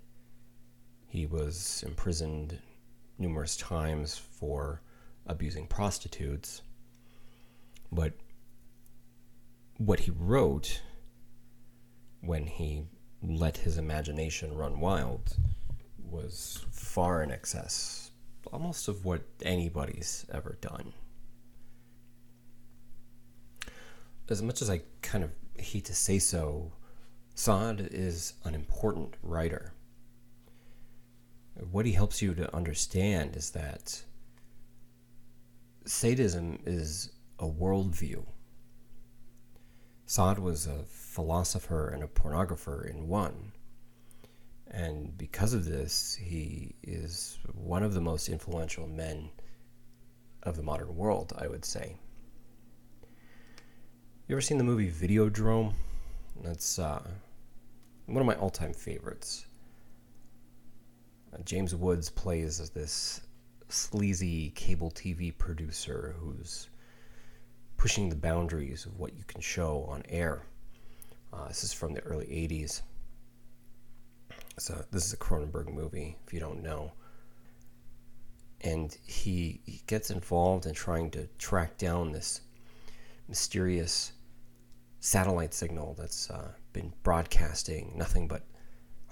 He 1.06 1.26
was 1.26 1.82
imprisoned 1.86 2.58
numerous 3.18 3.56
times 3.56 4.16
for 4.16 4.82
abusing 5.26 5.66
prostitutes. 5.66 6.62
But 7.90 8.14
what 9.78 10.00
he 10.00 10.10
wrote 10.10 10.82
when 12.20 12.46
he 12.46 12.84
let 13.22 13.58
his 13.58 13.78
imagination 13.78 14.54
run 14.54 14.80
wild 14.80 15.36
was 15.98 16.64
far 16.70 17.22
in 17.22 17.30
excess 17.30 18.01
almost 18.53 18.88
of 18.88 19.05
what 19.05 19.22
anybody's 19.42 20.26
ever 20.32 20.59
done. 20.61 20.92
As 24.28 24.42
much 24.42 24.62
as 24.62 24.70
I 24.70 24.82
kind 25.03 25.24
of 25.24 25.30
hate 25.59 25.84
to 25.86 25.94
say 25.94 26.18
so, 26.18 26.72
Sade 27.34 27.88
is 27.90 28.34
an 28.44 28.55
important 28.55 29.14
writer. 29.22 29.72
What 31.70 31.86
he 31.86 31.92
helps 31.92 32.22
you 32.22 32.34
to 32.34 32.55
understand 32.55 33.36
is 33.36 33.50
that 33.50 34.03
sadism 35.84 36.61
is 36.64 37.11
a 37.38 37.46
worldview. 37.46 38.24
Sade 40.07 40.38
was 40.38 40.66
a 40.66 40.84
philosopher 40.88 41.88
and 41.88 42.03
a 42.03 42.07
pornographer 42.07 42.88
in 42.88 43.09
one. 43.09 43.51
And 44.72 45.16
because 45.18 45.52
of 45.52 45.66
this, 45.66 46.14
he 46.14 46.74
is 46.82 47.38
one 47.52 47.82
of 47.82 47.92
the 47.92 48.00
most 48.00 48.30
influential 48.30 48.86
men 48.86 49.30
of 50.44 50.56
the 50.56 50.62
modern 50.62 50.96
world, 50.96 51.34
I 51.38 51.46
would 51.46 51.64
say. 51.64 51.96
You 54.26 54.34
ever 54.34 54.40
seen 54.40 54.56
the 54.56 54.64
movie 54.64 54.90
Videodrome? 54.90 55.74
That's 56.42 56.78
uh, 56.78 57.02
one 58.06 58.20
of 58.22 58.26
my 58.26 58.34
all 58.36 58.48
time 58.48 58.72
favorites. 58.72 59.46
Uh, 61.34 61.42
James 61.44 61.74
Woods 61.74 62.08
plays 62.08 62.70
this 62.70 63.20
sleazy 63.68 64.50
cable 64.50 64.90
TV 64.90 65.36
producer 65.36 66.14
who's 66.18 66.68
pushing 67.76 68.08
the 68.08 68.16
boundaries 68.16 68.86
of 68.86 68.98
what 68.98 69.14
you 69.14 69.24
can 69.24 69.40
show 69.40 69.84
on 69.88 70.02
air. 70.08 70.46
Uh, 71.32 71.48
this 71.48 71.62
is 71.62 71.72
from 71.72 71.92
the 71.92 72.00
early 72.04 72.26
80s. 72.26 72.82
So, 74.59 74.84
this 74.90 75.07
is 75.07 75.12
a 75.12 75.16
Cronenberg 75.16 75.72
movie, 75.72 76.16
if 76.26 76.32
you 76.32 76.40
don't 76.40 76.62
know. 76.62 76.92
And 78.61 78.96
he, 79.07 79.61
he 79.64 79.82
gets 79.86 80.11
involved 80.11 80.66
in 80.66 80.74
trying 80.74 81.11
to 81.12 81.26
track 81.38 81.78
down 81.78 82.12
this 82.12 82.42
mysterious 83.28 84.12
satellite 85.00 85.53
signal 85.53 85.96
that's 85.98 86.30
uh, 86.30 86.53
been 86.72 86.92
broadcasting 87.03 87.92
nothing 87.96 88.28
but 88.28 88.44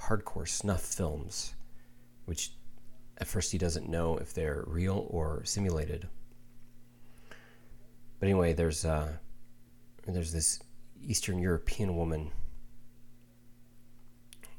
hardcore 0.00 0.48
snuff 0.48 0.82
films, 0.82 1.54
which 2.26 2.52
at 3.18 3.26
first 3.26 3.50
he 3.52 3.58
doesn't 3.58 3.88
know 3.88 4.16
if 4.16 4.32
they're 4.32 4.64
real 4.66 5.06
or 5.10 5.44
simulated. 5.44 6.08
But 8.18 8.26
anyway, 8.26 8.52
there's 8.52 8.84
uh, 8.84 9.12
there's 10.06 10.32
this 10.32 10.60
Eastern 11.02 11.38
European 11.38 11.96
woman 11.96 12.30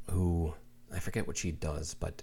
who 0.10 0.54
I 0.94 1.00
forget 1.00 1.28
what 1.28 1.38
she 1.38 1.52
does, 1.52 1.94
but 1.94 2.22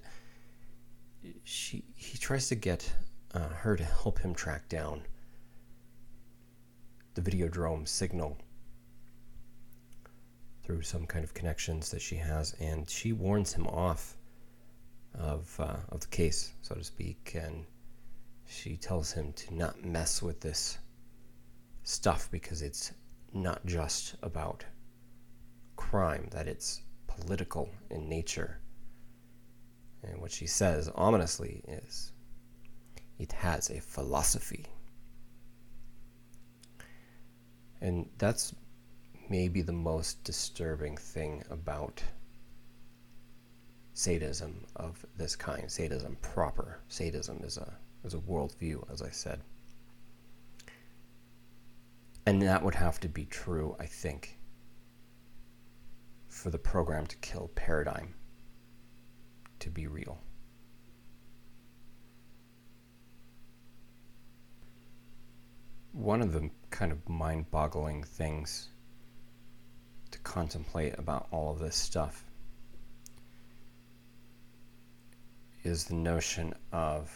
she 1.44 1.84
he 1.94 2.18
tries 2.18 2.48
to 2.48 2.54
get 2.54 2.90
uh, 3.34 3.48
her 3.48 3.76
to 3.76 3.84
help 3.84 4.18
him 4.18 4.34
track 4.34 4.68
down 4.68 5.02
the 7.14 7.22
Videodrome 7.22 7.86
signal 7.86 8.38
through 10.62 10.82
some 10.82 11.06
kind 11.06 11.24
of 11.24 11.34
connections 11.34 11.90
that 11.90 12.02
she 12.02 12.16
has, 12.16 12.54
and 12.60 12.88
she 12.88 13.12
warns 13.12 13.52
him 13.52 13.66
off 13.66 14.16
of 15.14 15.54
uh, 15.58 15.76
of 15.88 16.00
the 16.00 16.06
case, 16.08 16.52
so 16.62 16.74
to 16.74 16.84
speak, 16.84 17.34
and 17.34 17.64
she 18.46 18.76
tells 18.76 19.12
him 19.12 19.32
to 19.32 19.54
not 19.54 19.84
mess 19.84 20.22
with 20.22 20.40
this 20.40 20.78
stuff 21.82 22.30
because 22.30 22.62
it's 22.62 22.92
not 23.32 23.64
just 23.66 24.14
about 24.22 24.64
crime, 25.76 26.28
that 26.30 26.46
it's 26.46 26.82
political 27.20 27.70
in 27.90 28.08
nature. 28.08 28.58
And 30.02 30.20
what 30.20 30.30
she 30.30 30.46
says 30.46 30.90
ominously 30.94 31.62
is 31.66 32.12
it 33.18 33.32
has 33.32 33.70
a 33.70 33.80
philosophy. 33.80 34.66
And 37.80 38.08
that's 38.18 38.54
maybe 39.28 39.62
the 39.62 39.72
most 39.72 40.22
disturbing 40.24 40.96
thing 40.96 41.44
about 41.50 42.02
sadism 43.92 44.64
of 44.76 45.04
this 45.16 45.36
kind. 45.36 45.70
Sadism 45.70 46.16
proper. 46.22 46.80
Sadism 46.88 47.42
is 47.44 47.56
a 47.56 47.72
is 48.04 48.14
a 48.14 48.18
worldview, 48.18 48.90
as 48.92 49.02
I 49.02 49.10
said. 49.10 49.40
And 52.24 52.42
that 52.42 52.62
would 52.62 52.74
have 52.74 53.00
to 53.00 53.08
be 53.08 53.24
true, 53.24 53.74
I 53.80 53.86
think, 53.86 54.37
for 56.28 56.50
the 56.50 56.58
Programmed 56.58 57.08
to 57.10 57.16
Kill 57.16 57.50
paradigm 57.54 58.14
to 59.60 59.70
be 59.70 59.86
real. 59.86 60.18
One 65.92 66.22
of 66.22 66.32
the 66.32 66.50
kind 66.70 66.92
of 66.92 67.08
mind 67.08 67.50
boggling 67.50 68.04
things 68.04 68.68
to 70.10 70.18
contemplate 70.20 70.98
about 70.98 71.26
all 71.30 71.50
of 71.50 71.58
this 71.58 71.74
stuff 71.74 72.24
is 75.64 75.84
the 75.84 75.94
notion 75.94 76.54
of 76.72 77.10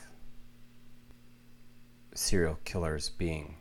serial 2.14 2.58
killers 2.64 3.08
being 3.08 3.56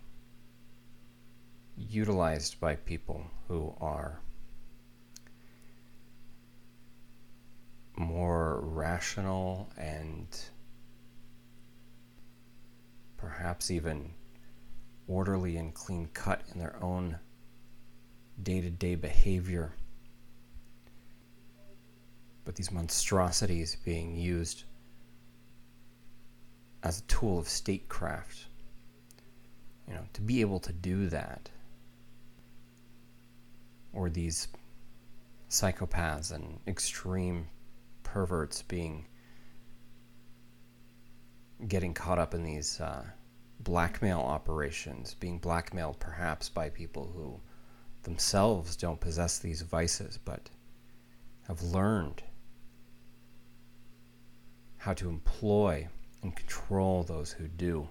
utilized 1.78 2.60
by 2.60 2.76
people 2.76 3.26
who 3.48 3.74
are 3.80 4.20
more 7.96 8.60
rational 9.02 9.68
and 9.80 10.28
perhaps 13.18 13.72
even 13.72 14.12
orderly 15.08 15.58
and 15.58 15.74
clean 15.74 16.08
cut 16.14 16.44
in 16.54 16.60
their 16.60 16.76
own 16.84 17.18
day 18.44 18.62
to 18.62 18.70
day 18.70 18.94
behavior. 18.94 19.72
But 22.46 22.56
these 22.56 22.72
monstrosities 22.72 23.76
being 23.84 24.16
used 24.16 24.66
as 26.84 27.00
a 27.00 27.04
tool 27.04 27.40
of 27.40 27.50
statecraft. 27.50 28.46
You 29.88 29.96
know, 29.96 30.04
to 30.14 30.22
be 30.22 30.42
able 30.42 30.60
to 30.60 30.74
do 30.74 31.10
that 31.10 31.50
or 33.94 34.12
these 34.12 34.48
psychopaths 35.50 36.32
and 36.32 36.60
extreme 36.68 37.48
perverts 38.12 38.62
being 38.62 39.06
getting 41.70 41.94
caught 41.94 42.20
up 42.20 42.34
in 42.34 42.44
these 42.44 42.82
uh, 42.82 43.06
blackmail 43.62 44.20
operations, 44.20 45.14
being 45.14 45.40
blackmailed 45.40 45.98
perhaps 45.98 46.50
by 46.50 46.70
people 46.70 47.10
who 47.16 47.40
themselves 48.04 48.76
don't 48.76 49.00
possess 49.00 49.40
these 49.40 49.62
vices 49.62 50.20
but 50.26 50.50
have 51.48 51.62
learned 51.62 52.22
how 54.78 54.94
to 54.94 55.08
employ 55.08 55.88
and 56.22 56.36
control 56.36 57.04
those 57.04 57.32
who 57.32 57.48
do. 57.48 57.88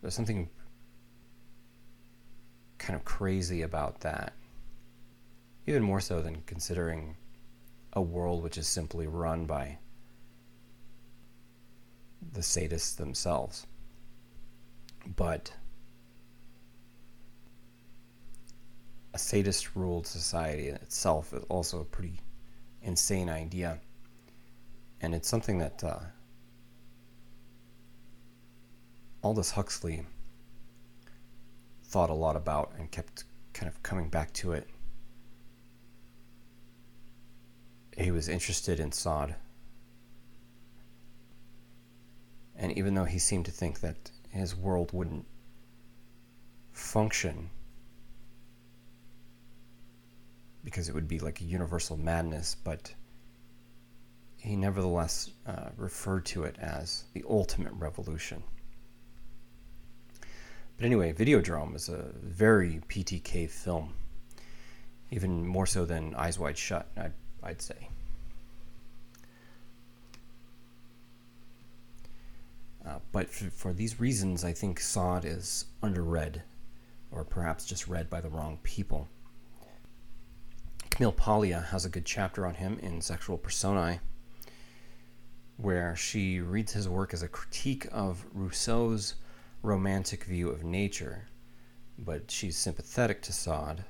There's 0.00 0.14
something 0.14 0.48
kind 2.78 2.94
of 2.94 3.04
crazy 3.04 3.62
about 3.62 4.00
that. 4.02 4.34
Even 5.66 5.82
more 5.82 6.00
so 6.00 6.22
than 6.22 6.42
considering 6.46 7.16
a 7.92 8.00
world 8.00 8.42
which 8.42 8.58
is 8.58 8.66
simply 8.66 9.06
run 9.06 9.46
by 9.46 9.78
the 12.32 12.40
sadists 12.40 12.96
themselves. 12.96 13.66
But 15.16 15.52
a 19.12 19.18
sadist 19.18 19.74
ruled 19.74 20.06
society 20.06 20.68
in 20.68 20.76
itself 20.76 21.32
is 21.32 21.42
also 21.48 21.80
a 21.80 21.84
pretty 21.84 22.20
insane 22.82 23.28
idea. 23.28 23.80
And 25.00 25.14
it's 25.14 25.28
something 25.28 25.58
that 25.58 25.82
uh, 25.82 25.98
Aldous 29.22 29.50
Huxley 29.50 30.06
thought 31.84 32.10
a 32.10 32.14
lot 32.14 32.36
about 32.36 32.72
and 32.78 32.90
kept 32.90 33.24
kind 33.52 33.68
of 33.68 33.82
coming 33.82 34.08
back 34.08 34.32
to 34.34 34.52
it. 34.52 34.68
He 38.00 38.10
was 38.10 38.28
interested 38.28 38.80
in 38.80 38.92
Sade. 38.92 39.36
And 42.56 42.72
even 42.72 42.94
though 42.94 43.04
he 43.04 43.18
seemed 43.18 43.44
to 43.44 43.50
think 43.50 43.80
that 43.80 44.10
his 44.30 44.56
world 44.56 44.90
wouldn't 44.92 45.26
function 46.72 47.50
because 50.64 50.88
it 50.88 50.94
would 50.94 51.08
be 51.08 51.18
like 51.18 51.40
a 51.40 51.44
universal 51.44 51.96
madness, 51.96 52.54
but 52.54 52.94
he 54.38 54.56
nevertheless 54.56 55.30
uh, 55.46 55.68
referred 55.76 56.24
to 56.26 56.44
it 56.44 56.56
as 56.58 57.04
the 57.12 57.24
ultimate 57.28 57.72
revolution. 57.74 58.42
But 60.76 60.86
anyway, 60.86 61.12
Videodrome 61.12 61.76
is 61.76 61.90
a 61.90 62.12
very 62.22 62.80
PTK 62.88 63.50
film, 63.50 63.92
even 65.10 65.46
more 65.46 65.66
so 65.66 65.84
than 65.84 66.14
Eyes 66.14 66.38
Wide 66.38 66.56
Shut, 66.56 66.88
I'd, 66.96 67.12
I'd 67.42 67.60
say. 67.60 67.89
Uh, 72.86 72.98
but 73.12 73.28
for, 73.28 73.50
for, 73.50 73.72
these 73.72 74.00
reasons, 74.00 74.44
I 74.44 74.52
think 74.52 74.80
Sade 74.80 75.24
is 75.24 75.66
underread, 75.82 76.42
or 77.10 77.24
perhaps 77.24 77.66
just 77.66 77.88
read 77.88 78.08
by 78.08 78.20
the 78.20 78.30
wrong 78.30 78.58
people. 78.62 79.08
Camille 80.90 81.12
Paglia 81.12 81.60
has 81.70 81.84
a 81.84 81.90
good 81.90 82.06
chapter 82.06 82.46
on 82.46 82.54
him 82.54 82.78
in 82.80 83.00
Sexual 83.00 83.38
Personae, 83.38 84.00
where 85.56 85.94
she 85.94 86.40
reads 86.40 86.72
his 86.72 86.88
work 86.88 87.12
as 87.12 87.22
a 87.22 87.28
critique 87.28 87.86
of 87.92 88.24
Rousseau's 88.32 89.14
romantic 89.62 90.24
view 90.24 90.48
of 90.48 90.64
nature, 90.64 91.28
but 91.98 92.30
she's 92.30 92.56
sympathetic 92.56 93.20
to 93.22 93.32
Sade. 93.32 93.84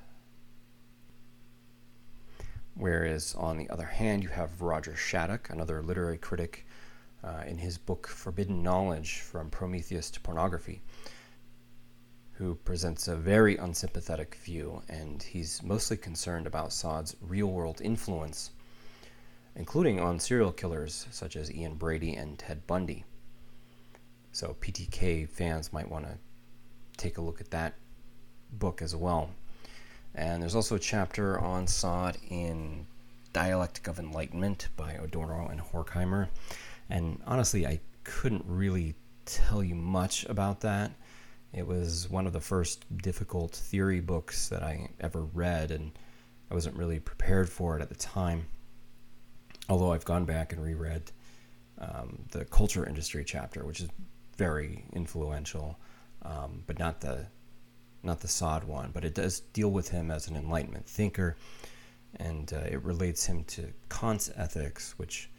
Whereas, 2.75 3.35
on 3.35 3.57
the 3.57 3.69
other 3.69 3.85
hand, 3.85 4.23
you 4.23 4.29
have 4.29 4.61
Roger 4.61 4.95
Shattuck, 4.95 5.49
another 5.49 5.81
literary 5.81 6.17
critic, 6.17 6.65
uh, 7.23 7.43
in 7.47 7.57
his 7.57 7.77
book 7.77 8.07
Forbidden 8.07 8.63
Knowledge 8.63 9.21
From 9.21 9.49
Prometheus 9.49 10.09
to 10.11 10.19
Pornography, 10.21 10.81
who 12.33 12.55
presents 12.55 13.07
a 13.07 13.15
very 13.15 13.57
unsympathetic 13.57 14.35
view, 14.35 14.81
and 14.89 15.21
he's 15.21 15.61
mostly 15.63 15.97
concerned 15.97 16.47
about 16.47 16.73
Sade's 16.73 17.15
real 17.21 17.47
world 17.47 17.81
influence 17.81 18.51
including 19.55 19.99
on 19.99 20.19
serial 20.19 20.51
killers 20.51 21.07
such 21.11 21.35
as 21.35 21.51
Ian 21.51 21.75
Brady 21.75 22.13
and 22.15 22.37
Ted 22.37 22.65
Bundy. 22.67 23.03
So 24.31 24.55
PTK 24.61 25.27
fans 25.27 25.73
might 25.73 25.89
want 25.89 26.05
to 26.05 26.17
take 26.97 27.17
a 27.17 27.21
look 27.21 27.41
at 27.41 27.51
that 27.51 27.73
book 28.53 28.81
as 28.81 28.95
well. 28.95 29.31
And 30.15 30.41
there's 30.41 30.55
also 30.55 30.75
a 30.75 30.79
chapter 30.79 31.39
on 31.39 31.67
Sod 31.67 32.17
in 32.29 32.85
Dialectic 33.33 33.87
of 33.87 33.99
Enlightenment 33.99 34.69
by 34.75 34.93
Adorno 34.93 35.47
and 35.47 35.61
Horkheimer. 35.61 36.27
And 36.91 37.21
honestly, 37.25 37.65
I 37.65 37.79
couldn't 38.03 38.45
really 38.45 38.95
tell 39.25 39.63
you 39.63 39.75
much 39.75 40.25
about 40.25 40.61
that. 40.61 40.91
It 41.53 41.65
was 41.65 42.09
one 42.09 42.27
of 42.27 42.33
the 42.33 42.39
first 42.39 42.85
difficult 42.97 43.51
theory 43.51 43.99
books 43.99 44.49
that 44.49 44.63
I 44.63 44.89
ever 44.99 45.23
read, 45.23 45.71
and 45.71 45.91
I 46.49 46.53
wasn't 46.53 46.75
really 46.77 46.99
prepared 46.99 47.49
for 47.49 47.77
it 47.77 47.81
at 47.81 47.89
the 47.89 47.95
time 47.95 48.45
although 49.71 49.93
I've 49.93 50.05
gone 50.05 50.25
back 50.25 50.51
and 50.51 50.61
reread 50.61 51.11
um, 51.79 52.19
the 52.31 52.45
culture 52.45 52.85
industry 52.85 53.23
chapter, 53.23 53.65
which 53.65 53.79
is 53.79 53.89
very 54.37 54.83
influential, 54.93 55.79
um, 56.23 56.63
but 56.67 56.77
not 56.77 57.01
the 57.01 57.25
not 58.03 58.19
the 58.19 58.27
Sade 58.27 58.65
one. 58.65 58.91
But 58.93 59.05
it 59.05 59.15
does 59.15 59.39
deal 59.39 59.69
with 59.69 59.89
him 59.89 60.11
as 60.11 60.27
an 60.27 60.35
Enlightenment 60.35 60.85
thinker, 60.87 61.37
and 62.17 62.51
uh, 62.53 62.57
it 62.69 62.83
relates 62.83 63.25
him 63.25 63.43
to 63.45 63.71
Kant's 63.89 64.29
ethics, 64.35 64.93
which 64.97 65.29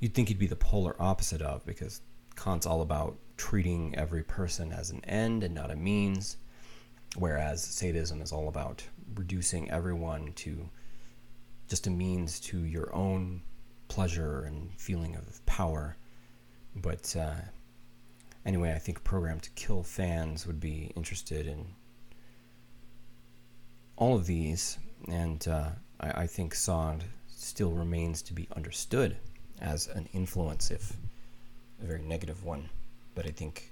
you'd 0.00 0.14
think 0.14 0.28
he'd 0.28 0.38
be 0.38 0.46
the 0.46 0.56
polar 0.56 0.96
opposite 1.00 1.42
of, 1.42 1.64
because 1.64 2.00
Kant's 2.36 2.66
all 2.66 2.82
about 2.82 3.16
treating 3.36 3.94
every 3.96 4.22
person 4.22 4.72
as 4.72 4.90
an 4.90 5.04
end 5.04 5.42
and 5.42 5.54
not 5.54 5.70
a 5.70 5.76
means, 5.76 6.36
whereas 7.16 7.62
sadism 7.62 8.20
is 8.20 8.32
all 8.32 8.48
about 8.48 8.84
reducing 9.14 9.70
everyone 9.70 10.32
to 10.34 10.68
just 11.68 11.86
a 11.86 11.90
means 11.90 12.38
to 12.40 12.58
your 12.58 12.94
own 12.94 13.42
pleasure 13.88 14.42
and 14.42 14.72
feeling 14.78 15.16
of 15.16 15.44
power. 15.46 15.96
But 16.74 17.14
uh, 17.18 17.34
anyway, 18.44 18.72
I 18.74 18.78
think 18.78 19.02
Programmed 19.02 19.42
to 19.44 19.50
Kill 19.50 19.82
fans 19.82 20.46
would 20.46 20.60
be 20.60 20.92
interested 20.94 21.46
in 21.46 21.66
all 23.96 24.14
of 24.14 24.26
these, 24.26 24.78
and 25.08 25.46
uh, 25.48 25.70
I, 26.00 26.22
I, 26.22 26.26
think 26.26 26.54
Sade 26.54 27.04
still 27.28 27.72
remains 27.72 28.20
to 28.22 28.34
be 28.34 28.46
understood 28.54 29.16
as 29.60 29.86
an 29.88 30.08
influence, 30.12 30.70
if 30.70 30.96
a 31.82 31.86
very 31.86 32.02
negative 32.02 32.44
one. 32.44 32.68
But 33.14 33.26
I 33.26 33.30
think 33.30 33.70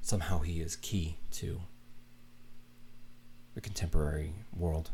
somehow 0.00 0.40
he 0.40 0.60
is 0.60 0.76
key 0.76 1.16
to 1.32 1.60
the 3.54 3.60
contemporary 3.60 4.34
world. 4.56 4.90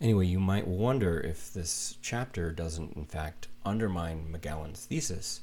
Anyway, 0.00 0.26
you 0.26 0.38
might 0.38 0.66
wonder 0.66 1.18
if 1.18 1.52
this 1.54 1.96
chapter 2.02 2.52
doesn't, 2.52 2.94
in 2.96 3.06
fact, 3.06 3.48
undermine 3.64 4.26
McGowan's 4.30 4.84
thesis 4.84 5.40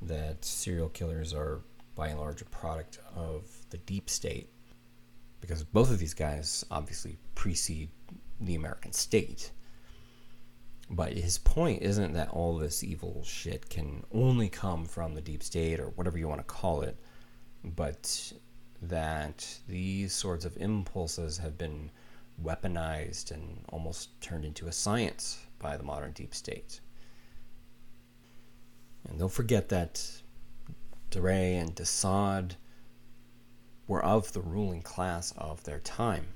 that 0.00 0.44
serial 0.44 0.88
killers 0.88 1.34
are, 1.34 1.60
by 1.94 2.08
and 2.08 2.18
large, 2.18 2.40
a 2.40 2.46
product 2.46 2.98
of 3.14 3.44
the 3.68 3.76
deep 3.78 4.08
state. 4.08 4.48
Because 5.42 5.62
both 5.62 5.90
of 5.90 5.98
these 5.98 6.14
guys 6.14 6.64
obviously 6.70 7.18
precede 7.34 7.90
the 8.40 8.54
American 8.54 8.92
state. 8.92 9.50
But 10.90 11.12
his 11.12 11.38
point 11.38 11.82
isn't 11.82 12.12
that 12.12 12.30
all 12.30 12.58
this 12.58 12.84
evil 12.84 13.22
shit 13.24 13.70
can 13.70 14.04
only 14.12 14.48
come 14.48 14.84
from 14.84 15.14
the 15.14 15.20
deep 15.20 15.42
state 15.42 15.80
or 15.80 15.88
whatever 15.90 16.18
you 16.18 16.28
want 16.28 16.40
to 16.40 16.44
call 16.44 16.82
it, 16.82 16.96
but 17.64 18.32
that 18.82 19.58
these 19.68 20.12
sorts 20.12 20.44
of 20.44 20.56
impulses 20.58 21.38
have 21.38 21.56
been 21.56 21.90
weaponized 22.42 23.30
and 23.30 23.64
almost 23.70 24.20
turned 24.20 24.44
into 24.44 24.66
a 24.66 24.72
science 24.72 25.38
by 25.58 25.76
the 25.76 25.82
modern 25.82 26.12
deep 26.12 26.34
state. 26.34 26.80
And 29.08 29.18
don't 29.18 29.32
forget 29.32 29.68
that 29.70 30.04
de 31.10 31.20
Rais 31.20 31.60
and 31.60 31.74
de 31.74 31.84
Sade 31.84 32.56
were 33.86 34.04
of 34.04 34.32
the 34.32 34.40
ruling 34.40 34.82
class 34.82 35.32
of 35.36 35.62
their 35.64 35.80
time. 35.80 36.26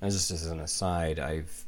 And 0.00 0.10
just 0.12 0.30
as 0.30 0.46
an 0.46 0.60
aside, 0.60 1.18
I've 1.18 1.64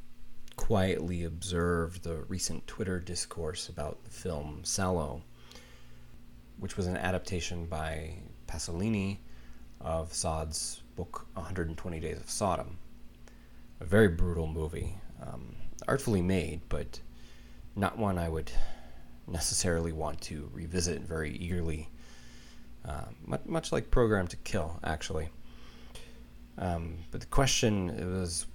quietly 0.57 1.25
observed 1.25 2.03
the 2.03 2.17
recent 2.29 2.67
Twitter 2.67 2.99
discourse 2.99 3.69
about 3.69 4.03
the 4.05 4.11
film 4.11 4.61
Salò, 4.65 5.23
which 6.59 6.77
was 6.77 6.87
an 6.87 6.97
adaptation 6.97 7.67
by 7.67 8.15
Pasolini 8.47 9.19
of 9.81 10.13
Sade's 10.13 10.83
book 10.97 11.27
120 11.35 12.01
Days 12.01 12.19
of 12.19 12.31
Sodom. 12.31 12.79
A 13.81 13.85
very 13.85 14.09
brutal 14.09 14.47
movie, 14.47 14.95
um, 15.23 15.55
artfully 15.87 16.23
made, 16.23 16.63
but 16.69 17.01
not 17.75 17.99
one 17.99 18.19
I 18.19 18.29
would 18.29 18.51
necessarily 19.29 19.93
want 19.93 20.21
to 20.23 20.51
revisit 20.53 21.03
very 21.03 21.37
eagerly. 21.37 21.91
Uh, 22.85 23.05
much, 23.27 23.45
much, 23.45 23.73
like 23.73 23.91
Programmed 23.91 24.31
to 24.31 24.37
Kill, 24.39 24.79
actually. 24.83 25.29
Um, 26.57 26.99
but 27.11 27.21
the 27.21 27.27
question 27.27 27.89
was 28.19 28.47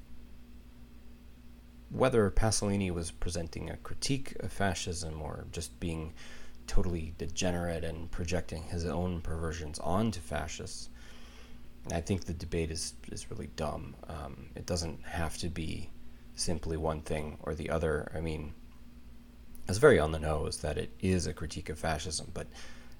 whether 1.91 2.29
Pasolini 2.31 2.91
was 2.91 3.11
presenting 3.11 3.69
a 3.69 3.77
critique 3.77 4.35
of 4.39 4.51
fascism 4.51 5.21
or 5.21 5.45
just 5.51 5.79
being 5.79 6.13
totally 6.67 7.13
degenerate 7.17 7.83
and 7.83 8.09
projecting 8.11 8.63
his 8.63 8.85
own 8.85 9.21
perversions 9.21 9.77
onto 9.79 10.19
fascists. 10.21 10.89
I 11.91 11.99
think 11.99 12.25
the 12.25 12.33
debate 12.33 12.71
is, 12.71 12.93
is 13.11 13.29
really 13.29 13.49
dumb. 13.55 13.95
Um, 14.07 14.47
it 14.55 14.65
doesn't 14.65 15.03
have 15.03 15.37
to 15.39 15.49
be 15.49 15.89
simply 16.35 16.77
one 16.77 17.01
thing 17.01 17.37
or 17.41 17.55
the 17.55 17.69
other. 17.69 18.11
I 18.15 18.21
mean, 18.21 18.53
it's 19.67 19.79
very 19.79 19.99
on 19.99 20.11
the 20.11 20.19
nose 20.19 20.57
that 20.57 20.77
it 20.77 20.91
is 20.99 21.27
a 21.27 21.33
critique 21.33 21.69
of 21.69 21.79
fascism, 21.79 22.31
but 22.33 22.47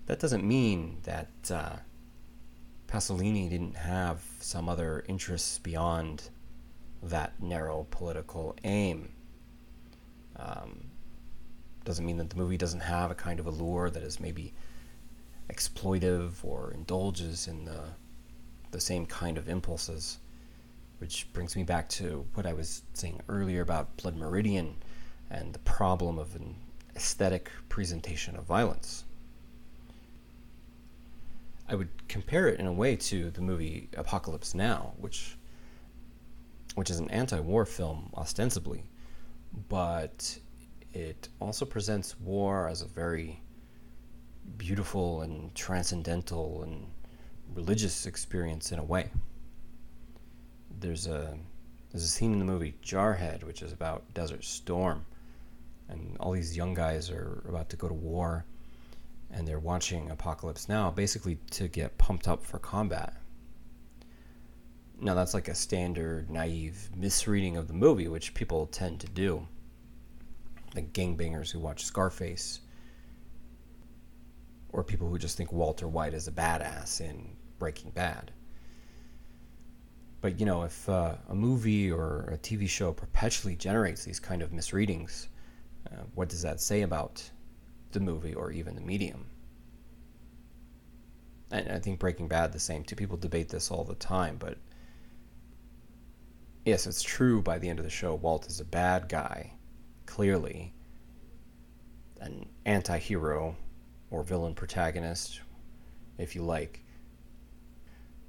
that 0.08 0.20
doesn't 0.20 0.44
mean 0.44 0.98
that 1.04 1.30
uh, 1.50 1.76
Pasolini 2.88 3.50
didn't 3.50 3.78
have 3.78 4.22
some 4.40 4.68
other 4.68 5.06
interests 5.08 5.60
beyond 5.60 6.24
that 7.04 7.42
narrow 7.42 7.88
political 7.90 8.56
aim. 8.64 9.10
Um, 10.38 10.92
doesn't 11.84 12.06
mean 12.06 12.18
that 12.18 12.30
the 12.30 12.36
movie 12.36 12.58
doesn't 12.58 12.82
have 12.82 13.12
a 13.12 13.16
kind 13.16 13.40
of 13.40 13.48
allure 13.48 13.90
that 13.90 14.04
is 14.04 14.20
maybe 14.20 14.54
exploitive 15.50 16.34
or 16.44 16.72
indulges 16.72 17.48
in 17.48 17.66
the 17.66 17.82
the 18.72 18.80
same 18.80 19.06
kind 19.06 19.38
of 19.38 19.50
impulses. 19.50 20.18
Which 21.00 21.28
brings 21.34 21.56
me 21.56 21.64
back 21.64 21.90
to 21.90 22.26
what 22.36 22.46
I 22.46 22.54
was 22.54 22.84
saying 22.94 23.22
earlier 23.28 23.62
about 23.62 23.98
Blood 23.98 24.16
Meridian 24.16 24.76
and 25.30 25.52
the 25.52 25.60
problem 25.60 26.20
of 26.20 26.36
an 26.36 26.56
aesthetic 26.96 27.50
presentation 27.70 28.36
of 28.36 28.44
violence. 28.44 29.04
I 31.68 31.76
would 31.76 31.90
compare 32.08 32.48
it 32.48 32.60
in 32.60 32.68
a 32.68 32.74
way 32.74 32.96
to 32.98 33.32
the 33.32 33.42
movie 33.42 33.90
Apocalypse 33.98 34.54
Now, 34.54 34.94
which 34.98 35.38
which 36.76 36.90
is 36.90 37.00
an 37.00 37.10
anti-war 37.10 37.66
film 37.66 38.12
ostensibly, 38.16 38.84
but 39.70 40.38
it 40.94 41.30
also 41.40 41.66
presents 41.66 42.20
war 42.20 42.68
as 42.68 42.82
a 42.82 42.88
very 42.88 43.42
beautiful 44.58 45.22
and 45.22 45.54
transcendental 45.56 46.64
and 46.64 46.88
religious 47.54 48.06
experience 48.06 48.72
in 48.72 48.80
a 48.80 48.84
way. 48.84 49.10
There's 50.80 51.08
a 51.08 51.38
there's 51.92 52.04
a 52.04 52.08
scene 52.08 52.32
in 52.32 52.40
the 52.40 52.46
movie 52.46 52.76
Jarhead, 52.82 53.44
which 53.44 53.62
is 53.62 53.74
about 53.74 54.14
Desert 54.14 54.46
Storm, 54.46 55.06
and 55.90 56.16
all 56.20 56.32
these 56.32 56.56
young 56.56 56.74
guys 56.74 57.10
are 57.12 57.44
about 57.48 57.70
to 57.70 57.76
go 57.76 57.90
to 57.90 57.94
war, 57.94 58.46
and 59.30 59.46
they're 59.46 59.60
watching 59.60 60.10
Apocalypse 60.10 60.70
Now, 60.70 60.90
basically 60.90 61.38
to 61.52 61.68
get 61.68 61.98
pumped 61.98 62.30
up 62.30 62.46
for 62.46 62.60
combat. 62.60 63.21
Now 65.04 65.16
that's 65.16 65.34
like 65.34 65.48
a 65.48 65.56
standard 65.56 66.30
naive 66.30 66.92
misreading 66.96 67.58
of 67.58 67.68
the 67.68 67.74
movie, 67.74 68.08
which 68.08 68.36
people 68.36 68.68
tend 68.68 69.00
to 69.00 69.08
do. 69.08 69.48
Like 70.76 70.94
gangbangers 70.94 71.52
who 71.52 71.60
watch 71.60 71.84
Scarface, 71.84 72.62
or 74.70 74.84
people 74.84 75.10
who 75.10 75.18
just 75.18 75.38
think 75.38 75.52
Walter 75.52 75.88
White 75.88 76.14
is 76.14 76.28
a 76.28 76.32
badass 76.32 77.02
in 77.02 77.36
Breaking 77.58 77.90
Bad. 77.90 78.32
But 80.22 80.40
you 80.40 80.46
know, 80.46 80.62
if 80.62 80.88
uh, 80.88 81.16
a 81.30 81.36
movie 81.36 81.92
or 81.92 82.30
a 82.32 82.38
TV 82.38 82.70
show 82.70 82.94
perpetually 82.94 83.56
generates 83.56 84.06
these 84.06 84.20
kind 84.20 84.44
of 84.44 84.54
misreadings, 84.54 85.30
uh, 85.92 86.04
what 86.14 86.30
does 86.30 86.44
that 86.44 86.62
say 86.62 86.84
about 86.84 87.28
the 87.92 88.00
movie 88.00 88.36
or 88.36 88.52
even 88.52 88.76
the 88.76 88.82
medium? 88.82 89.26
And 91.50 91.70
I 91.70 91.80
think 91.80 92.00
Breaking 92.00 92.28
Bad 92.28 92.54
the 92.54 92.60
same 92.60 92.84
Two 92.84 92.96
People 92.96 93.18
debate 93.18 93.50
this 93.50 93.72
all 93.72 93.84
the 93.84 93.96
time, 93.96 94.38
but 94.38 94.58
yes, 96.66 96.88
it's 96.88 97.02
true. 97.02 97.42
By 97.42 97.60
the 97.60 97.70
end 97.70 97.80
of 97.80 97.86
the 97.86 97.92
show, 97.92 98.16
Walt 98.16 98.48
is 98.48 98.60
a 98.60 98.66
bad 98.66 99.10
guy, 99.10 99.54
clearly, 100.06 100.74
an 102.20 102.48
anti-hero 102.66 103.56
or 104.10 104.24
villain 104.24 104.54
protagonist, 104.54 105.42
if 106.18 106.36
you 106.36 106.44
like. 106.44 106.84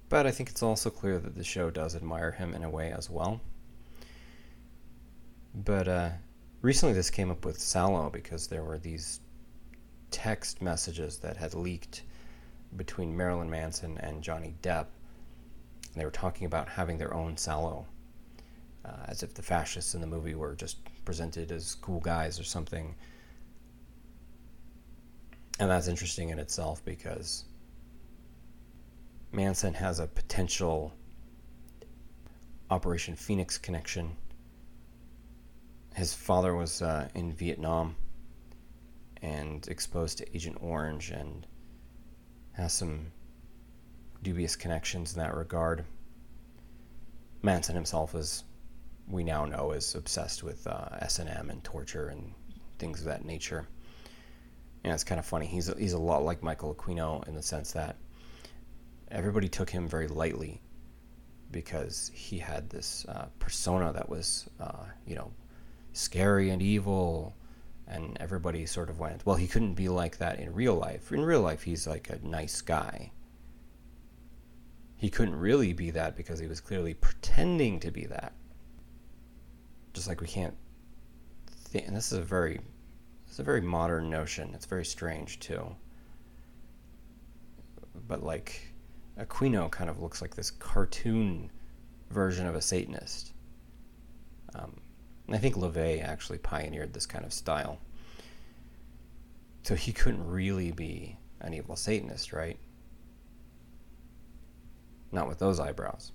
But 0.08 0.26
I 0.26 0.30
think 0.30 0.50
it's 0.50 0.62
also 0.62 0.90
clear 0.90 1.18
that 1.18 1.34
the 1.34 1.44
show 1.44 1.70
does 1.70 1.96
admire 1.96 2.32
him 2.32 2.54
in 2.54 2.64
a 2.64 2.70
way 2.70 2.92
as 2.92 3.08
well. 3.08 3.40
But 5.54 5.88
uh, 5.88 6.10
recently, 6.62 6.94
this 6.94 7.10
came 7.10 7.30
up 7.30 7.44
with 7.44 7.58
Salò 7.58 8.12
because 8.12 8.46
there 8.46 8.64
were 8.64 8.78
these 8.78 9.20
text 10.10 10.62
messages 10.62 11.18
that 11.18 11.36
had 11.36 11.54
leaked 11.54 12.02
between 12.76 13.16
Marilyn 13.16 13.50
Manson 13.50 13.98
and 13.98 14.22
Johnny 14.22 14.54
Depp. 14.62 14.86
They 15.94 16.04
were 16.04 16.10
talking 16.10 16.46
about 16.46 16.68
having 16.68 16.96
their 16.98 17.12
own 17.12 17.36
Salò, 17.36 17.84
uh, 18.84 19.04
as 19.06 19.22
if 19.22 19.34
the 19.34 19.42
fascists 19.42 19.94
in 19.94 20.00
the 20.00 20.06
movie 20.06 20.34
were 20.34 20.54
just 20.54 20.78
presented 21.04 21.52
as 21.52 21.74
cool 21.76 22.00
guys 22.00 22.38
or 22.38 22.44
something. 22.44 22.94
And 25.58 25.70
that's 25.70 25.88
interesting 25.88 26.30
in 26.30 26.38
itself 26.38 26.84
because 26.84 27.44
Manson 29.32 29.74
has 29.74 29.98
a 30.00 30.06
potential 30.06 30.92
Operation 32.70 33.16
Phoenix 33.16 33.58
connection. 33.58 34.16
His 35.94 36.14
father 36.14 36.54
was 36.54 36.82
uh, 36.82 37.08
in 37.14 37.32
Vietnam 37.32 37.96
and 39.20 39.66
exposed 39.68 40.18
to 40.18 40.36
Agent 40.36 40.58
Orange 40.60 41.10
and 41.10 41.46
has 42.52 42.72
some 42.72 43.12
dubious 44.22 44.56
connections 44.56 45.14
in 45.14 45.20
that 45.20 45.34
regard. 45.34 45.84
Manson 47.42 47.74
himself 47.74 48.14
is, 48.14 48.44
we 49.12 49.22
now 49.22 49.44
know, 49.44 49.72
is 49.72 49.94
obsessed 49.94 50.42
with 50.42 50.66
uh, 50.66 50.88
S&M 51.00 51.50
and 51.50 51.62
torture 51.62 52.08
and 52.08 52.32
things 52.78 53.00
of 53.00 53.06
that 53.06 53.24
nature. 53.24 53.68
And 54.82 54.92
it's 54.92 55.04
kind 55.04 55.18
of 55.18 55.26
funny. 55.26 55.46
He's 55.46 55.72
he's 55.78 55.92
a 55.92 55.98
lot 55.98 56.24
like 56.24 56.42
Michael 56.42 56.74
Aquino 56.74 57.26
in 57.28 57.34
the 57.34 57.42
sense 57.42 57.70
that 57.72 57.96
everybody 59.10 59.48
took 59.48 59.70
him 59.70 59.86
very 59.86 60.08
lightly 60.08 60.60
because 61.52 62.10
he 62.14 62.38
had 62.38 62.68
this 62.70 63.04
uh, 63.08 63.26
persona 63.38 63.92
that 63.92 64.08
was, 64.08 64.48
uh, 64.58 64.86
you 65.06 65.14
know, 65.14 65.30
scary 65.92 66.48
and 66.50 66.62
evil, 66.62 67.36
and 67.86 68.16
everybody 68.18 68.64
sort 68.64 68.88
of 68.88 68.98
went, 68.98 69.24
well, 69.26 69.36
he 69.36 69.46
couldn't 69.46 69.74
be 69.74 69.88
like 69.88 70.16
that 70.16 70.40
in 70.40 70.52
real 70.54 70.74
life. 70.74 71.12
In 71.12 71.20
real 71.20 71.42
life, 71.42 71.62
he's 71.62 71.86
like 71.86 72.08
a 72.08 72.18
nice 72.26 72.62
guy. 72.62 73.12
He 74.96 75.10
couldn't 75.10 75.36
really 75.36 75.74
be 75.74 75.90
that 75.90 76.16
because 76.16 76.38
he 76.38 76.46
was 76.46 76.60
clearly 76.60 76.94
pretending 76.94 77.78
to 77.80 77.90
be 77.90 78.06
that. 78.06 78.32
Just 79.92 80.08
like 80.08 80.20
we 80.20 80.26
can't 80.26 80.56
think, 81.46 81.86
and 81.86 81.96
this 81.96 82.12
is 82.12 82.18
a 82.18 82.22
very, 82.22 82.60
it's 83.26 83.38
a 83.38 83.42
very 83.42 83.60
modern 83.60 84.08
notion. 84.10 84.52
It's 84.54 84.66
very 84.66 84.84
strange 84.84 85.38
too. 85.40 85.74
But 88.08 88.22
like, 88.22 88.72
Aquino 89.18 89.70
kind 89.70 89.90
of 89.90 90.00
looks 90.00 90.22
like 90.22 90.34
this 90.34 90.50
cartoon 90.50 91.50
version 92.10 92.46
of 92.46 92.54
a 92.54 92.62
Satanist. 92.62 93.32
Um, 94.54 94.80
I 95.30 95.38
think 95.38 95.56
LaVey 95.56 96.02
actually 96.02 96.38
pioneered 96.38 96.92
this 96.92 97.06
kind 97.06 97.24
of 97.24 97.32
style. 97.32 97.78
So 99.62 99.74
he 99.74 99.92
couldn't 99.92 100.26
really 100.26 100.72
be 100.72 101.16
an 101.40 101.54
evil 101.54 101.76
Satanist, 101.76 102.32
right? 102.32 102.58
Not 105.12 105.28
with 105.28 105.38
those 105.38 105.60
eyebrows. 105.60 106.12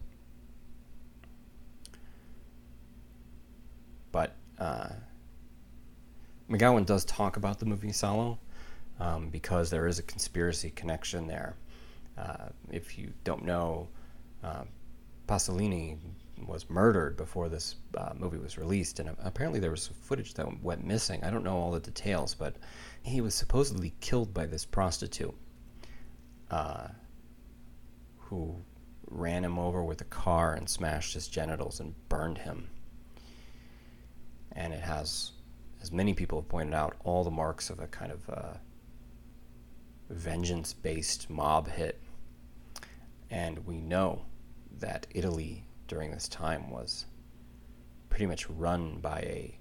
But 4.11 4.35
uh, 4.59 4.89
McGowan 6.49 6.85
does 6.85 7.05
talk 7.05 7.37
about 7.37 7.59
the 7.59 7.65
movie 7.65 7.89
Salò 7.89 8.37
um, 8.99 9.29
because 9.29 9.69
there 9.69 9.87
is 9.87 9.99
a 9.99 10.03
conspiracy 10.03 10.69
connection 10.71 11.27
there. 11.27 11.55
Uh, 12.17 12.47
if 12.71 12.97
you 12.97 13.13
don't 13.23 13.45
know, 13.45 13.87
uh, 14.43 14.63
Pasolini 15.27 15.97
was 16.45 16.69
murdered 16.69 17.17
before 17.17 17.49
this 17.49 17.75
uh, 17.95 18.13
movie 18.15 18.37
was 18.37 18.57
released, 18.57 18.99
and 18.99 19.15
apparently 19.23 19.59
there 19.59 19.71
was 19.71 19.87
footage 19.87 20.33
that 20.35 20.63
went 20.63 20.85
missing. 20.85 21.23
I 21.23 21.29
don't 21.29 21.43
know 21.43 21.57
all 21.57 21.71
the 21.71 21.79
details, 21.79 22.33
but 22.33 22.55
he 23.03 23.21
was 23.21 23.35
supposedly 23.35 23.93
killed 23.99 24.33
by 24.33 24.45
this 24.45 24.65
prostitute 24.65 25.35
uh, 26.49 26.87
who 28.17 28.55
ran 29.09 29.43
him 29.43 29.57
over 29.57 29.83
with 29.83 30.01
a 30.01 30.05
car 30.05 30.53
and 30.53 30.69
smashed 30.69 31.13
his 31.13 31.27
genitals 31.27 31.79
and 31.79 31.93
burned 32.09 32.37
him. 32.37 32.69
And 34.57 34.73
it 34.73 34.81
has, 34.81 35.31
as 35.81 35.93
many 35.93 36.13
people 36.13 36.41
have 36.41 36.49
pointed 36.49 36.73
out, 36.73 36.97
all 37.05 37.23
the 37.23 37.31
marks 37.31 37.69
of 37.69 37.79
a 37.79 37.87
kind 37.87 38.11
of 38.11 38.29
uh, 38.29 38.53
vengeance 40.09 40.73
based 40.73 41.29
mob 41.29 41.69
hit 41.69 42.01
and 43.29 43.65
we 43.65 43.77
know 43.77 44.23
that 44.79 45.07
Italy 45.11 45.65
during 45.87 46.11
this 46.11 46.27
time 46.27 46.69
was 46.69 47.05
pretty 48.09 48.25
much 48.25 48.49
run 48.49 48.99
by 48.99 49.19
a 49.19 49.59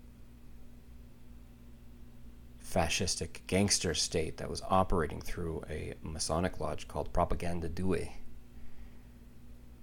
fascistic 2.65 3.41
gangster 3.47 3.95
state 3.95 4.37
that 4.37 4.51
was 4.51 4.63
operating 4.69 5.21
through 5.21 5.63
a 5.71 5.95
Masonic 6.03 6.61
lodge 6.61 6.87
called 6.89 7.13
Propaganda 7.13 7.69
Due. 7.69 7.95
It 7.95 8.11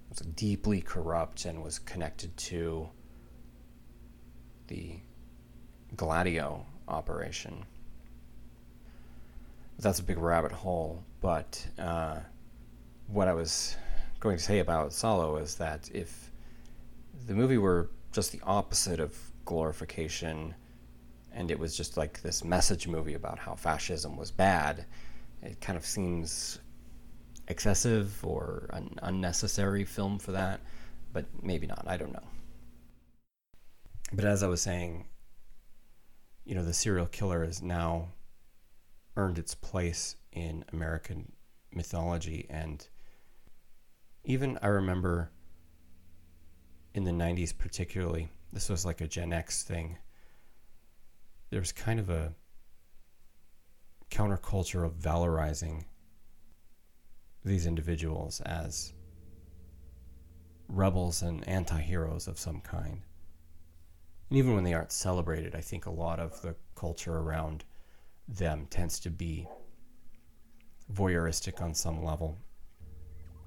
was 0.08 0.20
deeply 0.20 0.80
corrupt 0.80 1.44
and 1.44 1.62
was 1.62 1.78
connected 1.78 2.36
to 2.36 2.88
the 4.68 4.96
Gladio 5.96 6.64
operation. 6.88 7.64
That's 9.78 9.98
a 9.98 10.02
big 10.02 10.18
rabbit 10.18 10.52
hole, 10.52 11.02
but 11.20 11.66
uh, 11.78 12.20
what 13.08 13.28
I 13.28 13.34
was 13.34 13.76
going 14.20 14.36
to 14.36 14.42
say 14.42 14.60
about 14.60 14.90
Salò 14.90 15.40
is 15.42 15.56
that 15.56 15.90
if 15.92 16.30
the 17.26 17.34
movie 17.34 17.58
were 17.58 17.90
just 18.12 18.32
the 18.32 18.40
opposite 18.44 19.00
of 19.00 19.16
glorification 19.44 20.54
and 21.32 21.50
it 21.50 21.58
was 21.58 21.76
just 21.76 21.96
like 21.96 22.22
this 22.22 22.44
message 22.44 22.86
movie 22.86 23.14
about 23.14 23.38
how 23.38 23.54
fascism 23.54 24.16
was 24.16 24.30
bad, 24.30 24.86
it 25.42 25.60
kind 25.60 25.76
of 25.76 25.84
seems 25.84 26.60
excessive 27.48 28.24
or 28.24 28.70
an 28.72 28.98
unnecessary 29.02 29.84
film 29.84 30.18
for 30.18 30.32
that, 30.32 30.60
but 31.12 31.26
maybe 31.42 31.66
not. 31.66 31.84
I 31.86 31.96
don't 31.96 32.12
know. 32.12 32.22
But 34.12 34.24
as 34.24 34.42
I 34.42 34.48
was 34.48 34.62
saying, 34.62 35.06
you 36.44 36.54
know, 36.54 36.64
the 36.64 36.74
serial 36.74 37.06
killer 37.06 37.44
has 37.44 37.62
now 37.62 38.08
earned 39.16 39.38
its 39.38 39.54
place 39.54 40.16
in 40.32 40.64
American 40.72 41.32
mythology 41.72 42.46
and 42.50 42.86
even 44.24 44.58
I 44.62 44.68
remember 44.68 45.30
in 46.94 47.04
the 47.04 47.10
90s, 47.10 47.56
particularly, 47.56 48.30
this 48.52 48.68
was 48.68 48.84
like 48.84 49.00
a 49.00 49.08
Gen 49.08 49.32
X 49.32 49.62
thing. 49.62 49.98
There 51.50 51.60
was 51.60 51.72
kind 51.72 52.00
of 52.00 52.08
a 52.08 52.32
counterculture 54.10 54.84
of 54.84 54.94
valorizing 54.94 55.84
these 57.44 57.66
individuals 57.66 58.40
as 58.42 58.92
rebels 60.68 61.20
and 61.20 61.46
anti 61.46 61.80
heroes 61.80 62.26
of 62.26 62.38
some 62.38 62.60
kind. 62.60 63.02
And 64.34 64.40
even 64.40 64.56
when 64.56 64.64
they 64.64 64.74
aren't 64.74 64.90
celebrated, 64.90 65.54
I 65.54 65.60
think 65.60 65.86
a 65.86 65.92
lot 65.92 66.18
of 66.18 66.42
the 66.42 66.56
culture 66.74 67.18
around 67.18 67.62
them 68.26 68.66
tends 68.68 68.98
to 68.98 69.08
be 69.08 69.46
voyeuristic 70.92 71.62
on 71.62 71.72
some 71.72 72.02
level. 72.02 72.36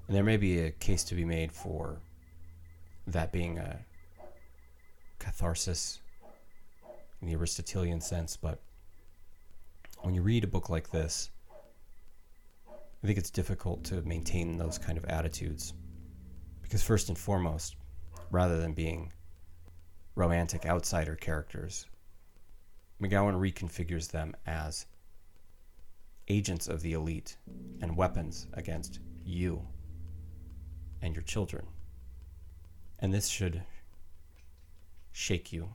And 0.06 0.16
there 0.16 0.24
may 0.24 0.38
be 0.38 0.60
a 0.60 0.70
case 0.70 1.04
to 1.04 1.14
be 1.14 1.26
made 1.26 1.52
for 1.52 2.00
that 3.06 3.32
being 3.32 3.58
a 3.58 3.84
catharsis 5.18 5.98
in 7.20 7.28
the 7.28 7.34
Aristotelian 7.34 8.00
sense, 8.00 8.38
but 8.38 8.62
when 10.00 10.14
you 10.14 10.22
read 10.22 10.42
a 10.42 10.46
book 10.46 10.70
like 10.70 10.90
this, 10.90 11.28
I 12.66 13.06
think 13.06 13.18
it's 13.18 13.28
difficult 13.28 13.84
to 13.84 14.00
maintain 14.06 14.56
those 14.56 14.78
kind 14.78 14.96
of 14.96 15.04
attitudes. 15.04 15.74
Because, 16.62 16.82
first 16.82 17.10
and 17.10 17.18
foremost, 17.18 17.76
rather 18.30 18.58
than 18.58 18.72
being 18.72 19.12
romantic 20.18 20.66
outsider 20.66 21.14
characters, 21.14 21.86
McGowan 23.00 23.38
reconfigures 23.38 24.10
them 24.10 24.34
as 24.46 24.84
agents 26.26 26.66
of 26.66 26.82
the 26.82 26.92
elite 26.92 27.36
and 27.80 27.96
weapons 27.96 28.48
against 28.54 28.98
you 29.24 29.64
and 31.00 31.14
your 31.14 31.22
children. 31.22 31.64
And 32.98 33.14
this 33.14 33.28
should 33.28 33.62
shake 35.12 35.52
you 35.52 35.68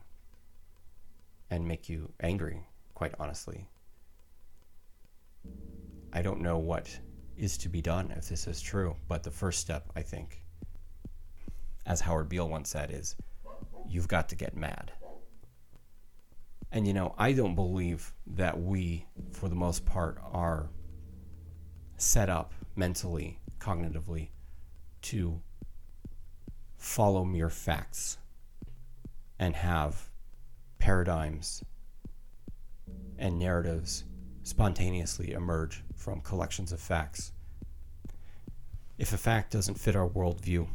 and 1.48 1.66
make 1.66 1.88
you 1.88 2.12
angry, 2.20 2.66
quite 2.92 3.14
honestly. 3.18 3.66
I 6.12 6.20
don't 6.20 6.42
know 6.42 6.58
what 6.58 7.00
is 7.38 7.56
to 7.58 7.70
be 7.70 7.80
done 7.80 8.12
if 8.14 8.28
this 8.28 8.46
is 8.46 8.60
true, 8.60 8.94
but 9.08 9.22
the 9.22 9.30
first 9.30 9.60
step, 9.60 9.90
I 9.96 10.02
think, 10.02 10.44
as 11.86 12.02
Howard 12.02 12.28
Beale 12.28 12.48
once 12.50 12.68
said, 12.68 12.90
is 12.90 13.16
you've 13.88 14.08
got 14.08 14.28
to 14.30 14.36
get 14.36 14.56
mad. 14.56 14.92
And 16.72 16.86
you 16.86 16.92
know, 16.92 17.14
I 17.16 17.32
don't 17.32 17.54
believe 17.54 18.12
that 18.26 18.60
we, 18.60 19.06
for 19.30 19.48
the 19.48 19.54
most 19.54 19.86
part, 19.86 20.18
are 20.32 20.70
set 21.96 22.28
up 22.28 22.52
mentally, 22.74 23.38
cognitively, 23.58 24.30
to 25.02 25.40
follow 26.76 27.24
mere 27.24 27.48
facts 27.48 28.18
and 29.38 29.54
have 29.54 30.10
paradigms 30.78 31.62
and 33.18 33.38
narratives 33.38 34.04
spontaneously 34.42 35.32
emerge 35.32 35.82
from 35.96 36.20
collections 36.20 36.72
of 36.72 36.80
facts. 36.80 37.32
If 38.98 39.12
a 39.12 39.16
fact 39.16 39.52
doesn't 39.52 39.78
fit 39.78 39.96
our 39.96 40.08
worldview, 40.08 40.68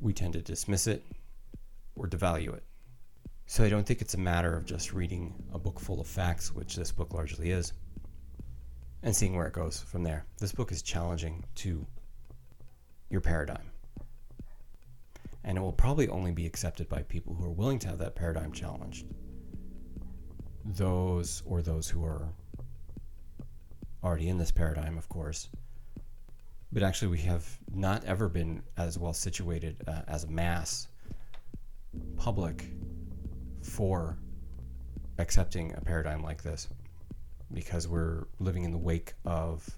we 0.00 0.12
tend 0.12 0.34
to 0.34 0.42
dismiss 0.42 0.86
it 0.86 1.04
or 1.96 2.06
devalue 2.06 2.54
it. 2.54 2.62
So 3.46 3.64
I 3.64 3.68
don't 3.68 3.86
think 3.86 4.00
it's 4.00 4.14
a 4.14 4.18
matter 4.18 4.56
of 4.56 4.66
just 4.66 4.92
reading 4.92 5.34
a 5.52 5.58
book 5.58 5.80
full 5.80 6.00
of 6.00 6.06
facts, 6.06 6.52
which 6.52 6.76
this 6.76 6.92
book 6.92 7.14
largely 7.14 7.50
is, 7.50 7.72
and 9.02 9.14
seeing 9.14 9.36
where 9.36 9.46
it 9.46 9.52
goes 9.52 9.80
from 9.80 10.02
there. 10.02 10.24
This 10.38 10.52
book 10.52 10.72
is 10.72 10.82
challenging 10.82 11.44
to 11.56 11.86
your 13.08 13.20
paradigm. 13.20 13.70
And 15.44 15.56
it 15.56 15.60
will 15.60 15.72
probably 15.72 16.08
only 16.08 16.32
be 16.32 16.44
accepted 16.44 16.88
by 16.88 17.02
people 17.02 17.34
who 17.34 17.44
are 17.44 17.52
willing 17.52 17.78
to 17.80 17.88
have 17.88 17.98
that 17.98 18.16
paradigm 18.16 18.52
challenged. 18.52 19.06
Those 20.64 21.44
or 21.46 21.62
those 21.62 21.88
who 21.88 22.04
are 22.04 22.28
already 24.02 24.28
in 24.28 24.38
this 24.38 24.50
paradigm, 24.50 24.98
of 24.98 25.08
course. 25.08 25.48
But 26.72 26.82
actually, 26.82 27.08
we 27.08 27.20
have 27.20 27.46
not 27.72 28.04
ever 28.04 28.28
been 28.28 28.64
as 28.76 28.98
well 28.98 29.12
situated 29.12 29.84
uh, 29.86 30.02
as 30.08 30.24
a 30.24 30.28
mass 30.28 30.88
public 32.16 32.64
for 33.62 34.18
accepting 35.18 35.74
a 35.74 35.80
paradigm 35.80 36.22
like 36.22 36.42
this 36.42 36.68
because 37.52 37.88
we're 37.88 38.24
living 38.38 38.64
in 38.64 38.70
the 38.70 38.78
wake 38.78 39.14
of 39.24 39.68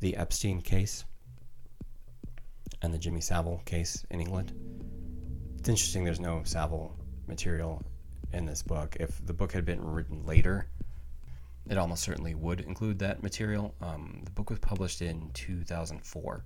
the 0.00 0.16
Epstein 0.16 0.60
case 0.60 1.04
and 2.82 2.92
the 2.92 2.98
Jimmy 2.98 3.20
Savile 3.20 3.62
case 3.64 4.04
in 4.10 4.20
England. 4.20 4.52
It's 5.58 5.68
interesting 5.68 6.04
there's 6.04 6.20
no 6.20 6.42
Savile 6.44 6.96
material 7.26 7.82
in 8.32 8.46
this 8.46 8.62
book. 8.62 8.96
If 9.00 9.24
the 9.26 9.32
book 9.32 9.52
had 9.52 9.64
been 9.64 9.82
written 9.82 10.24
later, 10.24 10.68
it 11.68 11.78
almost 11.78 12.02
certainly 12.02 12.34
would 12.34 12.60
include 12.60 12.98
that 13.00 13.22
material. 13.22 13.74
Um, 13.80 14.20
the 14.24 14.30
book 14.30 14.50
was 14.50 14.58
published 14.58 15.02
in 15.02 15.30
2004, 15.34 16.44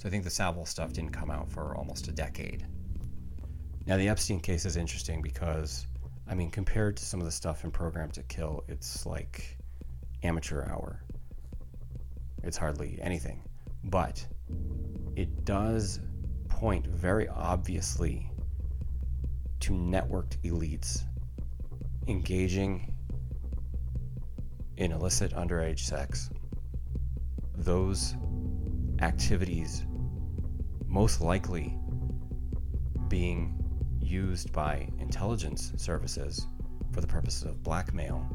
so 0.00 0.06
I 0.06 0.10
think 0.10 0.24
the 0.24 0.30
Savile 0.30 0.66
stuff 0.66 0.92
didn't 0.92 1.12
come 1.12 1.30
out 1.30 1.50
for 1.50 1.74
almost 1.74 2.08
a 2.08 2.12
decade. 2.12 2.66
Now, 3.88 3.96
the 3.96 4.10
Epstein 4.10 4.38
case 4.38 4.66
is 4.66 4.76
interesting 4.76 5.22
because, 5.22 5.86
I 6.28 6.34
mean, 6.34 6.50
compared 6.50 6.98
to 6.98 7.04
some 7.06 7.20
of 7.20 7.24
the 7.24 7.32
stuff 7.32 7.64
in 7.64 7.70
Programmed 7.70 8.12
to 8.12 8.22
Kill, 8.24 8.62
it's 8.68 9.06
like 9.06 9.56
amateur 10.22 10.68
hour. 10.68 11.02
It's 12.42 12.58
hardly 12.58 12.98
anything. 13.00 13.48
But 13.84 14.26
it 15.16 15.46
does 15.46 16.00
point 16.50 16.86
very 16.86 17.28
obviously 17.28 18.30
to 19.60 19.72
networked 19.72 20.36
elites 20.44 21.04
engaging 22.08 22.92
in 24.76 24.92
illicit 24.92 25.32
underage 25.32 25.78
sex, 25.78 26.28
those 27.56 28.16
activities 29.00 29.86
most 30.86 31.22
likely 31.22 31.74
being 33.08 33.57
used 34.10 34.52
by 34.52 34.88
intelligence 34.98 35.72
services 35.76 36.46
for 36.92 37.00
the 37.00 37.06
purposes 37.06 37.44
of 37.44 37.62
blackmail 37.62 38.26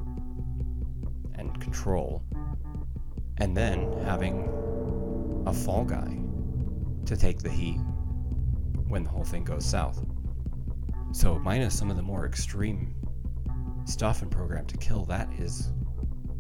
and 1.36 1.60
control, 1.60 2.24
and 3.38 3.58
then 3.58 3.92
having 4.06 4.48
a 5.46 5.54
fall 5.54 5.84
guy 5.84 6.18
to 7.06 7.18
take 7.18 7.40
the 7.40 7.50
heat 7.50 7.80
when 8.88 9.04
the 9.04 9.10
whole 9.10 9.26
thing 9.26 9.44
goes 9.44 9.66
south. 9.66 10.06
So, 11.12 11.38
minus 11.40 11.78
some 11.78 11.92
of 11.92 11.98
the 11.98 12.04
more 12.04 12.26
extreme 12.26 12.96
stuff 13.86 14.22
in 14.22 14.30
Programmed 14.30 14.70
to 14.70 14.78
Kill, 14.78 15.06
that 15.06 15.30
is 15.38 15.72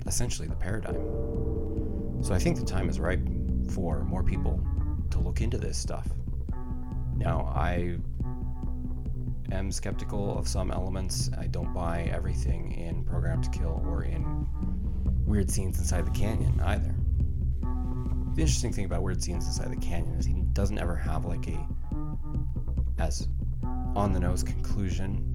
essentially 0.07 0.47
the 0.47 0.55
paradigm. 0.55 0.95
So 2.21 2.33
I 2.33 2.39
think 2.39 2.57
the 2.57 2.65
time 2.65 2.89
is 2.89 2.99
ripe 2.99 3.27
for 3.71 4.03
more 4.03 4.23
people 4.23 4.63
to 5.11 5.19
look 5.19 5.41
into 5.41 5.57
this 5.57 5.77
stuff. 5.77 6.07
Now, 7.15 7.51
I 7.55 7.97
am 9.51 9.71
skeptical 9.71 10.37
of 10.37 10.47
some 10.47 10.71
elements. 10.71 11.29
I 11.37 11.47
don't 11.47 11.73
buy 11.73 12.09
everything 12.13 12.71
in 12.73 13.03
Programmed 13.03 13.43
to 13.45 13.49
Kill 13.49 13.83
or 13.85 14.03
in 14.03 14.47
Weird 15.25 15.49
Scenes 15.49 15.79
Inside 15.79 16.05
the 16.05 16.11
Canyon 16.11 16.59
either. 16.61 16.95
The 18.35 18.41
interesting 18.41 18.73
thing 18.73 18.85
about 18.85 19.03
Weird 19.03 19.21
Scenes 19.21 19.45
Inside 19.45 19.71
the 19.71 19.85
Canyon 19.85 20.15
is 20.17 20.25
he 20.25 20.41
doesn't 20.53 20.79
ever 20.79 20.95
have 20.95 21.25
like 21.25 21.47
a 21.47 21.67
as 22.99 23.27
on 23.95 24.13
the 24.13 24.19
nose 24.19 24.43
conclusion 24.43 25.29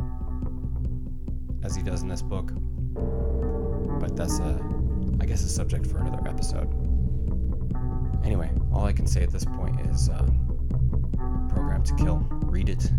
as 1.63 1.75
he 1.75 1.83
does 1.83 2.03
in 2.03 2.09
this 2.09 2.23
book 2.23 2.53
but 3.99 4.17
that's 4.17 4.39
a, 4.39 4.61
I 5.21 5.27
guess, 5.27 5.43
a 5.43 5.49
subject 5.49 5.87
for 5.87 5.99
another 5.99 6.27
episode. 6.29 6.69
Anyway, 8.25 8.51
all 8.73 8.85
I 8.85 8.93
can 8.93 9.07
say 9.07 9.23
at 9.23 9.31
this 9.31 9.45
point 9.45 9.81
is 9.81 10.09
uh, 10.09 10.27
Programmed 11.49 11.87
to 11.87 11.95
Kill. 11.97 12.19
Read 12.31 12.69
it 12.69 12.91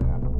isn't. 0.00 0.22
You're 0.22 0.31